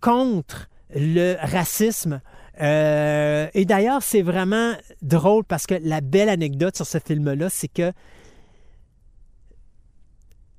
contre 0.00 0.68
le 0.94 1.36
racisme. 1.40 2.20
Euh, 2.60 3.48
et 3.54 3.64
d'ailleurs, 3.64 4.02
c'est 4.02 4.22
vraiment 4.22 4.74
drôle 5.02 5.44
parce 5.44 5.66
que 5.66 5.74
la 5.80 6.00
belle 6.00 6.28
anecdote 6.28 6.76
sur 6.76 6.86
ce 6.86 6.98
film-là, 6.98 7.48
c'est 7.50 7.68
que 7.68 7.92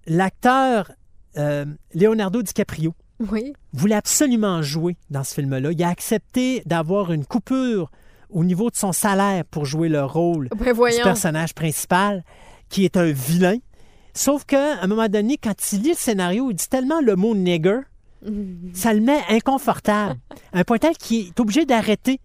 l'acteur 0.06 0.92
euh, 1.38 1.66
Leonardo 1.94 2.42
DiCaprio 2.42 2.94
Oui. 3.20 3.54
voulait 3.74 3.96
absolument 3.96 4.62
jouer 4.62 4.96
dans 5.10 5.24
ce 5.24 5.34
film-là. 5.34 5.72
Il 5.72 5.84
a 5.84 5.90
accepté 5.90 6.62
d'avoir 6.66 7.12
une 7.12 7.26
coupure 7.26 7.92
au 8.30 8.44
niveau 8.44 8.70
de 8.70 8.76
son 8.76 8.92
salaire 8.92 9.44
pour 9.46 9.66
jouer 9.66 9.90
le 9.90 10.04
rôle 10.06 10.50
Ben 10.56 10.74
du 10.74 11.02
personnage 11.04 11.54
principal. 11.54 12.24
qui 12.70 12.86
est 12.86 12.96
un 12.98 13.12
vilain. 13.12 13.58
Sauf 14.14 14.46
qu'à 14.46 14.80
un 14.82 14.88
moment 14.88 15.08
donné, 15.08 15.38
quand 15.38 15.54
il 15.74 15.82
lit 15.82 15.90
le 15.90 15.96
scénario, 15.96 16.52
il 16.52 16.56
dit 16.56 16.70
tellement 16.70 17.02
le 17.02 17.16
mot 17.16 17.34
nigger, 17.36 17.80
ça 18.74 18.94
le 18.94 19.02
met 19.02 19.20
inconfortable. 19.30 20.20
un 20.54 20.64
point 20.64 20.78
tel 20.78 20.96
qu'il 20.98 21.28
est 21.28 21.40
obligé 21.40 21.66
d'arrêter 21.66 22.20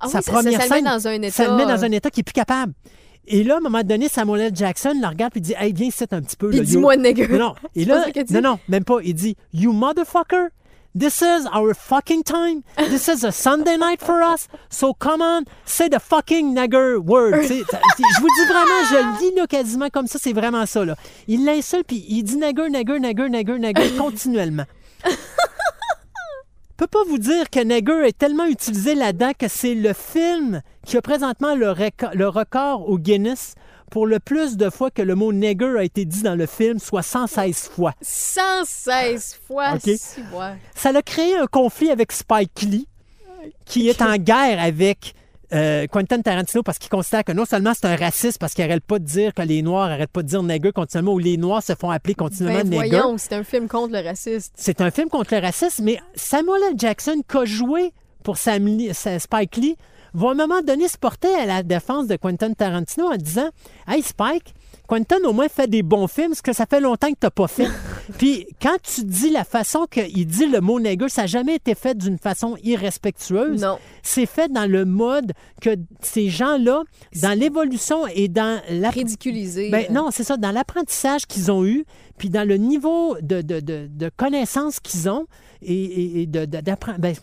Ah 0.00 0.08
sa 0.08 0.18
oui, 0.18 0.24
ça- 0.24 0.32
première 0.32 0.60
ça, 0.62 0.68
ça 0.68 0.76
le 0.76 0.82
met 0.82 0.88
dans 0.90 1.08
un 1.08 1.12
état. 1.22 1.30
Ça 1.30 1.48
le 1.48 1.56
met 1.56 1.66
dans 1.66 1.84
un 1.84 1.90
état 1.92 2.10
qui 2.10 2.20
est 2.20 2.24
plus 2.24 2.32
capable. 2.32 2.72
Et 3.26 3.44
là, 3.44 3.54
à 3.54 3.56
un 3.58 3.60
moment 3.60 3.82
donné, 3.82 4.08
Samuel 4.08 4.40
L. 4.46 4.52
Jackson 4.56 4.94
le 5.00 5.06
regarde 5.06 5.36
et 5.36 5.40
dit 5.40 5.54
Hey, 5.56 5.72
viens 5.72 5.88
ici 5.88 6.04
un 6.10 6.20
petit 6.22 6.36
peu. 6.36 6.50
Là, 6.50 6.60
dis-moi 6.62 6.96
you- 6.96 7.00
nigger. 7.02 7.28
Non, 7.28 7.38
non. 7.38 7.54
Et 7.76 7.84
C'est 7.84 7.88
là, 7.90 8.04
dit? 8.10 8.32
non, 8.34 8.40
non, 8.42 8.58
même 8.68 8.84
pas. 8.84 8.98
Il 9.04 9.14
dit 9.14 9.36
You 9.52 9.72
motherfucker, 9.72 10.48
this 10.98 11.20
is 11.22 11.46
our 11.54 11.72
fucking 11.74 12.24
time. 12.24 12.62
This 12.90 13.06
is 13.08 13.24
a 13.24 13.30
Sunday 13.30 13.78
night 13.78 14.02
for 14.02 14.20
us. 14.22 14.48
So 14.70 14.92
come 14.92 15.22
on, 15.22 15.44
say 15.64 15.88
the 15.88 16.00
fucking 16.00 16.52
nigger 16.54 16.96
word. 16.96 17.42
Je 17.42 18.20
vous 18.20 18.28
dis 18.28 18.46
vraiment, 18.48 18.84
je 18.90 18.96
le 18.96 19.18
dis 19.30 19.36
là, 19.36 19.46
quasiment 19.46 19.88
comme 19.88 20.08
ça, 20.08 20.18
c'est 20.20 20.32
vraiment 20.32 20.66
ça. 20.66 20.84
Là. 20.84 20.96
Il 21.28 21.44
l'insulte 21.44 21.86
puis 21.86 22.04
il 22.08 22.24
dit 22.24 22.36
nigger, 22.36 22.68
nigger, 22.70 22.98
nigger, 22.98 23.28
nigger, 23.28 23.58
nigger 23.58 23.90
continuellement. 23.96 24.64
Je 26.82 26.86
peux 26.88 26.98
pas 26.98 27.08
vous 27.08 27.18
dire 27.18 27.48
que 27.48 27.60
Nigger 27.60 28.08
est 28.08 28.18
tellement 28.18 28.46
utilisé 28.46 28.96
là-dedans 28.96 29.30
que 29.38 29.46
c'est 29.46 29.76
le 29.76 29.92
film 29.92 30.62
qui 30.84 30.96
a 30.96 31.00
présentement 31.00 31.54
le, 31.54 31.72
le 32.14 32.28
record 32.28 32.88
au 32.88 32.98
Guinness 32.98 33.54
pour 33.88 34.04
le 34.04 34.18
plus 34.18 34.56
de 34.56 34.68
fois 34.68 34.90
que 34.90 35.00
le 35.00 35.14
mot 35.14 35.32
Nigger 35.32 35.76
a 35.78 35.84
été 35.84 36.04
dit 36.04 36.22
dans 36.22 36.34
le 36.34 36.46
film, 36.46 36.80
soit 36.80 37.02
116 37.02 37.68
fois. 37.68 37.92
116 38.00 39.38
fois. 39.46 39.74
OK. 39.74 39.82
si, 39.96 40.22
ouais. 40.32 40.56
Ça 40.74 40.88
a 40.88 41.02
créé 41.02 41.36
un 41.36 41.46
conflit 41.46 41.88
avec 41.88 42.10
Spike 42.10 42.62
Lee, 42.62 42.88
qui 43.64 43.88
est 43.88 44.02
en 44.02 44.16
guerre 44.16 44.60
avec 44.60 45.14
euh, 45.54 45.86
Quentin 45.86 46.20
Tarantino 46.22 46.62
parce 46.62 46.78
qu'il 46.78 46.88
considère 46.90 47.24
que 47.24 47.32
non 47.32 47.44
seulement 47.44 47.72
c'est 47.74 47.86
un 47.86 47.96
raciste 47.96 48.38
parce 48.38 48.54
qu'il 48.54 48.64
n'arrête 48.66 48.84
pas 48.84 48.98
de 48.98 49.04
dire 49.04 49.34
que 49.34 49.42
les 49.42 49.62
Noirs 49.62 49.88
n'arrêtent 49.88 50.10
pas 50.10 50.22
de 50.22 50.28
dire 50.28 50.42
nègre 50.42 50.72
continuellement 50.72 51.12
ou 51.14 51.18
les 51.18 51.36
Noirs 51.36 51.62
se 51.62 51.74
font 51.74 51.90
appeler 51.90 52.14
continuellement 52.14 52.60
Ben 52.62 52.68
nègre. 52.70 52.98
voyons, 53.00 53.18
c'est 53.18 53.34
un 53.34 53.44
film 53.44 53.68
contre 53.68 53.92
le 53.92 54.00
raciste. 54.04 54.52
C'est 54.56 54.80
un 54.80 54.90
film 54.90 55.08
contre 55.08 55.34
le 55.34 55.40
racisme, 55.40 55.84
mais 55.84 55.98
Samuel 56.14 56.62
L. 56.70 56.74
Jackson, 56.78 57.22
qu'a 57.28 57.44
joué 57.44 57.92
pour 58.24 58.36
Sam 58.38 58.66
Lee- 58.66 58.94
Sa- 58.94 59.18
Spike 59.18 59.56
Lee, 59.56 59.76
va 60.14 60.28
à 60.28 60.30
un 60.32 60.34
moment 60.34 60.62
donné 60.62 60.88
se 60.88 60.98
porter 60.98 61.34
à 61.34 61.46
la 61.46 61.62
défense 61.62 62.06
de 62.06 62.16
Quentin 62.16 62.52
Tarantino 62.52 63.06
en 63.12 63.16
disant 63.16 63.48
Hey 63.88 64.02
Spike, 64.02 64.54
Quentin 64.92 65.16
au 65.24 65.32
moins 65.32 65.48
fait 65.48 65.68
des 65.68 65.82
bons 65.82 66.06
films, 66.06 66.34
ce 66.34 66.42
que 66.42 66.52
ça 66.52 66.66
fait 66.66 66.80
longtemps 66.80 67.08
que 67.08 67.18
tu 67.18 67.24
n'as 67.26 67.30
pas 67.30 67.48
fait. 67.48 67.68
Puis 68.18 68.46
quand 68.60 68.76
tu 68.82 69.04
dis 69.04 69.30
la 69.30 69.44
façon 69.44 69.86
qu'il 69.90 70.26
dit 70.26 70.46
le 70.46 70.60
mot 70.60 70.78
nègre, 70.80 71.08
ça 71.08 71.22
n'a 71.22 71.26
jamais 71.26 71.54
été 71.54 71.74
fait 71.74 71.96
d'une 71.96 72.18
façon 72.18 72.56
irrespectueuse. 72.62 73.62
Non. 73.62 73.78
C'est 74.02 74.26
fait 74.26 74.52
dans 74.52 74.70
le 74.70 74.84
mode 74.84 75.32
que 75.60 75.76
ces 76.02 76.28
gens-là, 76.28 76.82
dans 77.22 77.38
l'évolution 77.38 78.06
et 78.06 78.28
dans 78.28 78.60
la 78.68 78.90
Ridiculisé. 78.90 79.70
ben, 79.70 79.86
non, 79.90 80.08
c'est 80.10 80.24
ça, 80.24 80.36
dans 80.36 80.50
l'apprentissage 80.50 81.26
qu'ils 81.26 81.50
ont 81.50 81.64
eu, 81.64 81.84
puis 82.18 82.28
dans 82.28 82.46
le 82.46 82.56
niveau 82.58 83.16
de, 83.22 83.40
de, 83.40 83.60
de, 83.60 83.88
de 83.90 84.10
connaissances 84.16 84.78
qu'ils 84.78 85.08
ont 85.08 85.26
et, 85.62 85.72
et- 85.74 86.22
et 86.22 86.26
de, 86.26 86.44
de- 86.44 86.58
d'appren- 86.58 86.98
ben, 86.98 87.14
tu 87.14 87.20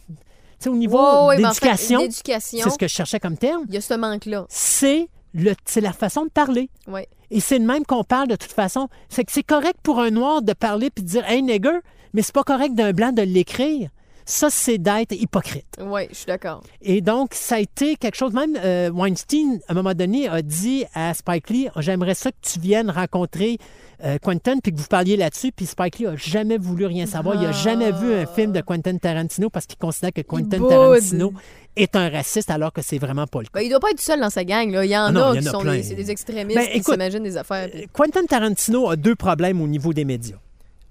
sais, 0.60 0.70
au 0.70 0.76
niveau 0.76 0.98
ouais, 1.28 1.38
ben, 1.38 1.46
en 1.50 1.54
fait, 1.54 1.66
d'éducation, 1.68 2.00
d'éducation, 2.00 2.60
c'est 2.64 2.70
ce 2.72 2.78
que 2.80 2.88
je 2.88 2.94
cherchais 2.96 3.20
comme 3.20 3.38
terme, 3.38 3.64
il 3.68 3.76
y 3.76 3.78
a 3.78 3.82
ce 3.82 3.94
manque-là. 3.94 4.46
c'est, 4.50 5.08
la 5.36 5.94
façon 5.94 6.26
de 6.26 6.30
parler. 6.32 6.70
Ouais. 6.88 7.08
Et 7.32 7.40
c'est 7.40 7.60
de 7.60 7.66
même 7.66 7.86
qu'on 7.86 8.04
parle 8.04 8.28
de 8.28 8.36
toute 8.36 8.52
façon. 8.52 8.88
C'est 9.10 9.24
que 9.24 9.32
c'est 9.32 9.44
correct 9.44 9.80
pour 9.84 10.00
un 10.00 10.10
noir 10.10 10.42
de 10.42 10.54
parler 10.54 10.90
puis 10.90 11.04
de 11.04 11.10
dire 11.10 11.30
Hey 11.30 11.44
nigger, 11.44 11.80
mais 12.14 12.22
c'est 12.22 12.34
pas 12.34 12.44
correct 12.44 12.74
d'un 12.74 12.92
blanc 12.92 13.12
de 13.12 13.22
l'écrire. 13.22 13.90
Ça, 14.30 14.52
c'est 14.52 14.78
d'être 14.78 15.14
hypocrite. 15.14 15.66
Oui, 15.82 16.02
je 16.12 16.16
suis 16.18 16.26
d'accord. 16.28 16.62
Et 16.84 17.02
donc, 17.02 17.34
ça 17.34 17.56
a 17.56 17.60
été 17.60 17.96
quelque 17.96 18.14
chose, 18.16 18.32
même 18.32 18.56
euh, 18.64 18.92
Weinstein, 18.92 19.60
à 19.68 19.72
un 19.72 19.74
moment 19.74 19.96
donné, 19.96 20.28
a 20.28 20.44
dit 20.44 20.86
à 20.94 21.16
Spike 21.16 21.50
Lee, 21.50 21.68
j'aimerais 21.78 22.14
ça 22.14 22.30
que 22.32 22.38
tu 22.40 22.60
viennes 22.60 22.92
rencontrer 22.92 23.58
euh, 24.06 24.20
Quentin, 24.22 24.60
puis 24.60 24.72
que 24.72 24.78
vous 24.78 24.86
parliez 24.88 25.18
là-dessus, 25.18 25.52
puis 25.52 25.66
Spike 25.66 25.98
Lee 25.98 26.06
a 26.06 26.16
jamais 26.16 26.60
voulu 26.60 26.86
rien 26.86 27.08
savoir. 27.08 27.42
Il 27.42 27.46
a 27.48 27.52
jamais 27.52 27.92
vu 27.92 28.14
un 28.14 28.28
film 28.28 28.52
de 28.52 28.62
Quentin 28.62 28.96
Tarantino 28.98 29.50
parce 29.50 29.66
qu'il 29.66 29.80
considère 29.80 30.14
que 30.14 30.22
Quentin. 30.22 30.60
Tarantino 30.60 31.34
est 31.76 31.96
un 31.96 32.10
raciste 32.10 32.52
alors 32.52 32.72
que 32.72 32.84
c'est 32.84 33.00
vraiment 33.00 33.26
pas 33.26 33.40
le 33.40 33.46
cas. 33.46 33.52
Ben, 33.56 33.62
il 33.62 33.70
doit 33.70 33.80
pas 33.80 33.90
être 33.90 34.00
seul 34.00 34.20
dans 34.20 34.30
sa 34.30 34.44
gang. 34.44 34.70
Là. 34.72 34.86
Il 34.86 34.92
y 34.92 34.96
en 34.96 35.06
Ah 35.06 35.12
non, 35.12 35.32
a 35.32 35.36
y 35.36 35.40
qui 35.40 35.50
en 35.50 35.50
a 35.50 35.52
sont 35.54 35.64
des, 35.64 35.96
des 35.96 36.12
extrémistes 36.12 36.60
Ben, 36.60 36.70
qui 36.70 36.84
s'imaginent 36.84 37.24
des 37.24 37.36
affaires. 37.36 37.68
Quentin 37.94 38.24
Tarantino 38.26 38.90
a 38.92 38.96
deux 38.96 39.16
problèmes 39.16 39.60
au 39.60 39.68
niveau 39.68 39.92
des 39.92 40.06
médias. 40.06 40.38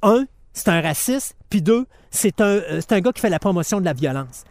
Un, 0.03 0.27
c'est 0.53 0.69
un 0.71 0.81
raciste, 0.81 1.37
puis 1.51 1.63
deux, 1.63 1.87
c'est 2.11 2.41
un, 2.41 2.45
euh, 2.47 2.81
un 2.91 3.01
gars 3.01 3.13
qui 3.13 3.21
fait 3.21 3.29
la 3.31 3.39
promotion 3.39 3.81
de 3.81 3.85
la 3.85 3.93
violence. 3.93 4.45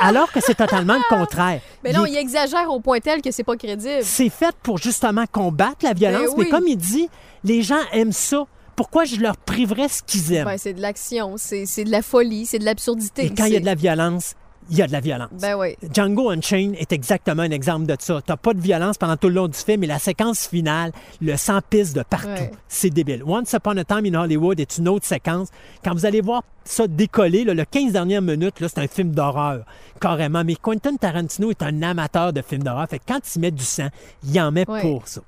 Alors 0.00 0.30
que 0.32 0.40
c'est 0.40 0.54
totalement 0.54 0.94
le 0.94 1.16
contraire. 1.16 1.60
Mais 1.84 1.92
non, 1.92 2.06
il 2.06 2.16
exagère 2.16 2.70
au 2.70 2.80
point 2.80 3.00
tel 3.00 3.20
que 3.22 3.30
c'est 3.30 3.44
pas 3.44 3.56
crédible. 3.56 4.02
c'est 4.02 4.28
fait 4.28 4.54
pour 4.62 4.78
justement 4.78 5.24
combattre 5.30 5.84
la 5.84 5.92
violence, 5.92 6.30
Ben 6.30 6.34
oui. 6.36 6.44
mais 6.44 6.50
comme 6.50 6.66
il 6.66 6.76
dit, 6.76 7.08
les 7.42 7.62
gens 7.62 7.80
aiment 7.92 8.12
ça. 8.12 8.44
Pourquoi 8.76 9.04
je 9.04 9.16
leur 9.16 9.36
priverais 9.36 9.88
ce 9.88 10.02
qu'ils 10.02 10.32
aiment? 10.32 10.46
Ben, 10.46 10.58
c'est 10.58 10.72
de 10.72 10.80
l'action, 10.80 11.34
c'est 11.36 11.64
c'est 11.66 11.84
de 11.84 11.90
la 11.90 12.02
folie, 12.02 12.44
c'est 12.46 12.58
de 12.58 12.64
l'absurdité. 12.64 13.26
Et 13.26 13.30
quand 13.34 13.44
il 13.44 13.52
y 13.52 13.56
a 13.56 13.60
de 13.60 13.64
la 13.66 13.76
violence, 13.76 14.34
il 14.70 14.78
y 14.78 14.82
a 14.82 14.86
de 14.86 14.92
la 14.92 15.00
violence. 15.00 15.30
Ben 15.40 15.54
oui. 15.58 15.76
Django 15.92 16.30
Unchained 16.30 16.74
est 16.78 16.92
exactement 16.92 17.42
un 17.42 17.50
exemple 17.50 17.86
de 17.86 17.96
ça. 17.98 18.20
T'as 18.24 18.36
pas 18.36 18.54
de 18.54 18.60
violence 18.60 18.96
pendant 18.98 19.16
tout 19.16 19.28
le 19.28 19.34
long 19.34 19.48
du 19.48 19.58
film 19.58 19.84
et 19.84 19.86
la 19.86 19.98
séquence 19.98 20.46
finale, 20.46 20.92
le 21.20 21.36
sang 21.36 21.60
pisse 21.68 21.92
de 21.92 22.02
partout. 22.02 22.28
Ouais. 22.28 22.50
C'est 22.68 22.90
débile. 22.90 23.22
Once 23.26 23.52
Upon 23.52 23.76
a 23.76 23.84
Time 23.84 24.06
in 24.06 24.14
Hollywood 24.14 24.58
est 24.60 24.78
une 24.78 24.88
autre 24.88 25.06
séquence. 25.06 25.48
Quand 25.84 25.92
vous 25.92 26.06
allez 26.06 26.20
voir 26.20 26.42
ça 26.64 26.86
décoller, 26.86 27.44
là, 27.44 27.52
le 27.54 27.64
15 27.64 27.92
dernières 27.92 28.22
minutes, 28.22 28.54
c'est 28.60 28.78
un 28.78 28.88
film 28.88 29.10
d'horreur, 29.10 29.64
carrément. 30.00 30.42
Mais 30.44 30.54
Quentin 30.54 30.96
Tarantino 30.96 31.50
est 31.50 31.62
un 31.62 31.82
amateur 31.82 32.32
de 32.32 32.40
films 32.40 32.62
d'horreur. 32.62 32.88
Fait 32.88 32.98
que 32.98 33.04
quand 33.06 33.20
il 33.36 33.40
met 33.40 33.50
du 33.50 33.64
sang, 33.64 33.88
il 34.26 34.40
en 34.40 34.50
met 34.50 34.68
Ouais. 34.68 34.80
pour 34.80 35.06
ça. 35.06 35.20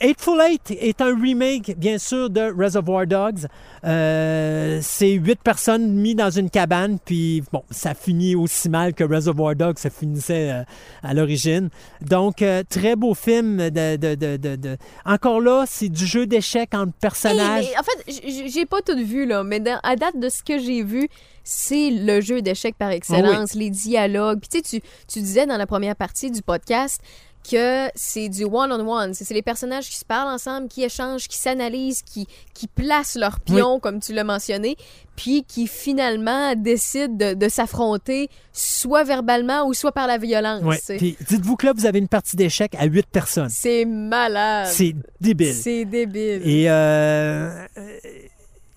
Eightful 0.00 0.40
Eight 0.42 0.70
est 0.78 1.00
un 1.00 1.18
remake, 1.18 1.74
bien 1.78 1.96
sûr, 1.98 2.28
de 2.28 2.52
Reservoir 2.56 3.06
Dogs. 3.06 3.46
Euh, 3.84 4.78
c'est 4.82 5.12
huit 5.12 5.38
personnes 5.42 5.92
mises 5.94 6.16
dans 6.16 6.30
une 6.30 6.50
cabane, 6.50 6.98
puis 7.04 7.42
bon, 7.52 7.62
ça 7.70 7.94
finit 7.94 8.34
aussi 8.34 8.68
mal 8.68 8.92
que 8.94 9.04
Reservoir 9.04 9.54
Dogs, 9.56 9.78
ça 9.78 9.88
finissait 9.90 10.50
euh, 10.50 10.62
à 11.02 11.14
l'origine. 11.14 11.70
Donc, 12.02 12.42
euh, 12.42 12.62
très 12.68 12.94
beau 12.96 13.14
film. 13.14 13.56
De, 13.56 13.96
de- 13.96 14.14
de- 14.14 14.36
de- 14.36 14.56
de- 14.56 14.76
Encore 15.04 15.40
là, 15.40 15.64
c'est 15.66 15.88
du 15.88 16.04
jeu 16.06 16.26
d'échecs 16.26 16.74
entre 16.74 16.92
personnages. 17.00 17.66
en 17.78 17.82
fait, 17.82 18.48
j'ai 18.48 18.66
pas 18.66 18.82
tout 18.82 18.96
vu, 18.96 19.24
là, 19.26 19.44
mais 19.44 19.60
dans- 19.60 19.80
à 19.82 19.96
date 19.96 20.18
de 20.18 20.28
ce 20.28 20.42
que 20.42 20.58
j'ai 20.58 20.82
vu, 20.82 21.08
c'est 21.42 21.90
le 21.90 22.20
jeu 22.20 22.42
d'échecs 22.42 22.74
par 22.76 22.90
excellence, 22.90 23.54
les 23.54 23.70
dialogues. 23.70 24.40
Puis 24.40 24.48
tu 24.62 24.68
sais, 24.68 24.80
tu- 24.80 24.86
tu 25.08 25.20
disais 25.20 25.46
dans 25.46 25.56
la 25.56 25.66
première 25.66 25.96
partie 25.96 26.30
du 26.30 26.42
podcast 26.42 27.00
que 27.48 27.88
c'est 27.94 28.28
du 28.28 28.44
one-on-one. 28.44 29.14
C'est 29.14 29.32
les 29.32 29.42
personnages 29.42 29.88
qui 29.88 29.96
se 29.96 30.04
parlent 30.04 30.32
ensemble, 30.32 30.68
qui 30.68 30.82
échangent, 30.82 31.28
qui 31.28 31.38
s'analysent, 31.38 32.02
qui, 32.02 32.26
qui 32.54 32.66
placent 32.66 33.16
leurs 33.16 33.40
pions, 33.40 33.80
comme 33.80 34.00
tu 34.00 34.12
l'as 34.12 34.24
mentionné, 34.24 34.76
puis 35.16 35.44
qui 35.44 35.66
finalement 35.66 36.54
décident 36.54 37.14
de, 37.14 37.34
de 37.34 37.48
s'affronter 37.48 38.28
soit 38.52 39.04
verbalement 39.04 39.66
ou 39.66 39.74
soit 39.74 39.92
par 39.92 40.06
la 40.06 40.18
violence. 40.18 40.62
Puis 40.98 41.16
dites-vous 41.28 41.56
que 41.56 41.66
là, 41.66 41.72
vous 41.74 41.86
avez 41.86 41.98
une 41.98 42.08
partie 42.08 42.36
d'échecs 42.36 42.74
à 42.78 42.86
huit 42.86 43.06
personnes. 43.06 43.48
C'est 43.50 43.84
malade. 43.84 44.68
C'est 44.70 44.94
débile. 45.20 45.54
C'est 45.54 45.84
débile. 45.84 46.42
Et 46.44 46.66
euh, 46.68 47.66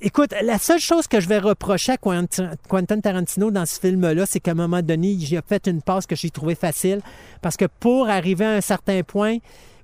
écoute, 0.01 0.33
la 0.41 0.57
seule 0.57 0.79
chose 0.79 1.07
que 1.07 1.19
je 1.19 1.27
vais 1.27 1.39
reprocher 1.39 1.93
à 1.93 1.97
Quentin 1.97 2.99
Tarantino 3.01 3.51
dans 3.51 3.65
ce 3.65 3.79
film-là, 3.79 4.25
c'est 4.25 4.39
qu'à 4.39 4.51
un 4.51 4.55
moment 4.55 4.81
donné, 4.81 5.17
j'ai 5.19 5.39
fait 5.45 5.67
une 5.67 5.81
passe 5.81 6.05
que 6.05 6.15
j'ai 6.15 6.29
trouvée 6.29 6.55
facile. 6.55 7.01
Parce 7.41 7.57
que 7.57 7.65
pour 7.79 8.09
arriver 8.09 8.45
à 8.45 8.51
un 8.51 8.62
certain 8.62 9.03
point 9.03 9.38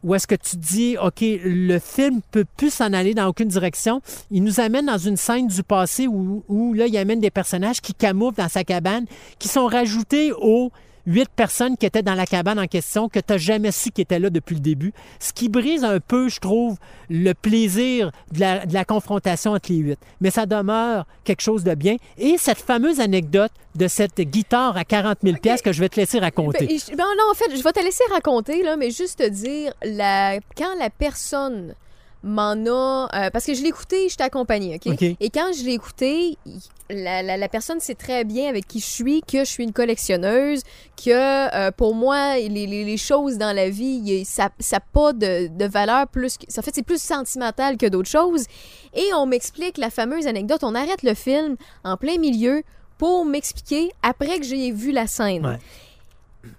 où 0.03 0.13
est-ce 0.13 0.27
que 0.27 0.35
tu 0.35 0.55
dis, 0.57 0.97
OK, 1.01 1.21
le 1.21 1.79
film 1.79 2.21
peut 2.29 2.45
plus 2.57 2.71
s'en 2.71 2.93
aller 2.93 3.15
dans 3.15 3.27
aucune 3.27 3.47
direction, 3.47 4.01
il 4.29 4.43
nous 4.43 4.59
amène 4.59 4.85
dans 4.85 4.99
une 4.99 5.17
scène 5.17 5.47
du 5.47 5.63
passé 5.63 6.05
où, 6.05 6.43
où 6.47 6.73
là, 6.75 6.85
il 6.85 6.95
amène 6.95 7.19
des 7.19 7.31
personnages 7.31 7.81
qui 7.81 7.95
camouflent 7.95 8.37
dans 8.37 8.49
sa 8.49 8.63
cabane, 8.63 9.05
qui 9.39 9.47
sont 9.47 9.65
rajoutés 9.65 10.31
aux 10.31 10.71
huit 11.07 11.29
personnes 11.35 11.77
qui 11.77 11.85
étaient 11.85 12.01
dans 12.03 12.15
la 12.15 12.25
cabane 12.25 12.59
en 12.59 12.67
question, 12.67 13.09
que 13.09 13.19
tu 13.19 13.25
n'as 13.33 13.37
jamais 13.37 13.71
su 13.71 13.91
qui 13.91 14.01
étaient 14.01 14.19
là 14.19 14.29
depuis 14.29 14.55
le 14.55 14.61
début. 14.61 14.93
Ce 15.19 15.33
qui 15.33 15.49
brise 15.49 15.83
un 15.83 15.99
peu, 15.99 16.29
je 16.29 16.39
trouve, 16.39 16.77
le 17.09 17.33
plaisir 17.33 18.11
de 18.31 18.39
la, 18.39 18.65
de 18.65 18.73
la 18.73 18.85
confrontation 18.85 19.51
entre 19.51 19.71
les 19.71 19.77
huit. 19.77 19.99
Mais 20.21 20.31
ça 20.31 20.45
demeure 20.45 21.05
quelque 21.23 21.41
chose 21.41 21.63
de 21.63 21.75
bien. 21.75 21.97
Et 22.17 22.37
cette 22.37 22.57
fameuse 22.57 22.99
anecdote 22.99 23.51
de 23.75 23.87
cette 23.87 24.19
guitare 24.21 24.77
à 24.77 24.85
40 24.85 25.19
000 25.23 25.37
pièces 25.37 25.61
que 25.61 25.71
je 25.73 25.79
vais 25.81 25.89
te 25.89 25.99
laisser 25.99 26.19
raconter. 26.19 26.65
Ben, 26.65 26.77
je- 26.79 26.95
ben 26.95 27.03
non, 27.17 27.31
en 27.31 27.33
fait, 27.35 27.55
je 27.55 27.61
vais 27.61 27.71
te 27.73 27.81
laisser 27.83 28.03
raconter, 28.11 28.63
là, 28.63 28.77
mais 28.77 28.89
juste 28.91 29.19
te 29.19 29.27
dire, 29.29 29.73
la, 29.83 30.39
quand 30.57 30.75
la 30.79 30.89
personne 30.89 31.75
m'en 32.25 32.55
a... 32.67 33.07
euh, 33.13 33.29
parce 33.29 33.45
que 33.45 33.53
je 33.53 33.61
l'ai 33.61 33.69
écouté, 33.69 34.09
je 34.09 34.15
t'ai 34.17 34.23
accompagné, 34.23 34.75
OK? 34.75 34.91
OK. 34.93 35.03
Et 35.19 35.29
quand 35.29 35.51
je 35.57 35.63
l'ai 35.63 35.73
écouté, 35.73 36.37
la, 36.89 37.21
la- 37.21 37.37
la 37.37 37.47
personne 37.47 37.79
sait 37.79 37.93
très 37.95 38.23
bien 38.23 38.49
avec 38.49 38.67
qui 38.67 38.79
je 38.79 38.85
suis, 38.85 39.21
que 39.21 39.39
je 39.39 39.43
suis 39.45 39.63
une 39.63 39.71
collectionneuse, 39.73 40.63
que 40.97 41.11
euh, 41.55 41.71
pour 41.71 41.93
moi, 41.95 42.35
les, 42.37 42.49
les- 42.49 42.83
les 42.83 42.97
choses 42.97 43.37
dans 43.37 43.55
la 43.55 43.69
vie, 43.69 44.25
ça 44.25 44.49
n'a 44.71 44.79
pas 44.79 45.13
de, 45.13 45.47
de 45.47 45.65
valeur 45.65 46.07
plus... 46.07 46.37
que- 46.37 46.45
ça 46.49 46.61
fait, 46.61 46.71
c'est 46.73 46.83
plus 46.83 47.01
sentimental 47.01 47.77
que 47.77 47.85
d'autres 47.85 48.09
choses. 48.09 48.45
Et 48.95 49.05
on 49.15 49.25
m'explique 49.27 49.77
la 49.77 49.89
fameuse 49.91 50.25
anecdote, 50.27 50.63
on 50.63 50.73
arrête 50.75 51.03
le 51.03 51.13
film 51.13 51.55
en 51.83 51.95
plein 51.95 52.17
milieu 52.17 52.63
pour 52.97 53.23
m'expliquer 53.25 53.91
après 54.01 54.39
que 54.39 54.45
j'ai 54.45 54.71
vu 54.71 54.91
la 54.91 55.05
scène. 55.05 55.45
Ouais. 55.45 55.57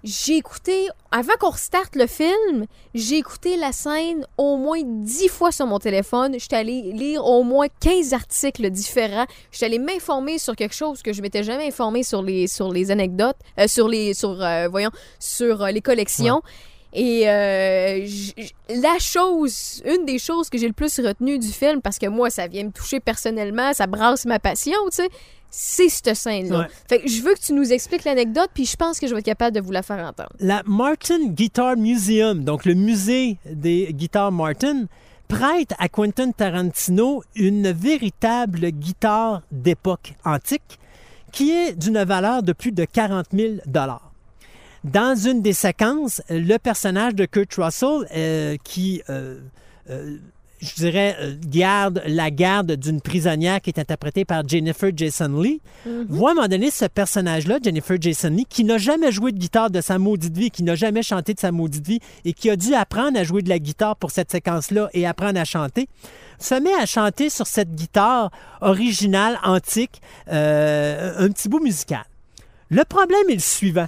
J'ai 0.03 0.37
écouté, 0.37 0.87
avant 1.11 1.33
qu'on 1.39 1.49
restarte 1.49 1.95
le 1.95 2.07
film, 2.07 2.65
j'ai 2.93 3.17
écouté 3.17 3.57
la 3.57 3.71
scène 3.71 4.25
au 4.37 4.57
moins 4.57 4.81
dix 4.83 5.27
fois 5.27 5.51
sur 5.51 5.65
mon 5.67 5.79
téléphone. 5.79 6.35
J'étais 6.39 6.55
allée 6.57 6.91
lire 6.93 7.25
au 7.25 7.43
moins 7.43 7.67
15 7.79 8.13
articles 8.13 8.69
différents. 8.69 9.25
J'étais 9.51 9.65
allée 9.65 9.79
m'informer 9.79 10.37
sur 10.39 10.55
quelque 10.55 10.75
chose 10.75 11.01
que 11.01 11.13
je 11.13 11.21
m'étais 11.21 11.43
jamais 11.43 11.67
informé 11.67 12.03
sur 12.03 12.21
les, 12.21 12.47
sur 12.47 12.71
les 12.71 12.91
anecdotes, 12.91 13.37
euh, 13.59 13.67
sur 13.67 13.87
les, 13.87 14.13
sur, 14.13 14.41
euh, 14.41 14.67
voyons, 14.69 14.91
sur 15.19 15.63
euh, 15.63 15.71
les 15.71 15.81
collections. 15.81 16.41
Et 16.93 17.23
j- 18.05 18.33
j- 18.37 18.55
la 18.69 18.97
chose, 18.97 19.83
une 19.85 20.05
des 20.05 20.17
choses 20.19 20.49
que 20.49 20.57
j'ai 20.57 20.67
le 20.67 20.73
plus 20.73 20.99
retenue 20.99 21.37
du 21.37 21.49
film, 21.49 21.81
parce 21.81 21.99
que 21.99 22.07
moi, 22.07 22.29
ça 22.29 22.47
vient 22.47 22.63
me 22.63 22.71
toucher 22.71 22.99
personnellement, 22.99 23.73
ça 23.73 23.87
brasse 23.87 24.25
ma 24.25 24.39
passion, 24.39 24.77
tu 24.89 25.03
sais, 25.03 25.09
c'est 25.59 25.89
cette 25.89 26.13
scène-là. 26.13 26.59
Ouais. 26.59 26.67
Fait 26.87 27.01
que 27.01 27.09
je 27.09 27.19
veux 27.23 27.33
que 27.33 27.39
tu 27.39 27.53
nous 27.53 27.73
expliques 27.73 28.03
l'anecdote, 28.03 28.51
puis 28.53 28.65
je 28.65 28.75
pense 28.75 28.99
que 28.99 29.07
je 29.07 29.13
vais 29.13 29.21
être 29.21 29.25
capable 29.25 29.55
de 29.55 29.59
vous 29.59 29.71
la 29.71 29.81
faire 29.81 29.97
entendre. 29.97 30.29
La 30.39 30.61
Martin 30.67 31.29
Guitar 31.29 31.75
Museum, 31.75 32.43
donc 32.43 32.63
le 32.63 32.75
musée 32.75 33.39
des 33.51 33.91
guitares 33.91 34.31
Martin, 34.31 34.85
prête 35.27 35.73
à 35.79 35.89
Quentin 35.89 36.29
Tarantino 36.29 37.23
une 37.33 37.71
véritable 37.71 38.69
guitare 38.69 39.41
d'époque 39.51 40.13
antique 40.23 40.77
qui 41.31 41.49
est 41.49 41.73
d'une 41.73 42.03
valeur 42.03 42.43
de 42.43 42.53
plus 42.53 42.71
de 42.71 42.85
40 42.85 43.25
000 43.33 43.55
Dans 44.83 45.15
une 45.15 45.41
des 45.41 45.53
séquences, 45.53 46.21
le 46.29 46.57
personnage 46.57 47.15
de 47.15 47.25
Kurt 47.25 47.55
Russell, 47.55 48.07
euh, 48.15 48.57
qui, 48.63 49.01
euh, 49.09 49.39
euh, 49.89 50.17
je 50.59 50.73
dirais, 50.75 51.15
euh, 51.19 51.35
garde 51.45 52.01
la 52.07 52.31
garde 52.31 52.73
d'une 52.73 53.01
prisonnière 53.01 53.61
qui 53.61 53.69
est 53.69 53.79
interprétée 53.79 54.25
par 54.25 54.47
Jennifer 54.47 54.91
Jason 54.95 55.39
Lee, 55.39 55.61
voit 56.09 56.29
à 56.29 56.31
un 56.31 56.35
moment 56.35 56.47
donné 56.47 56.71
ce 56.71 56.85
personnage-là, 56.85 57.59
Jennifer 57.63 57.97
Jason 57.99 58.29
Lee, 58.29 58.45
qui 58.49 58.63
n'a 58.63 58.77
jamais 58.77 59.11
joué 59.11 59.31
de 59.31 59.37
guitare 59.37 59.69
de 59.69 59.81
sa 59.81 59.99
maudite 59.99 60.35
vie, 60.35 60.51
qui 60.51 60.63
n'a 60.63 60.75
jamais 60.75 61.03
chanté 61.03 61.33
de 61.33 61.39
sa 61.39 61.51
maudite 61.51 61.85
vie 61.85 61.99
et 62.25 62.33
qui 62.33 62.49
a 62.49 62.55
dû 62.55 62.73
apprendre 62.73 63.19
à 63.19 63.23
jouer 63.23 63.41
de 63.41 63.49
la 63.49 63.59
guitare 63.59 63.95
pour 63.95 64.11
cette 64.11 64.31
séquence-là 64.31 64.89
et 64.93 65.05
apprendre 65.05 65.39
à 65.39 65.45
chanter, 65.45 65.87
se 66.39 66.55
met 66.55 66.73
à 66.73 66.85
chanter 66.85 67.29
sur 67.29 67.47
cette 67.47 67.73
guitare 67.73 68.31
originale, 68.61 69.39
antique, 69.43 70.01
euh, 70.31 71.13
un 71.17 71.29
petit 71.29 71.49
bout 71.49 71.59
musical. 71.59 72.03
Le 72.69 72.83
problème 72.83 73.29
est 73.29 73.35
le 73.35 73.39
suivant. 73.39 73.87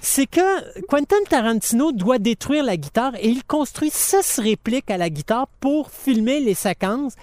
C'est 0.00 0.26
que 0.26 0.80
Quentin 0.86 1.16
Tarantino 1.28 1.92
doit 1.92 2.18
détruire 2.18 2.64
la 2.64 2.76
guitare 2.76 3.14
et 3.16 3.28
il 3.28 3.44
construit 3.44 3.90
16 3.90 4.38
répliques 4.38 4.90
à 4.90 4.96
la 4.96 5.10
guitare 5.10 5.48
pour 5.60 5.90
filmer 5.90 6.40
les 6.40 6.54
séquences 6.54 7.14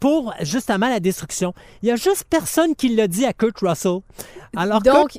pour 0.00 0.32
justement 0.40 0.88
la 0.88 0.98
destruction. 0.98 1.52
Il 1.82 1.88
y 1.88 1.92
a 1.92 1.96
juste 1.96 2.24
personne 2.28 2.74
qui 2.74 2.88
l'a 2.88 3.06
dit 3.06 3.24
à 3.24 3.32
Kurt 3.32 3.58
Russell. 3.60 4.00
Alors 4.56 4.82
Donc, 4.82 5.18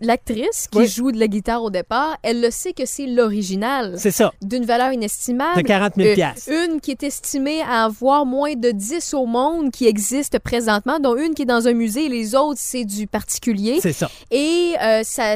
l'actrice 0.00 0.68
qui 0.70 0.78
Oui. 0.78 0.86
joue 0.86 1.12
de 1.12 1.18
la 1.18 1.28
guitare 1.28 1.62
au 1.62 1.70
départ, 1.70 2.16
elle 2.22 2.40
le 2.40 2.50
sait 2.50 2.72
que 2.72 2.84
c'est 2.86 3.06
l'original. 3.06 3.94
c'est 3.98 4.10
ça, 4.10 4.32
D'une 4.42 4.64
valeur 4.64 4.92
inestimable. 4.92 5.62
de 5.62 5.66
40 5.66 5.94
000 5.96 6.08
Euh, 6.20 6.66
une 6.66 6.80
qui 6.80 6.90
est 6.90 7.02
estimée 7.02 7.62
à 7.62 7.84
avoir 7.84 8.26
moins 8.26 8.54
de 8.54 8.70
10 8.70 9.14
au 9.14 9.26
monde 9.26 9.70
qui 9.70 9.86
existent 9.86 10.38
présentement, 10.42 10.98
dont 11.00 11.16
une 11.16 11.34
qui 11.34 11.42
est 11.42 11.46
dans 11.46 11.66
un 11.68 11.72
musée, 11.72 12.08
les 12.08 12.34
autres, 12.34 12.60
c'est 12.62 12.84
du 12.84 13.06
particulier. 13.06 13.78
C'est 13.80 13.92
ça. 13.92 14.10
Et 14.30 14.74
euh, 14.82 15.00
ça, 15.04 15.34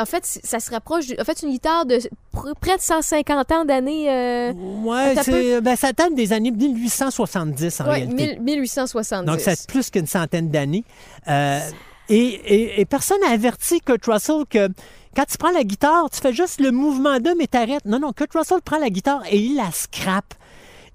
en 0.00 0.06
fait, 0.06 0.24
ça 0.44 0.60
se 0.60 0.70
rapproche. 0.70 1.06
du- 1.06 1.16
en 1.20 1.24
fait, 1.24 1.42
une 1.42 1.50
guitare 1.50 1.86
de 1.86 1.96
pr- 2.34 2.54
près 2.60 2.76
de 2.76 2.82
150 2.82 3.50
ans 3.52 3.64
d'années. 3.64 4.10
Euh, 4.10 4.52
Ouais, 4.82 5.14
c'est, 5.22 5.60
ben, 5.60 5.76
ça 5.76 5.92
date 5.92 6.14
des 6.14 6.32
années 6.32 6.50
1870 6.50 7.80
en 7.80 7.84
ouais, 7.84 7.90
réalité. 7.90 8.36
1000 8.40 8.40
1870. 8.42 9.26
Donc, 9.26 9.40
c'est 9.40 9.66
plus 9.66 9.90
qu'une 9.90 10.06
centaine 10.06 10.50
d'années. 10.50 10.84
Euh, 11.28 11.60
et, 12.08 12.16
et- 12.18 12.80
et 12.80 12.84
personne 12.84 13.20
n'a 13.20 13.30
averti 13.32 13.80
Kurt 13.80 14.04
Russell 14.06 14.44
que 14.48 14.68
quand 15.16 15.24
tu 15.30 15.36
prends 15.38 15.50
la 15.50 15.64
guitare, 15.64 16.08
tu 16.10 16.20
fais 16.20 16.32
juste 16.32 16.60
le 16.60 16.70
mouvement 16.70 17.18
d'homme 17.20 17.40
et 17.40 17.46
t'arrêtes. 17.46 17.84
Non, 17.84 17.98
non, 18.00 18.12
Kurt 18.12 18.32
Russell 18.34 18.60
prend 18.64 18.78
la 18.78 18.90
guitare 18.90 19.22
et 19.30 19.36
il 19.38 19.56
la 19.56 19.70
scrape. 19.70 20.34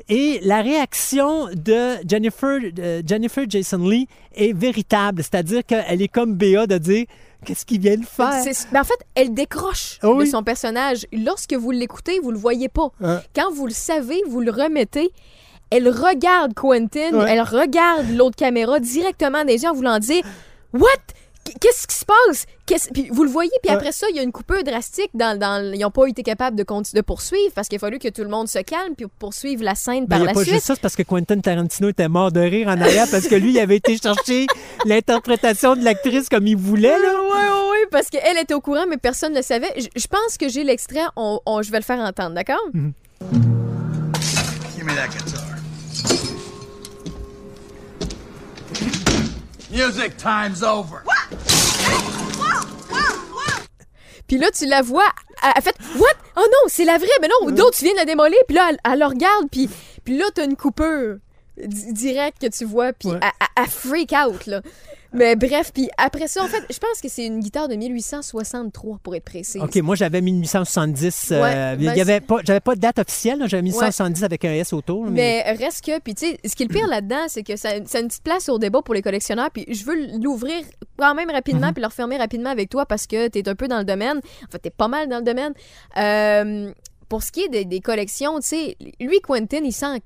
Et 0.10 0.40
la 0.44 0.62
réaction 0.62 1.48
de 1.54 1.96
Jennifer, 2.08 2.60
euh, 2.80 3.02
Jennifer 3.06 3.44
Jason 3.50 3.80
Lee 3.90 4.08
est 4.36 4.54
véritable. 4.58 5.22
C'est-à-dire 5.22 5.66
qu'elle 5.66 6.02
est 6.02 6.08
comme 6.08 6.34
Béa 6.34 6.66
de 6.68 6.78
dire 6.78 7.06
Qu'est-ce 7.46 7.66
qu'il 7.66 7.80
vient 7.80 7.98
de 7.98 8.06
faire? 8.06 8.32
Ben, 8.72 8.82
en 8.82 8.84
fait, 8.84 9.00
elle 9.14 9.32
décroche 9.34 10.00
Ah 10.02 10.10
oui. 10.10 10.26
de 10.26 10.30
son 10.30 10.42
personnage. 10.44 11.06
Lorsque 11.14 11.54
vous 11.54 11.70
l'écoutez, 11.72 12.20
vous 12.20 12.32
le 12.32 12.38
voyez 12.38 12.68
pas. 12.68 12.90
Hein. 13.02 13.22
Quand 13.36 13.52
vous 13.54 13.68
le 13.68 13.74
savez, 13.74 14.20
vous 14.28 14.40
le 14.42 14.50
remettez. 14.50 15.10
Elle 15.70 15.88
regarde 15.90 16.54
Quentin, 16.56 17.12
Ouais. 17.14 17.26
elle 17.30 17.42
regarde 17.42 18.10
l'autre 18.16 18.36
caméra 18.38 18.80
directement 18.80 19.44
les 19.44 19.62
yeux 19.64 19.70
en 19.70 19.74
voulant 19.74 20.00
dire 20.00 20.24
What? 20.74 20.90
Qu'est-ce 21.62 21.88
qui 21.88 21.96
se 21.96 22.04
passe? 22.04 22.46
Puis 22.94 23.08
vous 23.10 23.24
le 23.24 23.30
voyez, 23.30 23.50
puis 23.64 23.70
Ouais. 23.72 23.78
après 23.78 23.94
ça, 23.94 24.06
il 24.10 24.18
y 24.18 24.20
a 24.20 24.22
une 24.22 24.34
coupure 24.34 24.66
drastique. 24.66 25.10
Dans, 25.14 25.40
dans... 25.40 25.74
Ils 25.74 25.80
n'ont 25.80 25.92
pas 25.92 26.06
été 26.08 26.22
capables 26.22 26.58
de, 26.58 26.64
poursuivre 27.02 27.54
parce 27.56 27.70
qu'il 27.70 27.78
a 27.78 27.80
fallu 27.80 28.00
que 28.00 28.10
tout 28.10 28.22
le 28.22 28.28
monde 28.28 28.50
se 28.50 28.60
calme 28.60 28.96
puis 28.98 29.06
poursuivre 29.18 29.64
la 29.64 29.74
scène 29.74 30.08
Ben, 30.08 30.10
par 30.10 30.18
il 30.18 30.22
n'y 30.22 30.26
la 30.26 30.32
a 30.32 30.34
pas 30.34 30.42
suite. 30.42 30.54
juste 30.56 30.66
ça, 30.66 30.76
c'est 30.76 30.82
parce 30.82 30.98
que 30.98 31.04
Quentin 31.04 31.40
Tarantino 31.40 31.88
était 31.88 32.10
mort 32.10 32.34
de 32.34 32.42
rire 32.42 32.68
en 32.68 32.82
arrière 32.82 33.06
parce 33.10 33.30
que 33.30 33.36
lui, 33.36 33.52
il 33.52 33.60
avait 33.60 33.78
été 33.78 33.98
chercher 33.98 34.46
l'interprétation 34.86 35.78
de 35.78 35.86
l'actrice 35.86 36.28
comme 36.28 36.46
il 36.48 36.58
voulait. 36.58 36.90
Là. 37.00 37.14
Oui, 37.24 37.30
oui, 37.32 37.60
oui, 37.72 37.78
parce 37.92 38.10
qu'elle 38.10 38.38
était 38.38 38.54
au 38.54 38.60
courant, 38.62 38.86
mais 38.90 38.98
personne 38.98 39.32
ne 39.32 39.38
le 39.38 39.44
savait. 39.44 39.72
Je, 39.78 39.88
je 39.96 40.08
pense 40.08 40.38
que 40.38 40.50
j'ai 40.50 40.66
l'extrait, 40.66 41.06
on, 41.16 41.40
on- 41.46 41.62
je 41.62 41.72
vais 41.72 41.78
le 41.80 41.84
faire 41.86 42.00
entendre, 42.00 42.36
d'accord? 42.36 42.60
Mm. 42.74 42.90
Give 44.76 44.84
me 44.86 44.94
that 44.96 45.08
guitar. 45.08 45.47
Music 49.78 50.18
time's 50.18 50.64
over. 50.64 51.04
Puis 54.28 54.40
là, 54.40 54.50
tu 54.50 54.66
la 54.66 54.82
vois, 54.82 55.06
elle, 55.44 55.52
elle 55.56 55.62
fait 55.62 55.76
What? 56.00 56.08
Oh 56.36 56.42
non, 56.42 56.68
c'est 56.68 56.84
la 56.84 56.98
vraie, 56.98 57.08
mais 57.22 57.28
non, 57.28 57.52
d'autres, 57.52 57.78
tu 57.78 57.84
viens 57.86 57.94
de 57.94 58.00
la 58.00 58.06
démolir, 58.06 58.40
puis 58.48 58.56
là, 58.56 58.70
elle, 58.72 58.80
elle 58.92 58.98
le 58.98 59.06
regarde, 59.06 59.46
puis, 59.52 59.70
puis 60.04 60.18
là, 60.18 60.26
t'as 60.34 60.46
une 60.46 60.56
coupure 60.56 61.18
di- 61.66 61.94
directe 61.94 62.40
que 62.42 62.48
tu 62.48 62.66
vois, 62.66 62.94
puis 62.94 63.10
Ouais. 63.10 63.20
elle 63.56 63.66
freak 63.68 64.14
out, 64.14 64.46
là. 64.46 64.62
Mais 65.14 65.38
bref, 65.38 65.72
puis 65.74 65.90
après 65.98 66.28
ça, 66.28 66.44
en 66.44 66.48
fait, 66.48 66.62
je 66.70 66.78
pense 66.80 67.00
que 67.02 67.08
c'est 67.08 67.26
une 67.26 67.40
guitare 67.40 67.70
de 67.70 67.76
1863, 67.76 69.00
pour 69.02 69.16
être 69.16 69.24
précis. 69.24 69.58
OK, 69.60 69.76
moi, 69.78 69.96
j'avais 69.96 70.20
1870. 70.22 71.30
euh, 71.32 71.42
Ouais, 71.42 71.76
y 71.82 71.86
ben, 71.86 72.00
avait 72.02 72.20
pas, 72.20 72.38
j'avais 72.44 72.60
pas 72.60 72.76
de 72.76 72.82
date 72.82 73.00
officielle. 73.00 73.42
J'avais 73.48 73.64
1870 73.64 74.24
avec 74.24 74.44
un 74.46 74.52
S 74.54 74.74
autour. 74.74 75.06
là, 75.06 75.12
Mais... 75.12 75.44
Mais 75.48 75.54
reste 75.66 75.86
que, 75.86 75.98
puis 76.00 76.14
tu 76.14 76.28
sais, 76.28 76.38
ce 76.46 76.56
qui 76.56 76.64
est 76.64 76.68
le 76.68 76.74
pire 76.74 76.88
là-dedans, 76.88 77.26
c'est 77.30 77.44
que 77.44 77.56
ça, 77.56 77.70
ça 77.86 77.98
a 77.98 78.02
une 78.02 78.08
petite 78.10 78.24
place 78.24 78.50
au 78.50 78.60
débat 78.60 78.82
pour 78.82 78.94
les 78.94 79.02
collectionneurs, 79.02 79.50
puis 79.50 79.66
je 79.70 79.86
veux 79.86 79.96
l'ouvrir 80.22 80.62
quand 80.98 81.16
même 81.16 81.30
rapidement, 81.32 81.72
puis 81.72 81.82
le 81.82 81.88
refermer 81.88 82.18
rapidement 82.18 82.50
avec 82.50 82.70
toi 82.70 82.86
parce 82.86 83.08
que 83.08 83.30
t'es 83.30 83.48
un 83.48 83.56
peu 83.56 83.68
dans 83.70 83.80
le 83.80 83.86
domaine. 83.86 84.18
En 84.18 84.52
fait, 84.52 84.60
t'es 84.60 84.70
pas 84.70 84.90
mal 84.90 85.08
dans 85.08 85.20
le 85.20 85.24
domaine. 85.24 85.54
Euh, 85.98 86.72
pour 87.10 87.24
ce 87.24 87.32
qui 87.32 87.42
est 87.44 87.50
des, 87.50 87.64
des 87.66 87.80
collections, 87.80 88.40
tu 88.42 88.48
sais, 88.50 88.78
lui, 89.00 89.22
Quentin, 89.22 89.62
il 89.64 89.72
sent 89.72 90.02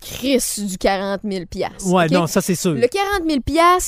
crisse 0.00 0.58
du 0.60 0.78
40 0.78 1.20
000 1.24 1.44
ouais, 1.86 2.08
non, 2.08 2.26
ça, 2.26 2.40
c'est 2.40 2.54
sûr. 2.54 2.72
Le 2.72 2.86
40 2.86 3.22
000 3.28 3.40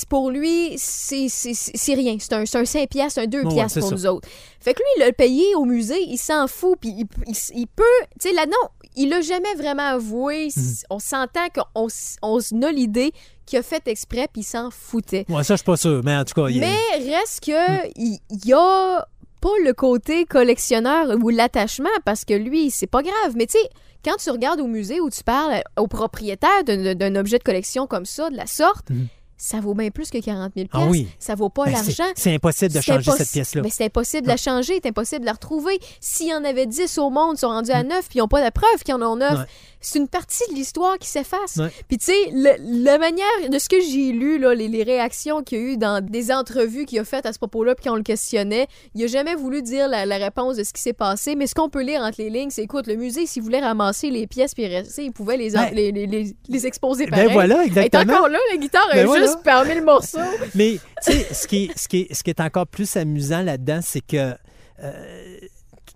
pour 0.09 0.31
lui, 0.31 0.75
c'est 0.77 1.95
rien. 1.95 2.17
C'est 2.19 2.33
un, 2.33 2.43
un 2.43 2.65
5 2.65 2.89
c'est 3.09 3.21
un 3.21 3.27
2 3.27 3.39
Ouais, 3.43 3.45
pour 3.81 3.89
ça. 3.89 3.95
nous 3.95 4.07
autres. 4.07 4.29
Fait 4.61 4.75
que 4.75 4.79
lui, 4.81 4.87
il 4.97 5.01
l'a 5.01 5.13
payé 5.13 5.55
au 5.55 5.65
musée, 5.65 6.01
il 6.07 6.19
s'en 6.19 6.47
fout, 6.47 6.77
puis 6.81 6.91
il, 6.99 7.07
il- 7.27 7.59
il 7.61 7.67
peut... 7.67 7.83
Tu 8.21 8.29
sais, 8.29 8.35
là, 8.35 8.47
non, 8.47 8.69
il 8.97 9.09
l'a 9.09 9.21
jamais 9.21 9.55
vraiment 9.57 9.87
avoué. 9.95 10.49
Mhm. 10.55 10.75
On 10.91 10.99
s'entend 10.99 11.49
qu'on 11.55 11.89
on 12.23 12.63
a 12.63 12.73
l'idée 12.73 13.13
qu'il 13.47 13.59
a 13.59 13.63
fait 13.63 13.87
exprès, 13.89 14.29
puis 14.33 14.43
il 14.43 14.45
s'en 14.45 14.71
foutait. 14.71 15.25
Ouais, 15.29 15.45
ça, 15.45 15.55
je 15.55 15.59
suis 15.59 15.65
pas 15.65 15.77
sûr. 15.77 16.03
Mais 16.05 16.17
en 16.17 16.25
tout 16.25 16.35
cas, 16.35 16.49
il- 16.49 16.61
Mais 16.61 16.77
reste 17.17 17.41
que 17.45 17.89
il 17.97 18.19
il 18.31 18.47
y 18.49 18.53
a 18.53 19.07
pas 19.41 19.49
le 19.65 19.73
côté 19.73 20.27
collectionneur 20.27 21.17
ou 21.23 21.31
l'attachement 21.31 21.89
parce 22.05 22.27
que 22.27 22.35
lui, 22.35 22.71
c'est 22.71 22.87
pas 22.87 23.01
grave. 23.03 23.33
Mais 23.37 23.47
tu 23.47 23.59
sais, 23.59 23.69
quand 24.05 24.17
tu 24.17 24.31
regardes 24.31 24.61
au 24.61 24.67
musée 24.67 25.01
où 25.01 25.11
tu 25.11 25.23
parles 25.23 25.63
au 25.79 25.87
propriétaire 25.87 26.65
d'un 26.65 27.15
objet 27.17 27.39
de 27.39 27.45
collection 27.45 27.87
comme 27.87 28.07
ça, 28.07 28.31
de 28.31 28.37
la 28.37 28.47
sorte, 28.47 28.89
ça 29.37 29.59
vaut 29.61 29.73
bien 29.73 29.91
plus 29.91 30.11
que 30.11 30.19
40 30.19 30.53
000 30.55 30.67
Mhm. 30.67 30.69
Ah 30.73 30.87
oui. 30.91 31.09
Ça 31.19 31.35
vaut 31.35 31.49
pas 31.49 31.65
ben, 31.65 31.73
l'argent. 31.73 32.05
c'est 32.15 32.35
impossible 32.35 32.75
de 32.75 32.81
changer 32.83 33.11
cette 33.13 33.31
pièce-là. 33.31 33.63
Mais 33.63 33.71
c'est 33.71 33.87
impossible 33.87 34.23
de 34.25 34.29
la 34.29 34.37
changer, 34.37 34.81
c'est 34.83 34.89
impossible 34.91 35.23
de 35.23 35.27
la 35.27 35.33
retrouver. 35.33 35.79
S'il 36.01 36.29
y 36.29 36.35
en 36.35 36.45
avait 36.45 36.67
10 36.67 36.99
au 36.99 37.09
monde, 37.09 37.37
ils 37.37 37.41
sont 37.41 37.49
rendus 37.49 37.71
à 37.71 37.83
9, 37.83 38.07
puis 38.09 38.19
ils 38.19 38.21
n'ont 38.21 38.29
pas 38.29 38.43
la 38.43 38.51
preuve 38.51 38.83
qu'ils 38.85 38.95
en 38.95 39.03
ont 39.03 39.17
9. 39.17 39.33
Mm. 39.33 39.37
Ouais. 39.41 39.47
C'est 39.83 39.99
une 39.99 40.09
partie 40.09 40.43
de 40.51 40.55
l'histoire 40.55 40.99
qui 40.99 41.09
s'efface. 41.09 41.57
Ouais. 41.57 41.71
Puis 41.89 41.97
tu 41.97 42.07
sais, 42.13 42.31
la 42.35 42.99
manière 42.99 43.27
de 43.49 43.59
ce 43.59 43.69
que 43.69 43.81
j'ai 43.81 44.13
lu, 44.13 44.39
là, 44.39 44.55
les, 44.55 44.69
les 44.69 44.83
réactions 44.83 45.43
qu'il 45.43 45.59
y 45.59 45.61
a 45.63 45.65
eu 45.65 45.77
dans 45.79 46.05
des 46.05 46.31
entrevues 46.31 46.85
qu'il 46.85 46.99
a 46.99 47.05
faites 47.05 47.25
à 47.25 47.33
ce 47.33 47.39
propos-là, 47.39 47.75
puis 47.75 47.89
qu'on 47.89 47.97
le 47.97 48.03
questionnait, 48.03 48.67
il 48.95 49.03
a 49.05 49.07
jamais 49.07 49.35
voulu 49.35 49.63
dire 49.63 49.89
la, 49.89 50.05
la 50.05 50.19
réponse 50.19 50.57
de 50.57 50.65
ce 50.65 50.73
qui 50.75 50.83
s'est 50.83 50.93
passé. 50.93 51.35
Mais 51.35 51.47
ce 51.47 51.55
qu'on 51.55 51.71
peut 51.71 51.83
lire 51.83 52.03
entre 52.03 52.21
les 52.21 52.29
lignes, 52.29 52.51
c'est 52.51 52.63
écoute, 52.63 52.87
le 52.87 52.97
musée, 52.97 53.25
s'il 53.27 53.43
voulait 53.43 53.61
ramasser 53.61 54.11
les 54.11 54.27
pièces 54.27 54.55
puis 54.55 54.67
rester, 54.67 55.05
il 55.05 55.13
pouvait 55.13 55.37
les, 55.39 55.51
Ben, 55.53 55.71
les, 55.73 55.91
les, 55.93 56.07
les- 56.07 56.67
exposer 56.67 57.07
ben 57.07 57.13
pareil. 57.13 57.33
voilà, 57.33 57.55
Elle 57.65 57.79
est 57.79 57.85
exactement. 57.87 58.13
encore 58.15 58.29
là, 58.29 58.39
la 58.51 58.57
guitare 58.59 58.87
Ben 58.93 58.99
est 58.99 59.05
voilà. 59.05 59.25
juste 59.25 59.39
parmi 59.43 59.75
le 59.75 59.83
morceau. 59.83 60.19
Mais 60.55 60.79
tu 61.05 61.13
sais, 61.13 61.27
ce 61.33 61.47
qui, 61.47 61.65
est, 61.65 61.79
ce, 61.79 61.89
qui 61.89 62.07
ce 62.13 62.23
qui 62.23 62.29
est 62.31 62.41
encore 62.41 62.67
plus 62.67 62.97
amusant 62.97 63.43
là-dedans, 63.43 63.81
c'est 63.83 64.03
que 64.07 64.35
euh, 64.83 65.39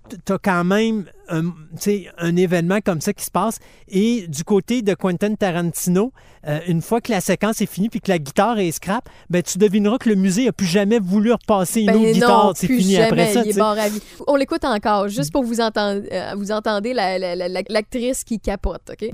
t- 0.09 0.33
as 0.33 0.39
quand 0.39 0.65
même 0.65 1.05
un, 1.29 1.53
tu 1.81 2.07
événement 2.37 2.81
comme 2.85 3.01
ça 3.01 3.13
qui 3.13 3.25
se 3.25 3.31
passe. 3.31 3.59
Et 3.89 4.27
du 4.29 4.45
côté 4.45 4.83
de 4.83 4.95
Quentin 4.95 5.35
Tarantino, 5.35 6.13
euh, 6.47 6.61
une 6.67 6.83
fois 6.83 7.01
que 7.01 7.11
la 7.11 7.21
séquence 7.21 7.61
est 7.61 7.67
finie 7.67 7.89
puis 7.89 8.01
que 8.01 8.11
la 8.11 8.19
guitare 8.19 8.59
est 8.59 8.73
scrap, 8.73 9.09
ben, 9.31 9.43
tu 9.43 9.59
devineras 9.59 9.99
que 9.99 10.09
le 10.09 10.15
musée 10.17 10.45
n'a 10.47 10.53
plus 10.53 10.67
jamais 10.67 10.99
voulu 10.99 11.33
repasser 11.33 11.81
une 11.81 11.87
Ben 11.87 11.97
autre 11.97 12.07
non, 12.07 12.13
guitare. 12.13 12.53
C'est 12.57 12.67
plus 12.67 12.79
fini 12.79 12.93
jamais, 12.95 13.07
après 13.07 13.33
ça. 13.33 13.41
il 13.41 13.43
tu 13.45 13.49
est 13.51 13.53
sais. 13.55 13.59
mort 13.61 13.79
à 13.79 13.89
vie. 13.89 14.03
On 14.27 14.37
l'écoute 14.37 14.65
encore, 14.65 15.09
juste 15.09 15.33
pour 15.33 15.45
vous 15.45 15.61
entendre. 15.61 16.03
euh, 16.13 16.33
vous 16.37 16.53
entendez 16.53 16.93
la- 16.93 17.19
la- 17.19 17.35
la- 17.37 17.49
la- 17.49 17.63
l'actrice 17.69 18.25
qui 18.25 18.39
capote, 18.41 18.83
OK? 18.91 19.11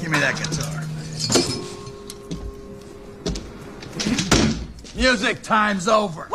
Give 0.00 0.10
me 0.10 0.20
that 0.20 0.32
guitar. 0.34 0.66
Music 4.96 5.42
time's 5.42 5.86
over. 5.86 6.26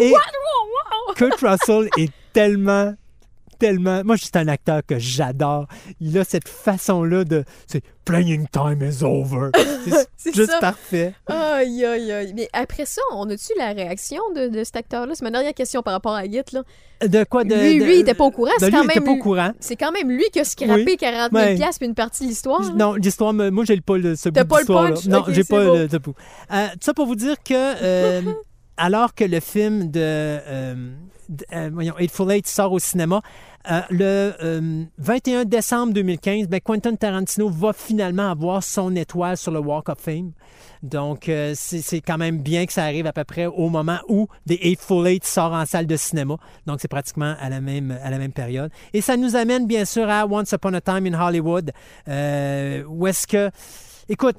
Et 0.00 0.12
Kurt 1.16 1.40
Russell 1.40 1.88
est 1.98 2.10
tellement, 2.32 2.94
tellement. 3.58 4.02
Moi, 4.04 4.16
c'est 4.20 4.36
un 4.36 4.48
acteur 4.48 4.82
que 4.86 4.98
j'adore. 4.98 5.66
Il 6.00 6.18
a 6.18 6.24
cette 6.24 6.48
façon-là 6.48 7.24
de. 7.24 7.44
C'est 7.66 7.82
playing 8.04 8.46
time 8.48 8.82
is 8.82 9.02
over. 9.02 9.50
C'est 10.16 10.34
juste 10.34 10.50
ça. 10.50 10.58
parfait. 10.58 11.14
Aïe, 11.26 11.84
aïe, 11.84 12.10
aïe. 12.12 12.32
Mais 12.34 12.48
après 12.52 12.86
ça, 12.86 13.00
on 13.12 13.28
a-tu 13.30 13.52
la 13.58 13.72
réaction 13.72 14.20
de, 14.34 14.48
de 14.48 14.64
cet 14.64 14.76
acteur-là? 14.76 15.12
C'est 15.14 15.22
ma 15.24 15.30
dernière 15.30 15.52
question 15.54 15.82
par 15.82 15.92
rapport 15.94 16.14
à 16.14 16.24
Git, 16.24 16.40
là. 16.52 16.62
De 17.06 17.24
quoi? 17.24 17.44
De. 17.44 17.54
Lui, 17.54 17.78
de- 17.78 17.84
lui, 17.84 17.94
il 17.96 18.00
était 18.00 18.14
pas 18.14 18.24
au 18.24 18.30
courant. 18.30 18.50
C'est 18.58 18.70
quand 18.70 18.84
quand 19.78 19.92
même 19.92 20.10
lui 20.10 20.24
qui 20.32 20.40
a 20.40 20.44
scrappé 20.44 20.84
Oui. 20.86 20.96
40 20.96 21.30
000 21.32 21.44
Ouais. 21.44 21.54
piastres 21.54 21.78
puis 21.78 21.86
une 21.88 21.94
partie 21.94 22.24
de 22.24 22.28
l'histoire. 22.30 22.62
Non, 22.74 22.94
l'histoire, 22.94 23.32
moi, 23.34 23.64
j'ai 23.66 23.80
pas 23.80 23.98
le, 23.98 24.16
ce 24.16 24.28
bout 24.30 24.44
pas 24.44 24.60
le 24.60 24.66
punch? 24.66 25.04
Non, 25.06 25.24
j'ai 25.28 25.44
pas 25.44 25.64
beau. 25.64 25.74
le, 25.76 25.88
ce 25.88 25.96
bout. 25.98 26.14
Euh, 26.52 26.66
tout 26.72 26.78
ça 26.80 26.94
pour 26.94 27.06
vous 27.06 27.16
dire 27.16 27.36
que, 27.42 27.52
euh, 27.54 28.22
alors 28.76 29.14
que 29.14 29.24
le 29.24 29.40
film 29.40 29.90
de, 29.90 30.00
euh, 30.00 30.94
d- 31.28 31.44
euh, 31.52 31.70
voyons, 31.72 31.94
Eightful 31.98 32.30
Eight 32.32 32.46
sort 32.46 32.72
au 32.72 32.78
cinéma, 32.78 33.20
euh, 33.70 33.80
le 33.90 34.34
euh, 34.42 34.84
21 34.98 35.44
décembre 35.46 35.92
2015, 35.94 36.48
ben, 36.48 36.60
Quentin 36.60 36.94
Tarantino 36.96 37.48
va 37.48 37.72
finalement 37.72 38.30
avoir 38.30 38.62
son 38.62 38.94
étoile 38.94 39.36
sur 39.36 39.52
le 39.52 39.58
Walk 39.60 39.88
of 39.88 39.98
Fame. 39.98 40.32
Donc, 40.82 41.30
euh, 41.30 41.54
c'est 41.56 42.02
quand 42.02 42.18
même 42.18 42.42
bien 42.42 42.66
que 42.66 42.72
ça 42.74 42.84
arrive 42.84 43.06
à 43.06 43.12
peu 43.14 43.24
près 43.24 43.46
au 43.46 43.70
moment 43.70 43.98
où 44.08 44.26
The 44.46 44.58
Eightful 44.60 45.06
Eight 45.06 45.24
sort 45.24 45.52
en 45.54 45.64
salle 45.64 45.86
de 45.86 45.96
cinéma. 45.96 46.36
Donc, 46.66 46.78
c'est 46.82 46.88
pratiquement 46.88 47.34
à 47.40 47.48
la, 47.48 47.62
même, 47.62 47.96
à 48.02 48.10
la 48.10 48.18
même 48.18 48.32
période. 48.32 48.70
Et 48.92 49.00
ça 49.00 49.16
nous 49.16 49.34
amène, 49.34 49.66
bien 49.66 49.86
sûr, 49.86 50.10
à 50.10 50.26
Once 50.26 50.52
Upon 50.52 50.74
a 50.74 50.82
Time 50.82 51.06
in 51.06 51.18
Hollywood, 51.18 51.72
euh, 52.08 52.84
où 52.86 53.06
est-ce 53.06 53.26
que... 53.26 53.50
Écoute, 54.10 54.36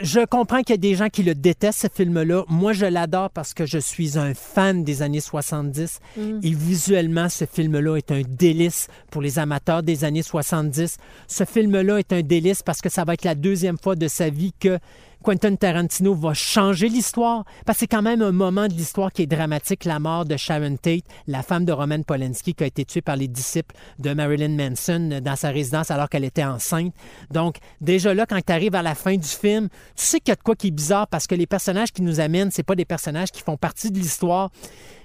je 0.00 0.24
comprends 0.24 0.62
qu'il 0.62 0.70
y 0.70 0.74
a 0.74 0.76
des 0.78 0.94
gens 0.94 1.08
qui 1.08 1.22
le 1.22 1.34
détestent, 1.34 1.82
ce 1.82 1.88
film-là. 1.92 2.44
Moi, 2.48 2.72
je 2.72 2.86
l'adore 2.86 3.30
parce 3.30 3.54
que 3.54 3.66
je 3.66 3.78
suis 3.78 4.18
un 4.18 4.34
fan 4.34 4.84
des 4.84 5.02
années 5.02 5.20
70. 5.20 6.00
Et 6.42 6.50
visuellement, 6.50 7.28
ce 7.28 7.44
film-là 7.44 7.96
est 7.96 8.10
un 8.10 8.22
délice 8.22 8.88
pour 9.10 9.22
les 9.22 9.38
amateurs 9.38 9.82
des 9.82 10.04
années 10.04 10.22
70. 10.22 10.96
Ce 11.26 11.44
film-là 11.44 11.98
est 11.98 12.12
un 12.12 12.22
délice 12.22 12.62
parce 12.62 12.80
que 12.80 12.88
ça 12.88 13.04
va 13.04 13.14
être 13.14 13.24
la 13.24 13.34
deuxième 13.34 13.78
fois 13.78 13.96
de 13.96 14.08
sa 14.08 14.30
vie 14.30 14.52
que 14.58 14.78
Quentin 15.22 15.56
Tarantino 15.56 16.14
va 16.14 16.34
changer 16.34 16.88
l'histoire. 16.88 17.44
Parce 17.66 17.78
que 17.78 17.80
c'est 17.80 17.86
quand 17.86 18.02
même 18.02 18.22
un 18.22 18.32
moment 18.32 18.68
de 18.68 18.72
l'histoire 18.72 19.12
qui 19.12 19.22
est 19.22 19.26
dramatique, 19.26 19.84
la 19.84 19.98
mort 19.98 20.24
de 20.24 20.36
Sharon 20.36 20.76
Tate, 20.76 21.04
la 21.26 21.42
femme 21.42 21.64
de 21.64 21.72
Roman 21.72 22.02
Polanski 22.02 22.54
qui 22.54 22.64
a 22.64 22.66
été 22.66 22.84
tuée 22.84 23.02
par 23.02 23.16
les 23.16 23.28
disciples 23.28 23.74
de 23.98 24.12
Marilyn 24.14 24.56
Manson 24.56 25.20
dans 25.22 25.36
sa 25.36 25.50
résidence 25.50 25.90
alors 25.90 26.08
qu'elle 26.08 26.24
était 26.24 26.44
enceinte. 26.44 26.94
Donc, 27.30 27.56
déjà 27.80 28.14
là, 28.14 28.26
quand 28.26 28.40
tu 28.44 28.52
arrives 28.52 28.74
à 28.74 28.82
la 28.82 28.94
fin 28.94 29.16
du 29.16 29.28
film, 29.28 29.68
tu 29.96 30.04
sais 30.04 30.20
qu'il 30.20 30.30
y 30.30 30.32
a 30.32 30.36
de 30.36 30.42
quoi 30.42 30.54
qui 30.54 30.68
est 30.68 30.72
bizarre 30.72 31.06
parce 31.08 31.26
que 31.26 31.34
les 31.34 31.46
personnages 31.46 31.92
qui 31.92 32.02
nous 32.02 32.20
amènent, 32.20 32.50
c'est 32.50 32.62
pas 32.62 32.76
des 32.76 32.84
personnages 32.84 33.30
qui 33.30 33.42
font 33.42 33.56
partie 33.56 33.90
de 33.90 33.98
l'histoire. 33.98 34.50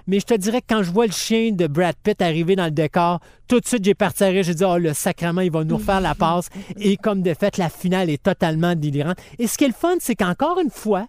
Mais 0.06 0.20
je 0.20 0.26
te 0.26 0.34
dirais 0.34 0.60
que 0.60 0.66
quand 0.68 0.82
je 0.82 0.90
vois 0.90 1.06
le 1.06 1.12
chien 1.12 1.52
de 1.52 1.66
Brad 1.66 1.94
Pitt 2.02 2.20
arriver 2.20 2.56
dans 2.56 2.66
le 2.66 2.70
décor, 2.70 3.20
tout 3.48 3.60
de 3.60 3.66
suite, 3.66 3.84
j'ai 3.84 3.94
parti 3.94 4.24
à 4.24 4.28
rire. 4.28 4.42
J'ai 4.42 4.54
dit, 4.54 4.64
oh, 4.64 4.76
le 4.76 4.92
sacrement, 4.92 5.40
il 5.40 5.50
va 5.50 5.64
nous 5.64 5.76
refaire 5.76 6.00
la 6.00 6.14
passe. 6.16 6.48
Et 6.78 6.96
comme 6.96 7.22
de 7.22 7.34
fait, 7.34 7.56
la 7.56 7.70
finale 7.70 8.10
est 8.10 8.22
totalement 8.22 8.74
délirante. 8.74 9.18
Et 9.38 9.46
ce 9.46 9.56
qui 9.56 9.64
est 9.64 9.68
le 9.68 9.74
fun, 9.74 9.96
c'est 10.00 10.14
qu'encore 10.14 10.60
une 10.60 10.70
fois, 10.70 11.06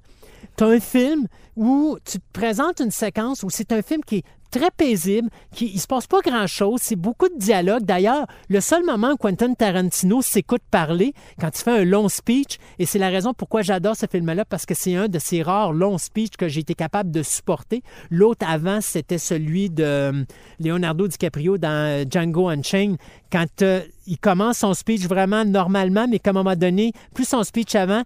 tu 0.58 0.63
as 0.63 0.67
un 0.67 0.79
film 0.79 1.27
où 1.55 1.97
tu 2.05 2.19
te 2.19 2.25
présentes 2.34 2.79
une 2.79 2.91
séquence 2.91 3.43
où 3.43 3.49
c'est 3.49 3.71
un 3.71 3.81
film 3.81 4.01
qui 4.05 4.17
est 4.17 4.23
très 4.51 4.71
paisible, 4.71 5.29
qui 5.53 5.71
il 5.73 5.79
se 5.79 5.88
passe 5.88 6.08
pas 6.08 6.21
grand-chose, 6.21 6.79
c'est 6.81 6.95
beaucoup 6.95 7.29
de 7.29 7.38
dialogue. 7.38 7.84
D'ailleurs, 7.84 8.25
le 8.49 8.62
seul 8.62 8.84
moment 8.84 9.12
où 9.13 9.17
Quentin 9.17 9.53
Tarantino 9.53 10.21
s'écoute 10.21 10.62
parler, 10.71 11.13
quand 11.39 11.49
il 11.53 11.63
fait 11.63 11.79
un 11.79 11.84
long 11.84 12.10
speech, 12.10 12.58
et 12.79 12.86
c'est 12.86 12.99
la 12.99 13.10
raison 13.10 13.34
pourquoi 13.34 13.62
j'adore 13.62 13.95
ce 13.95 14.05
film-là, 14.10 14.45
parce 14.45 14.65
que 14.65 14.73
c'est 14.73 14.95
un 14.95 15.08
de 15.08 15.19
ces 15.19 15.41
rares 15.41 15.73
longs 15.73 15.97
speeches 15.97 16.38
que 16.38 16.47
j'ai 16.47 16.62
été 16.62 16.73
capable 16.73 17.12
de 17.12 17.23
supporter. 17.23 17.84
L'autre 18.10 18.45
avant, 18.49 18.81
c'était 18.81 19.17
celui 19.17 19.69
de 19.69 19.84
euh, 19.84 20.23
Leonardo 20.60 21.08
DiCaprio 21.08 21.58
dans 21.58 21.69
euh, 21.69 22.05
Django 22.10 22.47
Unchained, 22.49 22.97
quand 23.31 23.62
euh, 23.62 23.81
il 24.08 24.17
commence 24.17 24.60
son 24.60 24.73
speech 24.73 25.08
vraiment 25.08 25.45
normalement, 25.45 26.08
mais 26.08 26.19
qu'à 26.19 26.29
un 26.29 26.34
moment 26.34 26.55
donné, 26.55 26.91
plus 27.13 27.27
son 27.27 27.43
speech 27.43 27.75
avant, 27.75 28.03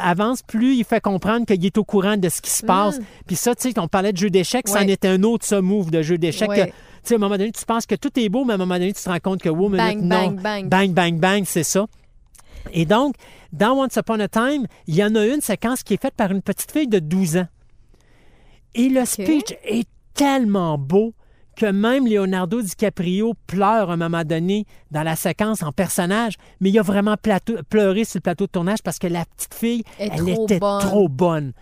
avance, 0.00 0.42
plus 0.42 0.76
il 0.76 0.84
fait 0.84 1.00
comprendre 1.00 1.46
qu'il 1.46 1.64
est 1.64 1.78
au 1.78 1.84
courant 1.84 2.16
de 2.16 2.28
ce 2.28 2.40
qui 2.40 2.50
se 2.50 2.64
passe. 2.64 2.98
Puis 3.26 3.36
ça, 3.36 3.54
tu 3.54 3.70
sais, 3.70 3.78
on 3.78 3.88
parlait 3.88 4.12
de 4.12 4.18
jeu 4.18 4.30
d'échecs, 4.30 4.68
ça 4.68 4.78
en 4.80 4.82
Mm. 4.82 4.86
Ouais. 4.86 4.92
était 4.92 5.08
un 5.08 5.22
autre 5.22 5.44
ça, 5.46 5.60
move 5.60 5.90
de 5.90 6.02
jeu 6.02 6.18
d'échecs. 6.18 6.48
Ouais. 6.48 6.66
Tu 6.66 6.72
sais, 7.04 7.14
à 7.14 7.16
un 7.16 7.20
moment 7.20 7.36
donné, 7.38 7.52
tu 7.52 7.64
penses 7.64 7.86
que 7.86 7.94
tout 7.94 8.10
est 8.18 8.28
beau, 8.28 8.44
mais 8.44 8.52
à 8.52 8.54
un 8.54 8.58
moment 8.58 8.74
donné, 8.74 8.92
tu 8.92 9.02
te 9.02 9.08
rends 9.08 9.18
compte 9.20 9.40
que, 9.40 9.48
wow, 9.48 9.68
Bang, 9.68 9.96
minute, 9.96 10.04
non. 10.04 10.30
bang, 10.30 10.40
bang. 10.40 10.68
Bang, 10.68 10.92
bang, 10.92 11.18
bang, 11.20 11.42
c'est 11.46 11.62
ça. 11.62 11.86
Et 12.72 12.84
donc, 12.84 13.14
dans 13.52 13.78
Once 13.82 13.96
Upon 13.96 14.20
a 14.20 14.28
Time, 14.28 14.66
il 14.86 14.94
y 14.96 15.02
en 15.04 15.14
a 15.14 15.24
une 15.26 15.40
séquence 15.40 15.82
qui 15.82 15.94
est 15.94 16.02
faite 16.02 16.14
par 16.14 16.30
une 16.32 16.42
petite 16.42 16.70
fille 16.70 16.88
de 16.88 16.98
12 16.98 17.36
ans. 17.38 17.46
Et 18.74 18.88
le 18.88 19.04
speech 19.04 19.54
est 19.64 19.88
tellement 20.14 20.76
beau 20.76 21.14
que 21.58 21.66
même 21.66 22.06
Leonardo 22.06 22.62
DiCaprio 22.62 23.34
pleure 23.48 23.90
à 23.90 23.94
un 23.94 23.96
moment 23.96 24.22
donné 24.24 24.64
dans 24.92 25.02
la 25.02 25.16
séquence 25.16 25.62
en 25.64 25.72
personnage, 25.72 26.34
mais 26.60 26.70
il 26.70 26.78
a 26.78 26.82
vraiment 26.82 27.16
plateau- 27.16 27.62
pleuré 27.68 28.04
sur 28.04 28.18
le 28.18 28.22
plateau 28.22 28.46
de 28.46 28.52
tournage 28.52 28.78
parce 28.84 29.00
que 29.00 29.08
la 29.08 29.24
petite 29.24 29.54
fille, 29.54 29.82
Elle 29.98 30.06
est 30.08 30.12
elle 30.28 30.34
trop 30.34 30.44
était 30.44 30.58
bonne. 30.60 30.80
trop 30.80 31.08
bonne. 31.08 31.52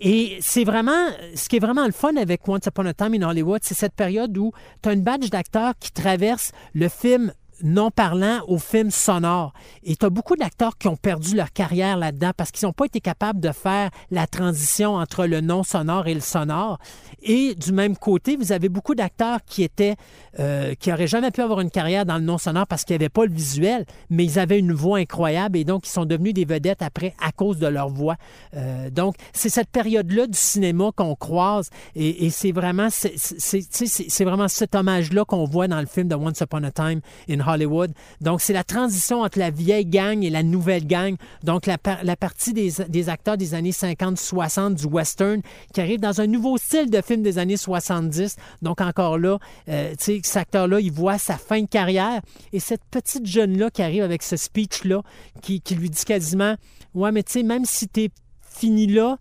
Et 0.00 0.36
c'est 0.40 0.64
vraiment, 0.64 1.08
ce 1.34 1.48
qui 1.48 1.56
est 1.56 1.60
vraiment 1.60 1.86
le 1.86 1.92
fun 1.92 2.14
avec 2.16 2.46
Once 2.46 2.66
Upon 2.66 2.84
a 2.86 2.92
Time 2.94 3.14
in 3.14 3.22
Hollywood, 3.28 3.60
c'est 3.64 3.74
cette 3.74 3.94
période 3.94 4.36
où 4.36 4.52
tu 4.82 4.88
as 4.90 4.92
une 4.92 5.02
badge 5.02 5.30
d'acteurs 5.30 5.72
qui 5.80 5.90
traverse 5.92 6.52
le 6.74 6.88
film 6.88 7.32
non 7.62 7.90
parlant 7.90 8.40
au 8.46 8.58
film 8.58 8.90
sonore. 8.90 9.52
Et 9.84 9.96
tu 9.96 10.06
as 10.06 10.10
beaucoup 10.10 10.36
d'acteurs 10.36 10.76
qui 10.78 10.88
ont 10.88 10.96
perdu 10.96 11.34
leur 11.36 11.52
carrière 11.52 11.96
là-dedans 11.96 12.30
parce 12.36 12.50
qu'ils 12.50 12.66
n'ont 12.66 12.72
pas 12.72 12.86
été 12.86 13.00
capables 13.00 13.40
de 13.40 13.50
faire 13.52 13.90
la 14.10 14.26
transition 14.26 14.94
entre 14.94 15.26
le 15.26 15.40
non 15.40 15.62
sonore 15.62 16.06
et 16.06 16.14
le 16.14 16.20
sonore. 16.20 16.78
Et 17.22 17.54
du 17.54 17.72
même 17.72 17.96
côté, 17.96 18.36
vous 18.36 18.52
avez 18.52 18.68
beaucoup 18.68 18.94
d'acteurs 18.94 19.40
qui 19.44 19.62
étaient, 19.62 19.96
euh, 20.38 20.74
qui 20.74 20.90
n'auraient 20.90 21.06
jamais 21.06 21.30
pu 21.30 21.40
avoir 21.42 21.60
une 21.60 21.70
carrière 21.70 22.06
dans 22.06 22.16
le 22.18 22.24
non 22.24 22.38
sonore 22.38 22.66
parce 22.66 22.84
qu'ils 22.84 22.94
n'avaient 22.94 23.08
pas 23.08 23.24
le 23.26 23.32
visuel, 23.32 23.84
mais 24.10 24.24
ils 24.24 24.38
avaient 24.38 24.58
une 24.58 24.72
voix 24.72 24.98
incroyable 24.98 25.56
et 25.58 25.64
donc 25.64 25.86
ils 25.86 25.90
sont 25.90 26.04
devenus 26.04 26.34
des 26.34 26.44
vedettes 26.44 26.82
après 26.82 27.14
à 27.20 27.32
cause 27.32 27.58
de 27.58 27.66
leur 27.66 27.88
voix. 27.88 28.16
Euh, 28.54 28.90
donc, 28.90 29.16
c'est 29.32 29.48
cette 29.48 29.70
période-là 29.70 30.26
du 30.26 30.38
cinéma 30.38 30.90
qu'on 30.94 31.14
croise 31.14 31.70
et, 31.96 32.30
c'est 32.30 32.52
vraiment, 32.52 32.88
c'est- 32.90 33.14
c'est 33.18 34.24
vraiment 34.24 34.48
cet 34.48 34.74
hommage-là 34.74 35.24
qu'on 35.24 35.44
voit 35.44 35.66
dans 35.68 35.80
le 35.80 35.86
film 35.86 36.08
de 36.08 36.14
Once 36.14 36.40
Upon 36.40 36.62
a 36.62 36.70
Time 36.70 37.00
in 37.28 37.40
Hollywood. 37.48 37.92
Donc, 38.20 38.40
c'est 38.40 38.52
la 38.52 38.64
transition 38.64 39.22
entre 39.22 39.38
la 39.38 39.50
vieille 39.50 39.86
gang 39.86 40.22
et 40.22 40.30
la 40.30 40.42
nouvelle 40.42 40.86
gang. 40.86 41.16
Donc, 41.42 41.66
la, 41.66 41.78
par- 41.78 42.02
la 42.04 42.16
partie 42.16 42.52
des, 42.52 43.08
acteurs 43.08 43.36
des 43.36 43.54
années 43.54 43.70
50-60 43.70 44.74
du 44.74 44.86
western 44.86 45.40
qui 45.72 45.80
arrive 45.80 46.00
dans 46.00 46.20
un 46.20 46.26
nouveau 46.26 46.56
style 46.58 46.90
de 46.90 47.00
film 47.00 47.22
des 47.22 47.38
années 47.38 47.56
70. 47.56 48.36
Donc, 48.62 48.80
encore 48.80 49.18
là, 49.18 49.38
euh, 49.68 49.94
cet 49.98 50.36
acteur-là, 50.36 50.80
il 50.80 50.92
voit 50.92 51.18
sa 51.18 51.36
fin 51.36 51.60
de 51.62 51.66
carrière 51.68 52.20
et 52.52 52.60
cette 52.60 52.84
petite 52.90 53.26
jeune-là 53.26 53.70
qui 53.70 53.82
arrive 53.82 54.02
avec 54.02 54.22
ce 54.22 54.36
speech-là 54.36 55.02
qui, 55.42 55.60
qui 55.60 55.74
lui 55.74 55.90
dit 55.90 56.04
quasiment 56.04 56.56
Ouais, 56.94 57.12
mais 57.12 57.22
tu 57.22 57.32
sais, 57.32 57.42
même 57.42 57.64
si 57.64 57.88
t'es 57.88 58.10
fini 58.42 58.86
là, 58.86 59.18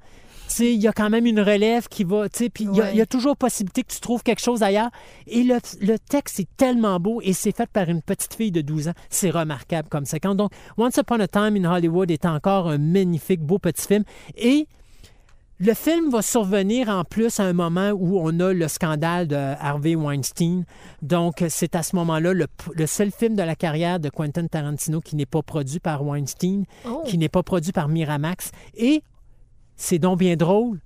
il 0.60 0.82
y 0.82 0.88
a 0.88 0.94
quand 0.94 1.10
même 1.10 1.26
une 1.26 1.40
relève 1.40 1.88
qui 1.88 2.04
va, 2.04 2.30
tu 2.30 2.38
sais, 2.46 2.50
puis 2.50 2.66
il 2.66 2.76
y 2.76 2.82
a- 2.82 2.86
Ouais. 2.86 2.92
il 2.94 2.98
y, 2.98 3.02
a 3.02 3.06
toujours 3.06 3.36
possibilité 3.38 3.84
que 3.84 3.92
tu 3.94 4.00
trouves 4.00 4.24
quelque 4.24 4.42
chose 4.42 4.64
ailleurs. 4.64 4.90
Et 5.28 5.44
le, 5.44 5.58
le 5.82 5.98
texte 6.00 6.40
est 6.40 6.48
tellement 6.58 7.00
beau 7.00 7.20
et 7.24 7.34
c'est 7.34 7.56
fait 7.56 7.70
par 7.70 7.90
une 7.90 8.02
petite 8.02 8.34
fille 8.34 8.52
de 8.52 8.62
12 8.62 8.88
ans. 8.90 8.94
C'est 9.10 9.30
remarquable 9.30 9.90
comme 9.90 10.06
séquence. 10.06 10.36
Donc, 10.36 10.52
Once 10.78 10.98
Upon 10.98 11.20
a 11.20 11.28
Time 11.28 11.56
in 11.58 11.66
Hollywood 11.66 12.10
est 12.12 12.26
encore 12.26 12.68
un 12.70 12.78
magnifique, 12.78 13.42
beau 13.42 13.60
petit 13.60 13.86
film. 13.88 14.04
Et 14.36 14.68
le 15.60 15.74
film 15.74 16.12
va 16.12 16.22
survenir 16.22 16.88
en 16.90 17.04
plus 17.04 17.40
à 17.40 17.44
un 17.44 17.54
moment 17.54 17.90
où 17.90 18.20
on 18.22 18.40
a 18.40 18.54
le 18.54 18.68
scandale 18.68 19.28
de 19.28 19.36
Harvey 19.36 19.96
Weinstein. 19.96 20.66
Donc, 21.02 21.44
c'est 21.50 21.76
à 21.76 21.82
ce 21.82 21.96
moment-là 21.96 22.32
le, 22.34 22.46
le 22.76 22.86
seul 22.86 23.12
film 23.12 23.36
de 23.36 23.42
la 23.42 23.56
carrière 23.56 24.00
de 24.00 24.10
Quentin 24.10 24.46
Tarantino 24.46 25.02
qui 25.02 25.16
n'est 25.16 25.26
pas 25.26 25.42
produit 25.42 25.80
par 25.80 26.06
Weinstein, 26.06 26.64
Oh. 26.88 27.02
qui 27.08 27.18
n'est 27.18 27.28
pas 27.30 27.42
produit 27.42 27.72
par 27.72 27.88
Miramax. 27.88 28.52
Et 28.76 29.02
c'est 29.78 30.00
donc 30.00 30.20
bien 30.20 30.36
drôle, 30.36 30.80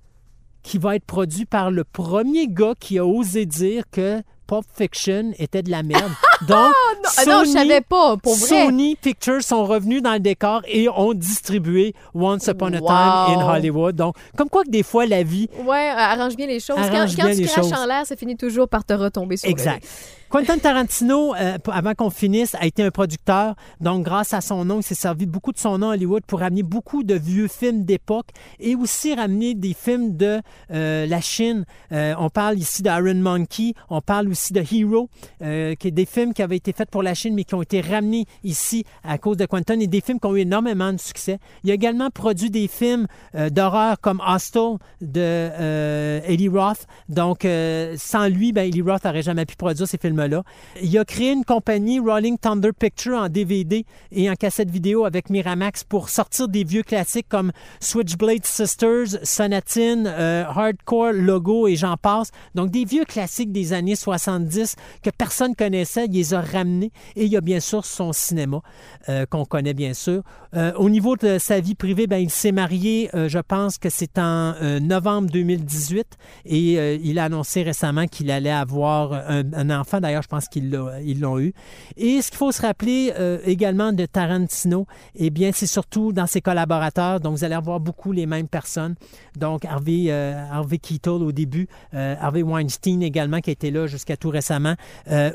qui 0.62 0.78
va 0.78 0.94
être 0.96 1.04
produit 1.04 1.46
par 1.46 1.70
le 1.70 1.82
premier 1.82 2.46
gars 2.46 2.74
qui 2.78 2.98
a 2.98 3.04
osé 3.04 3.46
dire 3.46 3.84
que 3.90 4.22
Pulp 4.46 4.64
Fiction 4.72 5.32
était 5.38 5.62
de 5.62 5.70
la 5.70 5.82
merde. 5.82 6.12
Donc, 6.48 6.58
Non, 6.58 6.72
ah 7.18 7.24
non, 7.26 7.44
je 7.44 7.50
Sony- 7.50 7.52
savais 7.52 7.80
pas, 7.80 8.16
pour 8.16 8.34
vrai. 8.36 8.64
Sony 8.64 8.96
Pictures 8.96 9.42
sont 9.42 9.64
revenus 9.64 10.02
dans 10.02 10.12
le 10.12 10.20
décor 10.20 10.62
et 10.66 10.88
ont 10.88 11.14
distribué 11.14 11.94
Once 12.14 12.46
Upon 12.48 12.72
a 12.74 12.78
Time 12.80 13.38
in. 13.40 13.48
Hollywood. 13.54 13.96
Donc, 13.96 14.16
comme 14.36 14.48
quoi 14.48 14.64
que 14.64 14.70
des 14.70 14.82
fois, 14.82 15.06
la 15.06 15.22
vie 15.22 15.48
Ouais, 15.64 15.88
arrange 15.96 16.36
bien 16.36 16.46
les 16.46 16.60
choses. 16.60 16.76
Quand, 16.76 16.82
Arrange 16.94 17.16
quand 17.16 17.26
bien 17.26 17.36
tu 17.36 17.44
craches 17.46 17.72
en 17.72 17.86
l'air, 17.86 18.06
ça 18.06 18.16
finit 18.16 18.36
toujours 18.36 18.68
par 18.68 18.84
te 18.84 18.92
retomber 18.92 19.36
sur 19.36 19.48
Exact. 19.48 19.84
Quentin 20.32 20.56
Tarantino, 20.56 21.34
euh, 21.34 21.58
avant 21.70 21.92
qu'on 21.92 22.08
finisse, 22.08 22.54
a 22.58 22.64
été 22.64 22.82
un 22.82 22.90
producteur. 22.90 23.54
Donc, 23.82 24.02
grâce 24.02 24.32
à 24.32 24.40
son 24.40 24.64
nom, 24.64 24.78
il 24.80 24.82
s'est 24.82 24.94
servi 24.94 25.26
beaucoup 25.26 25.52
de 25.52 25.58
son 25.58 25.76
nom 25.76 25.90
à 25.90 25.92
Hollywood 25.92 26.22
pour 26.26 26.38
ramener 26.40 26.62
beaucoup 26.62 27.02
de 27.02 27.12
vieux 27.14 27.48
films 27.48 27.84
d'époque 27.84 28.28
et 28.58 28.74
aussi 28.74 29.14
ramener 29.14 29.52
des 29.52 29.74
films 29.74 30.16
de 30.16 30.40
euh, 30.72 31.06
la 31.06 31.20
Chine. 31.20 31.66
Euh, 31.92 32.14
on 32.18 32.30
parle 32.30 32.56
ici 32.58 32.82
d'Iron 32.82 33.16
Monkey, 33.16 33.74
on 33.90 34.00
parle 34.00 34.30
aussi 34.30 34.54
de 34.54 34.60
Hero, 34.72 35.10
qui 35.40 35.88
est 35.88 35.90
des 35.90 36.06
films 36.06 36.31
qui 36.32 36.42
avaient 36.42 36.56
été 36.56 36.72
faits 36.72 36.90
pour 36.90 37.02
la 37.02 37.14
Chine, 37.14 37.34
mais 37.34 37.44
qui 37.44 37.54
ont 37.54 37.62
été 37.62 37.80
ramenés 37.80 38.26
ici 38.44 38.84
à 39.04 39.18
cause 39.18 39.36
de 39.36 39.46
Quentin 39.46 39.78
et 39.80 39.86
des 39.86 40.00
films 40.00 40.20
qui 40.20 40.26
ont 40.26 40.36
eu 40.36 40.40
énormément 40.40 40.92
de 40.92 40.98
succès. 40.98 41.38
Il 41.64 41.70
a 41.70 41.74
également 41.74 42.10
produit 42.10 42.50
des 42.50 42.68
films 42.68 43.06
euh, 43.34 43.50
d'horreur 43.50 44.00
comme 44.00 44.20
Hostel 44.26 44.78
de 45.00 45.20
euh, 45.20 46.20
Eddie 46.26 46.48
Roth. 46.48 46.86
Donc, 47.08 47.44
euh, 47.44 47.94
sans 47.98 48.28
lui, 48.28 48.52
ben, 48.52 48.66
Eddie 48.66 48.82
Roth 48.82 49.04
n'aurait 49.04 49.22
jamais 49.22 49.46
pu 49.46 49.56
produire 49.56 49.86
ces 49.86 49.98
films-là. 49.98 50.42
Il 50.82 50.96
a 50.98 51.04
créé 51.04 51.32
une 51.32 51.44
compagnie, 51.44 51.98
Rolling 51.98 52.38
Thunder 52.38 52.70
Picture, 52.78 53.18
en 53.18 53.28
DVD 53.28 53.84
et 54.10 54.30
en 54.30 54.34
cassette 54.34 54.70
vidéo 54.70 55.04
avec 55.04 55.30
Miramax 55.30 55.84
pour 55.84 56.08
sortir 56.08 56.48
des 56.48 56.64
vieux 56.64 56.82
classiques 56.82 57.28
comme 57.28 57.52
Switchblade 57.80 58.44
Sisters, 58.44 59.18
Sonatine, 59.22 60.06
euh, 60.06 60.44
Hardcore, 60.46 61.12
Logo 61.12 61.66
et 61.68 61.76
j'en 61.76 61.96
passe. 61.96 62.30
Donc, 62.54 62.70
des 62.70 62.84
vieux 62.84 63.04
classiques 63.04 63.52
des 63.52 63.72
années 63.72 63.96
70 63.96 64.76
que 65.02 65.10
personne 65.10 65.54
connaissait, 65.54 66.06
il 66.06 66.12
les 66.22 66.34
a 66.34 66.40
ramenés. 66.40 66.92
Et 67.16 67.24
il 67.24 67.32
y 67.32 67.36
a 67.36 67.40
bien 67.40 67.60
sûr 67.60 67.84
son 67.84 68.12
cinéma, 68.12 68.60
euh, 69.08 69.26
qu'on 69.26 69.44
connaît 69.44 69.74
bien 69.74 69.94
sûr. 69.94 70.22
Euh, 70.54 70.72
au 70.76 70.88
niveau 70.88 71.16
de 71.16 71.38
sa 71.38 71.58
vie 71.60 71.74
privée, 71.74 72.06
ben, 72.06 72.18
il 72.18 72.30
s'est 72.30 72.52
marié, 72.52 73.10
euh, 73.14 73.28
je 73.28 73.38
pense 73.38 73.78
que 73.78 73.88
c'est 73.90 74.18
en 74.18 74.54
novembre 74.80 75.30
2018 75.30 76.06
et 76.44 76.96
il 76.96 77.18
a 77.18 77.24
annoncé 77.24 77.62
récemment 77.62 78.06
qu'il 78.06 78.30
allait 78.30 78.50
avoir 78.50 79.12
un, 79.12 79.70
enfant. 79.70 80.00
D'ailleurs, 80.00 80.22
je 80.22 80.28
pense 80.28 80.48
qu'ils 80.48 80.70
l'ont 80.70 81.38
eu. 81.38 81.54
Et 81.96 82.20
ce 82.20 82.30
qu'il 82.30 82.38
faut 82.38 82.52
se 82.52 82.62
rappeler 82.62 83.12
également 83.44 83.92
de 83.92 84.06
Tarantino, 84.06 84.86
eh 85.14 85.30
bien, 85.30 85.50
c'est 85.52 85.66
surtout 85.66 86.12
dans 86.12 86.26
ses 86.26 86.40
collaborateurs. 86.40 87.20
Donc, 87.20 87.36
vous 87.36 87.44
allez 87.44 87.54
avoir 87.54 87.80
beaucoup 87.80 88.12
les 88.12 88.26
mêmes 88.26 88.48
personnes. 88.48 88.94
Donc, 89.36 89.64
Harvey, 89.64 90.10
Harvey 90.10 90.78
Keitel 90.78 91.22
au 91.22 91.32
début, 91.32 91.68
Harvey 91.92 92.42
Weinstein 92.42 93.02
également, 93.02 93.40
qui 93.40 93.50
était 93.50 93.70
là 93.70 93.86
jusqu'à 93.86 94.16
tout 94.16 94.30
récemment. 94.30 94.74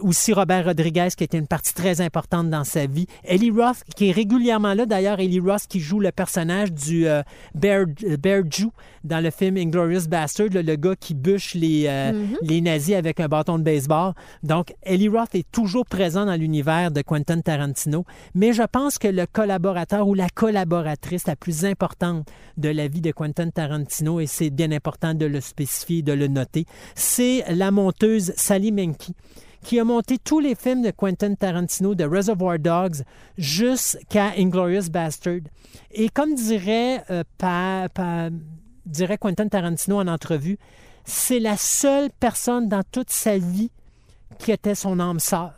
Aussi 0.02 0.34
Robert 0.34 0.76
Rodriguez, 0.78 1.08
qui 1.18 1.24
était 1.24 1.40
une 1.40 1.48
partie 1.48 1.74
très 1.74 2.02
importante 2.02 2.52
dans 2.52 2.64
sa 2.64 2.86
vie. 2.86 3.08
Ellie 3.24 3.50
Roth, 3.50 3.84
qui 3.96 4.10
est 4.10 4.12
régulièrement 4.12 4.76
là. 4.76 4.86
D'ailleurs, 4.86 5.20
Ellie 5.20 5.40
Roth, 5.40 5.66
qui 5.68 5.80
joue 5.80 6.00
le 6.00 6.12
personnage 6.12 6.72
du 6.72 7.08
euh, 7.08 7.24
Bear, 7.56 7.86
Bear 8.20 8.44
Jew 8.48 8.70
dans 9.04 9.24
le 9.24 9.32
film 9.32 9.58
Inglorious 9.58 10.08
Bastard, 10.08 10.50
le 10.52 10.76
gars 10.76 10.96
qui 10.96 11.16
bûche 11.16 11.56
les, 11.56 11.86
euh, 11.88 12.26
les 12.44 12.62
nazis 12.62 12.96
avec 12.96 13.20
un 13.20 13.28
bâton 13.28 13.58
de 13.58 13.64
baseball. 13.64 14.14
Donc, 14.44 14.76
Ellie 14.84 15.08
Roth 15.08 15.34
est 15.34 15.50
toujours 15.52 15.86
présent 15.86 16.28
dans 16.28 16.36
l'univers 16.36 16.92
de 16.92 17.02
Quentin 17.02 17.42
Tarantino, 17.42 18.06
mais 18.36 18.54
je 18.54 18.64
pense 18.64 19.00
que 19.00 19.08
le 19.08 19.26
collaborateur 19.26 20.08
ou 20.08 20.14
la 20.14 20.30
collaboratrice 20.30 21.26
la 21.26 21.36
plus 21.36 21.66
importante 21.66 22.28
de 22.58 22.70
la 22.70 22.88
vie 22.88 23.02
de 23.02 23.12
Quentin 23.12 23.50
Tarantino, 23.50 24.20
et 24.20 24.28
c'est 24.28 24.52
bien 24.52 24.72
important 24.72 25.16
de 25.16 25.26
le 25.26 25.42
spécifier, 25.42 26.04
de 26.04 26.14
le 26.14 26.28
noter, 26.28 26.66
c'est 26.94 27.44
la 27.50 27.72
monteuse 27.72 28.32
Sally 28.36 28.72
Menke 28.72 29.10
qui 29.68 29.82
a 29.82 29.84
monté 29.84 30.18
tous 30.18 30.40
les 30.40 30.56
films 30.56 30.82
de 30.82 30.92
Quentin 30.92 31.36
Tarantino, 31.36 31.94
de 31.94 32.06
Reservoir 32.06 32.58
Dogs, 32.58 33.04
jusqu'à 33.38 34.32
Inglorious 34.38 34.90
Bastard. 34.90 35.42
Et 35.92 36.08
comme 36.08 36.36
dirait, 36.36 37.04
euh, 37.10 37.26
pa- 37.38 37.90
pa- 37.94 38.30
dirait 38.86 39.18
Quentin 39.18 39.50
Tarantino 39.50 40.00
en 40.00 40.08
entrevue, 40.08 40.58
c'est 41.04 41.40
la 41.42 41.58
seule 41.58 42.10
personne 42.18 42.70
dans 42.70 42.84
toute 42.90 43.10
sa 43.10 43.38
vie 43.38 43.70
qui 44.40 44.54
était 44.54 44.74
son 44.74 45.02
âme 45.02 45.20
sœur, 45.20 45.52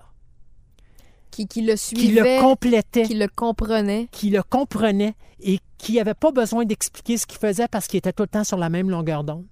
Qui, 1.30 1.48
qui 1.48 1.62
le 1.62 1.74
qui 1.74 1.78
suivait, 1.78 2.38
le 2.38 2.42
complétait, 2.42 3.04
qui 3.04 3.14
le 3.14 3.28
comprenait. 3.28 4.08
qui 4.12 4.32
le 4.32 4.42
comprenait 4.42 5.14
et 5.40 5.60
qui 5.78 5.98
n'avait 5.98 6.16
pas 6.16 6.32
besoin 6.32 6.66
d'expliquer 6.66 7.18
ce 7.18 7.28
qu'il 7.28 7.38
faisait 7.38 7.68
parce 7.68 7.86
qu'il 7.86 8.00
était 8.00 8.12
tout 8.14 8.24
le 8.24 8.28
temps 8.30 8.44
sur 8.44 8.58
la 8.58 8.70
même 8.70 8.90
longueur 8.90 9.24
d'onde. 9.24 9.46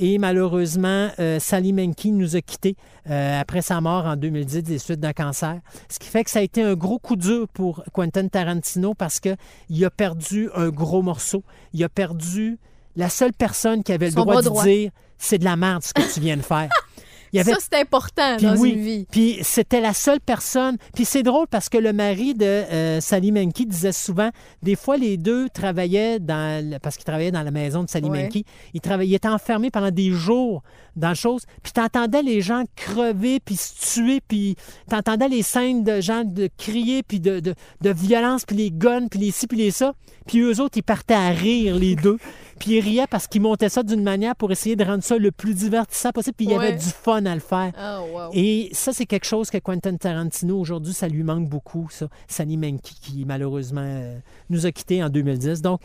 Et 0.00 0.18
malheureusement, 0.18 1.08
euh, 1.18 1.40
Sally 1.40 1.72
Menke 1.72 2.04
nous 2.04 2.36
a 2.36 2.40
quittés 2.40 2.76
euh, 3.10 3.40
après 3.40 3.62
sa 3.62 3.80
mort 3.80 4.06
en 4.06 4.14
2010 4.14 4.62
des 4.62 4.78
suites 4.78 5.00
d'un 5.00 5.12
cancer. 5.12 5.58
Ce 5.88 5.98
qui 5.98 6.08
fait 6.08 6.22
que 6.22 6.30
ça 6.30 6.38
a 6.38 6.42
été 6.42 6.62
un 6.62 6.74
gros 6.74 7.00
coup 7.00 7.16
dur 7.16 7.48
pour 7.48 7.82
Quentin 7.92 8.28
Tarantino 8.28 8.94
parce 8.94 9.18
qu'il 9.18 9.84
a 9.84 9.90
perdu 9.90 10.50
un 10.54 10.68
gros 10.68 11.02
morceau. 11.02 11.42
Il 11.72 11.82
a 11.82 11.88
perdu 11.88 12.58
la 12.94 13.08
seule 13.08 13.32
personne 13.32 13.82
qui 13.82 13.92
avait 13.92 14.06
le 14.06 14.12
Son 14.12 14.20
droit 14.20 14.34
bras 14.34 14.42
de 14.42 14.46
droit. 14.48 14.64
dire 14.64 14.92
c'est 15.18 15.38
de 15.38 15.44
la 15.44 15.56
merde 15.56 15.82
ce 15.82 15.92
que 15.92 16.14
tu 16.14 16.20
viens 16.20 16.36
de 16.36 16.42
faire. 16.42 16.68
Il 17.32 17.36
y 17.36 17.40
avait 17.40 17.52
Ça, 17.52 17.58
c'est 17.60 17.80
important 17.80 18.36
puis 18.36 18.46
dans 18.46 18.56
oui, 18.56 18.70
une 18.70 18.80
vie. 18.82 19.06
Puis 19.10 19.38
c'était 19.42 19.80
la 19.80 19.92
seule 19.92 20.20
personne. 20.20 20.76
Puis 20.94 21.04
c'est 21.04 21.22
drôle 21.22 21.46
parce 21.48 21.68
que 21.68 21.78
le 21.78 21.92
mari 21.92 22.34
de 22.34 22.44
euh, 22.44 23.00
Sally 23.00 23.32
Menke 23.32 23.66
disait 23.66 23.92
souvent, 23.92 24.30
des 24.62 24.76
fois 24.76 24.96
les 24.96 25.16
deux 25.16 25.48
travaillaient 25.50 26.18
dans, 26.18 26.64
le- 26.64 26.78
parce 26.78 26.96
qu'ils 26.96 27.04
travaillaient 27.04 27.30
dans 27.30 27.42
la 27.42 27.50
maison 27.50 27.82
de 27.84 27.88
Sally 27.90 28.08
Ouais. 28.08 28.22
Menke, 28.24 28.44
ils, 28.74 28.80
travaillaient, 28.80 29.10
ils 29.10 29.14
étaient 29.14 29.28
enfermés 29.28 29.70
pendant 29.70 29.90
des 29.90 30.10
jours 30.10 30.62
dans 30.96 31.10
le 31.10 31.14
chose. 31.14 31.42
Puis 31.62 31.72
t'entendais 31.72 32.22
les 32.22 32.40
gens 32.40 32.64
crever 32.76 33.40
puis 33.40 33.56
se 33.56 33.94
tuer, 33.94 34.20
puis 34.26 34.56
t'entendais 34.88 35.28
les 35.28 35.42
scènes 35.42 35.84
de 35.84 36.00
gens 36.00 36.24
de 36.24 36.48
crier 36.58 37.02
puis 37.02 37.20
de, 37.20 37.40
de, 37.40 37.54
de 37.82 37.90
violence 37.90 38.44
puis 38.44 38.56
les 38.56 38.70
guns 38.70 39.08
puis 39.08 39.20
les 39.20 39.30
ci 39.30 39.46
puis 39.46 39.58
les 39.58 39.70
ça. 39.70 39.92
Puis 40.26 40.40
eux 40.40 40.60
autres 40.60 40.78
ils 40.78 40.82
partaient 40.82 41.14
à 41.14 41.28
rire 41.30 41.76
les 41.76 41.94
deux. 41.96 42.16
Puis 42.58 42.72
ils 42.72 42.80
riaient 42.80 43.06
parce 43.06 43.26
qu'ils 43.26 43.42
montaient 43.42 43.68
ça 43.68 43.82
d'une 43.82 44.02
manière 44.02 44.34
pour 44.36 44.50
essayer 44.50 44.76
de 44.76 44.84
rendre 44.84 45.02
ça 45.02 45.16
le 45.16 45.30
plus 45.30 45.54
divertissant 45.54 46.10
possible. 46.10 46.34
Puis 46.36 46.46
il 46.46 46.52
y 46.52 46.54
avait 46.54 46.76
du 46.76 46.84
fun 46.84 47.24
à 47.26 47.34
le 47.34 47.40
faire. 47.40 47.72
Oh, 47.78 48.06
wow. 48.12 48.30
Et 48.32 48.70
ça, 48.72 48.92
c'est 48.92 49.06
quelque 49.06 49.26
chose 49.26 49.50
que 49.50 49.58
Quentin 49.58 49.96
Tarantino, 49.96 50.58
aujourd'hui, 50.58 50.92
ça 50.92 51.08
lui 51.08 51.22
manque 51.22 51.48
beaucoup, 51.48 51.88
ça. 51.90 52.08
Sally 52.26 52.56
Menke, 52.56 52.82
qui 52.82 53.24
malheureusement 53.26 53.84
euh, 53.84 54.18
nous 54.50 54.66
a 54.66 54.72
quittés 54.72 55.02
en 55.02 55.08
2010. 55.08 55.62
Donc, 55.62 55.80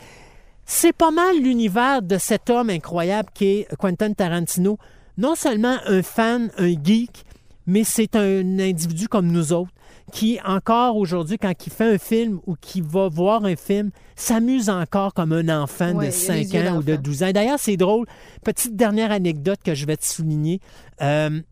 c'est 0.66 0.94
pas 0.94 1.10
mal 1.10 1.38
l'univers 1.40 2.02
de 2.02 2.18
cet 2.18 2.50
homme 2.50 2.70
incroyable 2.70 3.28
qui 3.34 3.46
est 3.46 3.76
Quentin 3.76 4.12
Tarantino. 4.12 4.78
Non 5.18 5.34
seulement 5.34 5.76
un 5.86 6.02
fan, 6.02 6.50
un 6.58 6.72
geek, 6.72 7.24
mais 7.66 7.84
c'est 7.84 8.16
un 8.16 8.58
individu 8.58 9.08
comme 9.08 9.30
nous 9.30 9.52
autres 9.52 9.70
qui, 10.14 10.38
encore 10.44 10.96
aujourd'hui, 10.96 11.38
quand 11.38 11.52
il 11.66 11.72
fait 11.72 11.94
un 11.94 11.98
film 11.98 12.38
ou 12.46 12.54
qui 12.54 12.80
va 12.80 13.08
voir 13.08 13.44
un 13.44 13.56
film, 13.56 13.90
s'amuse 14.14 14.70
encore 14.70 15.12
comme 15.12 15.32
un 15.32 15.48
enfant 15.48 15.92
Ouais, 15.92 16.06
de 16.06 16.12
il 16.12 16.30
a 16.30 16.36
les 16.36 16.44
5 16.44 16.52
yeux 16.52 16.68
ans 16.68 16.76
ou 16.76 16.82
de 16.84 16.92
d'enfant. 16.92 17.02
12 17.02 17.22
ans. 17.24 17.32
D'ailleurs, 17.32 17.58
c'est 17.58 17.76
drôle. 17.76 18.06
Petite 18.44 18.76
dernière 18.76 19.10
anecdote 19.10 19.58
que 19.64 19.74
je 19.74 19.84
vais 19.86 19.96
te 19.96 20.04
souligner. 20.04 20.60
Euh, 21.02 21.30
tu 21.30 21.44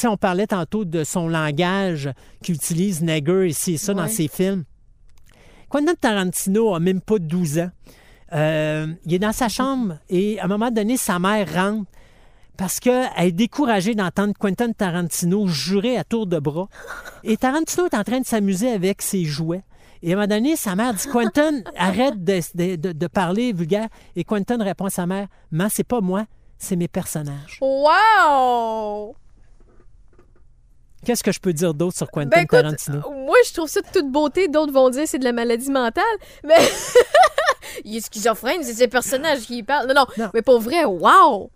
sais, 0.00 0.06
on 0.06 0.16
parlait 0.16 0.46
tantôt 0.46 0.86
de 0.86 1.04
son 1.04 1.28
langage 1.28 2.10
qu'utilise 2.42 3.02
Nagger 3.02 3.48
ici 3.48 3.74
et 3.74 3.76
ça 3.76 3.92
dans 3.92 4.08
ses 4.08 4.28
films. 4.28 4.64
Quentin 5.68 5.94
Tarantino 5.94 6.74
a 6.74 6.80
même 6.80 7.02
pas 7.02 7.18
12 7.18 7.58
ans. 7.58 7.70
Euh, 8.32 8.86
il 9.04 9.12
est 9.12 9.18
dans 9.18 9.32
sa 9.32 9.50
chambre 9.50 9.98
et 10.08 10.40
à 10.40 10.46
un 10.46 10.48
moment 10.48 10.70
donné, 10.70 10.96
sa 10.96 11.18
mère 11.18 11.52
rentre 11.52 11.90
parce 12.56 12.80
qu'elle 12.80 13.08
est 13.18 13.32
découragée 13.32 13.94
d'entendre 13.94 14.32
Quentin 14.38 14.72
Tarantino 14.72 15.46
jurer 15.46 15.96
à 15.96 16.04
tour 16.04 16.26
de 16.26 16.38
bras. 16.38 16.68
Et 17.24 17.36
Tarantino 17.36 17.86
est 17.86 17.94
en 17.94 18.02
train 18.04 18.20
de 18.20 18.26
s'amuser 18.26 18.70
avec 18.72 19.02
ses 19.02 19.24
jouets. 19.24 19.62
Et 20.02 20.10
à 20.10 20.12
un 20.12 20.16
moment 20.16 20.28
donné, 20.28 20.56
sa 20.56 20.74
mère 20.76 20.92
dit 20.94 21.06
Quentin, 21.08 21.60
arrête 21.76 22.22
de, 22.22 22.40
de- 22.54 22.76
de- 22.76 22.92
de 22.92 23.06
parler 23.06 23.52
vulgaire. 23.52 23.88
Et 24.14 24.24
Quentin 24.24 24.62
répond 24.62 24.84
à 24.86 24.90
sa 24.90 25.06
mère 25.06 25.28
Mais 25.50 25.66
c'est 25.70 25.84
pas 25.84 26.00
moi, 26.00 26.26
c'est 26.58 26.76
mes 26.76 26.88
personnages. 26.88 27.58
Wow! 27.60 29.14
Qu'est-ce 31.04 31.22
que 31.22 31.30
je 31.32 31.38
peux 31.40 31.52
dire 31.52 31.72
d'autre 31.72 31.96
sur 31.96 32.10
Quentin 32.10 32.28
Ben 32.28 32.40
écoute, 32.42 32.58
Tarantino? 32.60 33.00
moi 33.12 33.36
je 33.46 33.52
trouve 33.54 33.68
ça 33.68 33.80
de 33.80 33.86
toute 33.92 34.10
beauté, 34.10 34.48
d'autres 34.48 34.72
vont 34.72 34.90
dire 34.90 35.04
c'est 35.06 35.18
de 35.20 35.24
la 35.24 35.32
maladie 35.32 35.70
mentale, 35.70 36.02
mais 36.42 36.56
il 37.84 37.96
est 37.96 38.00
schizophrène, 38.06 38.62
c'est 38.64 38.74
ses 38.74 38.88
personnages 38.88 39.42
qui 39.42 39.62
parlent. 39.62 39.86
Non, 39.86 39.94
non, 39.94 40.06
Non. 40.18 40.30
mais 40.34 40.42
pour 40.42 40.58
vrai, 40.60 40.84
wow! 40.84 41.50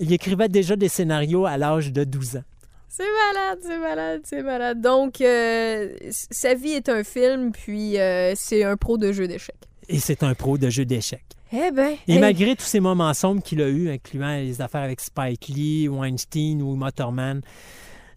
Il 0.00 0.12
écrivait 0.12 0.48
déjà 0.48 0.76
des 0.76 0.88
scénarios 0.88 1.46
à 1.46 1.56
l'âge 1.56 1.92
de 1.92 2.04
12 2.04 2.36
ans. 2.36 2.44
C'est 2.88 3.04
malade, 3.32 3.58
c'est 3.62 3.78
malade, 3.78 4.20
c'est 4.24 4.42
malade. 4.42 4.80
Donc, 4.80 5.20
euh, 5.20 5.94
sa 6.10 6.54
vie 6.54 6.72
est 6.72 6.88
un 6.88 7.04
film, 7.04 7.52
puis 7.52 7.98
euh, 7.98 8.32
c'est 8.34 8.64
un 8.64 8.76
pro 8.76 8.96
de 8.96 9.12
jeu 9.12 9.28
d'échecs. 9.28 9.54
Et 9.88 9.98
c'est 9.98 10.22
un 10.22 10.34
pro 10.34 10.58
de 10.58 10.70
jeux 10.70 10.84
d'échecs. 10.84 11.24
Eh 11.52 11.70
ben, 11.70 11.94
Et 12.06 12.18
malgré 12.18 12.56
tous 12.56 12.64
ces 12.64 12.80
moments 12.80 13.14
sombres 13.14 13.42
qu'il 13.42 13.62
a 13.62 13.68
eus, 13.68 13.90
incluant 13.90 14.36
les 14.36 14.60
affaires 14.60 14.82
avec 14.82 15.00
Spike 15.00 15.48
Lee, 15.48 15.88
Weinstein 15.88 16.60
ou 16.60 16.76
Motorman, 16.76 17.40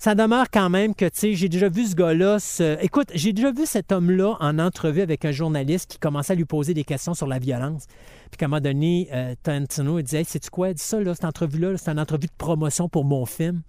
ça 0.01 0.15
demeure 0.15 0.49
quand 0.49 0.71
même 0.71 0.95
que, 0.95 1.05
tu 1.05 1.11
sais, 1.13 1.33
j'ai 1.35 1.47
déjà 1.47 1.69
vu 1.69 1.85
ce 1.85 1.93
gars-là. 1.93 2.39
Écoute, 2.81 3.09
j'ai 3.13 3.33
déjà 3.33 3.51
vu 3.51 3.67
cet 3.67 3.91
homme-là 3.91 4.35
en 4.39 4.57
entrevue 4.57 5.01
avec 5.01 5.25
un 5.25 5.31
journaliste 5.31 5.91
qui 5.91 5.99
commençait 5.99 6.33
à 6.33 6.35
lui 6.35 6.45
poser 6.45 6.73
des 6.73 6.83
questions 6.83 7.13
sur 7.13 7.27
la 7.27 7.37
violence. 7.37 7.85
Puis 8.31 8.39
qu'à 8.39 8.45
un 8.45 8.47
moment 8.47 8.61
donné, 8.61 9.09
euh, 9.13 9.35
Tarantino 9.43 9.99
il 9.99 10.03
disait 10.03 10.21
Hey, 10.21 10.25
sais-tu 10.25 10.49
quoi, 10.49 10.73
dis 10.73 10.81
ça, 10.81 10.99
là, 10.99 11.13
cette 11.13 11.25
entrevue-là, 11.25 11.73
là, 11.73 11.77
c'est 11.77 11.91
une 11.91 11.99
entrevue 11.99 12.25
de 12.25 12.33
promotion 12.35 12.89
pour 12.89 13.05
mon 13.05 13.27
film. 13.27 13.61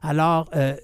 Alors, 0.00 0.48
euh, 0.56 0.74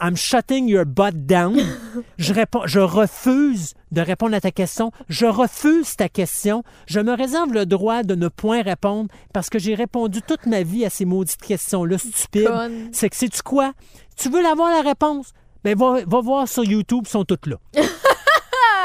I'm 0.00 0.16
shutting 0.16 0.68
your 0.68 0.86
butt 0.86 1.26
down. 1.26 1.58
je, 2.18 2.32
réponds, 2.32 2.62
je 2.66 2.78
refuse 2.78 3.74
de 3.90 4.00
répondre 4.00 4.36
à 4.36 4.40
ta 4.40 4.52
question. 4.52 4.92
Je 5.08 5.26
refuse 5.26 5.96
ta 5.96 6.08
question. 6.08 6.62
Je 6.86 7.00
me 7.00 7.14
réserve 7.14 7.52
le 7.52 7.66
droit 7.66 8.04
de 8.04 8.14
ne 8.14 8.28
point 8.28 8.62
répondre 8.62 9.10
parce 9.34 9.50
que 9.50 9.58
j'ai 9.58 9.74
répondu 9.74 10.22
toute 10.22 10.46
ma 10.46 10.62
vie 10.62 10.84
à 10.84 10.90
ces 10.90 11.04
maudites 11.04 11.42
questions-là 11.42 11.98
stupides. 11.98 12.48
C'est 12.92 13.10
que, 13.10 13.16
sais-tu 13.16 13.42
quoi? 13.42 13.72
Tu 14.20 14.28
veux 14.28 14.44
avoir 14.44 14.70
la 14.70 14.82
réponse? 14.82 15.32
Ben, 15.64 15.76
va, 15.76 16.00
va 16.06 16.20
voir 16.20 16.46
sur 16.46 16.62
YouTube, 16.62 17.04
ils 17.06 17.10
sont 17.10 17.24
toutes 17.24 17.46
là. 17.46 17.56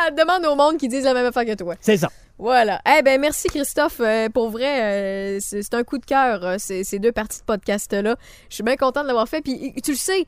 Ah, 0.08 0.12
demande 0.12 0.46
au 0.46 0.56
monde 0.56 0.78
qui 0.78 0.88
disent 0.88 1.06
la 1.06 1.14
même 1.16 1.26
affaire 1.26 1.46
que 1.46 1.56
toi. 1.56 1.74
C'est 1.82 1.98
ça. 1.98 2.10
Voilà. 2.38 2.80
Eh 2.86 3.02
ben 3.02 3.20
merci 3.20 3.48
Christophe. 3.48 4.00
Euh, 4.02 4.30
pour 4.30 4.50
vrai, 4.50 4.84
euh, 4.84 5.38
c'est 5.42 5.64
c'est 5.64 5.74
un 5.74 5.84
coup 5.84 5.98
de 5.98 6.06
cœur, 6.06 6.46
euh, 6.46 6.56
ces, 6.60 6.84
ces 6.84 7.00
deux 7.00 7.12
parties 7.12 7.40
de 7.40 7.46
podcast-là. 7.46 8.16
Je 8.50 8.54
suis 8.54 8.64
bien 8.64 8.76
contente 8.76 9.04
de 9.04 9.08
l'avoir 9.08 9.28
fait. 9.28 9.42
Puis 9.42 9.74
tu 9.84 9.92
le 9.92 9.98
sais, 9.98 10.26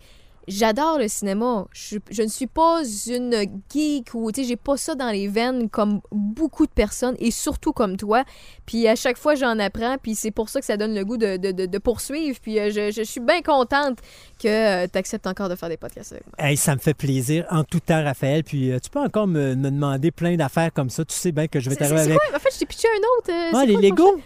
j'adore 0.48 0.98
le 1.00 1.08
cinéma. 1.08 1.66
Je, 1.74 1.98
je 2.10 2.22
ne 2.24 2.28
suis 2.28 2.48
pas 2.48 2.82
une 3.08 3.36
geek 3.74 4.14
ou, 4.14 4.32
tu 4.32 4.42
sais, 4.42 4.48
j'ai 4.48 4.56
pas 4.56 4.78
ça 4.78 4.96
dans 4.96 5.10
les 5.10 5.28
veines 5.28 5.70
comme 5.70 6.02
beaucoup 6.12 6.66
de 6.66 6.72
personnes 6.72 7.16
et 7.20 7.32
surtout 7.32 7.74
comme 7.74 7.98
toi. 7.98 8.24
Puis 8.66 8.88
à 8.88 8.96
chaque 8.96 9.18
fois, 9.18 9.36
j'en 9.36 9.60
apprends. 9.60 9.98
Puis 10.02 10.16
c'est 10.16 10.32
pour 10.32 10.50
ça 10.50 10.60
que 10.60 10.66
ça 10.66 10.78
donne 10.78 10.94
le 10.96 11.04
goût 11.06 11.18
de, 11.18 11.38
de- 11.38 11.52
de- 11.52 11.66
de 11.66 11.78
poursuivre. 11.78 12.38
Puis 12.42 12.60
euh, 12.60 12.70
je, 12.72 12.92
je 12.92 13.02
suis 13.04 13.20
bien 13.22 13.42
contente 13.42 14.00
que 14.42 14.86
tu 14.88 14.98
acceptes 14.98 15.28
encore 15.28 15.50
de 15.50 15.56
faire 15.56 15.70
des 15.70 15.78
podcasts 15.78 16.12
avec 16.14 16.24
moi. 16.28 16.48
Hey, 16.48 16.58
ça 16.58 16.74
me 16.76 16.80
fait 16.80 16.94
plaisir 16.94 17.46
en 17.50 17.64
tout 17.64 17.80
temps, 17.80 18.04
Raphaël. 18.04 18.44
Puis 18.44 18.72
euh, 18.72 18.80
tu 18.80 18.90
peux 18.90 19.00
encore 19.00 19.28
me, 19.28 19.56
me 19.56 19.70
demander 19.72 20.12
plein 20.12 20.36
d'affaires 20.36 20.72
comme 20.74 20.90
ça. 20.90 21.04
Tu 21.06 21.16
sais 21.16 21.32
bien 21.32 21.48
que 21.48 21.60
je 21.60 21.70
vais 21.70 21.76
t'arriver 21.76 22.00
avec. 22.02 22.18
quoi? 22.18 22.38
En 22.38 22.40
fait, 22.40 22.50
je 22.54 22.60
t'ai 22.60 22.66
pitché 22.66 22.88
un 22.88 23.00
autre. 23.20 23.30
euh, 23.32 23.52
Ah, 23.54 23.66
les 23.66 23.74
quoi 23.74 23.82
le 23.82 23.88
Legos? 23.90 24.12
prochain? 24.12 24.24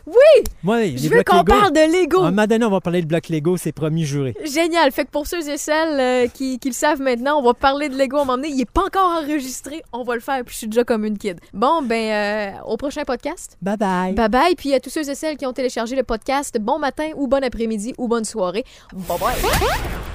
Oui! 0.63 0.97
Je 0.97 1.09
veux 1.09 1.23
qu'on 1.23 1.37
Lego. 1.37 1.45
parle 1.45 1.71
de 1.73 2.01
Lego. 2.01 2.19
À 2.21 2.27
un 2.27 2.31
moment 2.31 2.47
donné, 2.47 2.65
on 2.65 2.69
va 2.71 2.81
parler 2.81 3.01
de 3.01 3.07
blocs 3.07 3.29
Lego, 3.29 3.57
c'est 3.57 3.71
promis 3.71 4.05
juré. 4.05 4.35
Génial. 4.45 4.91
Fait 4.91 5.05
que 5.05 5.09
pour 5.11 5.27
ceux 5.27 5.47
et 5.49 5.57
celles 5.57 5.99
euh, 6.11 6.27
qui, 6.27 6.59
qui 6.59 6.69
le 6.69 6.73
savent 6.73 7.01
maintenant, 7.01 7.39
on 7.39 7.43
va 7.43 7.53
parler 7.53 7.89
de 7.89 7.97
Lego 7.97 8.17
à 8.17 8.21
un 8.21 8.25
moment 8.25 8.37
donné. 8.37 8.49
Il 8.49 8.61
est 8.61 8.69
pas 8.69 8.85
encore 8.85 9.23
enregistré. 9.23 9.83
On 9.93 10.03
va 10.03 10.15
le 10.15 10.21
faire, 10.21 10.43
puis 10.43 10.53
je 10.53 10.57
suis 10.59 10.67
déjà 10.67 10.83
comme 10.83 11.05
une 11.05 11.17
kid. 11.17 11.39
Bon, 11.53 11.81
ben, 11.81 12.11
euh, 12.11 12.61
au 12.65 12.77
prochain 12.77 13.03
podcast. 13.03 13.57
Bye 13.61 13.77
bye. 13.77 14.13
Bye 14.13 14.29
bye. 14.29 14.55
Puis 14.55 14.73
à 14.73 14.79
tous 14.79 14.89
ceux 14.89 15.09
et 15.09 15.15
celles 15.15 15.37
qui 15.37 15.45
ont 15.45 15.53
téléchargé 15.53 15.95
le 15.95 16.03
podcast, 16.03 16.57
bon 16.59 16.79
matin 16.79 17.09
ou 17.15 17.27
bon 17.27 17.43
après-midi 17.43 17.93
ou 17.97 18.07
bonne 18.07 18.25
soirée. 18.25 18.65
Bye 18.93 19.19
bye. 19.19 20.10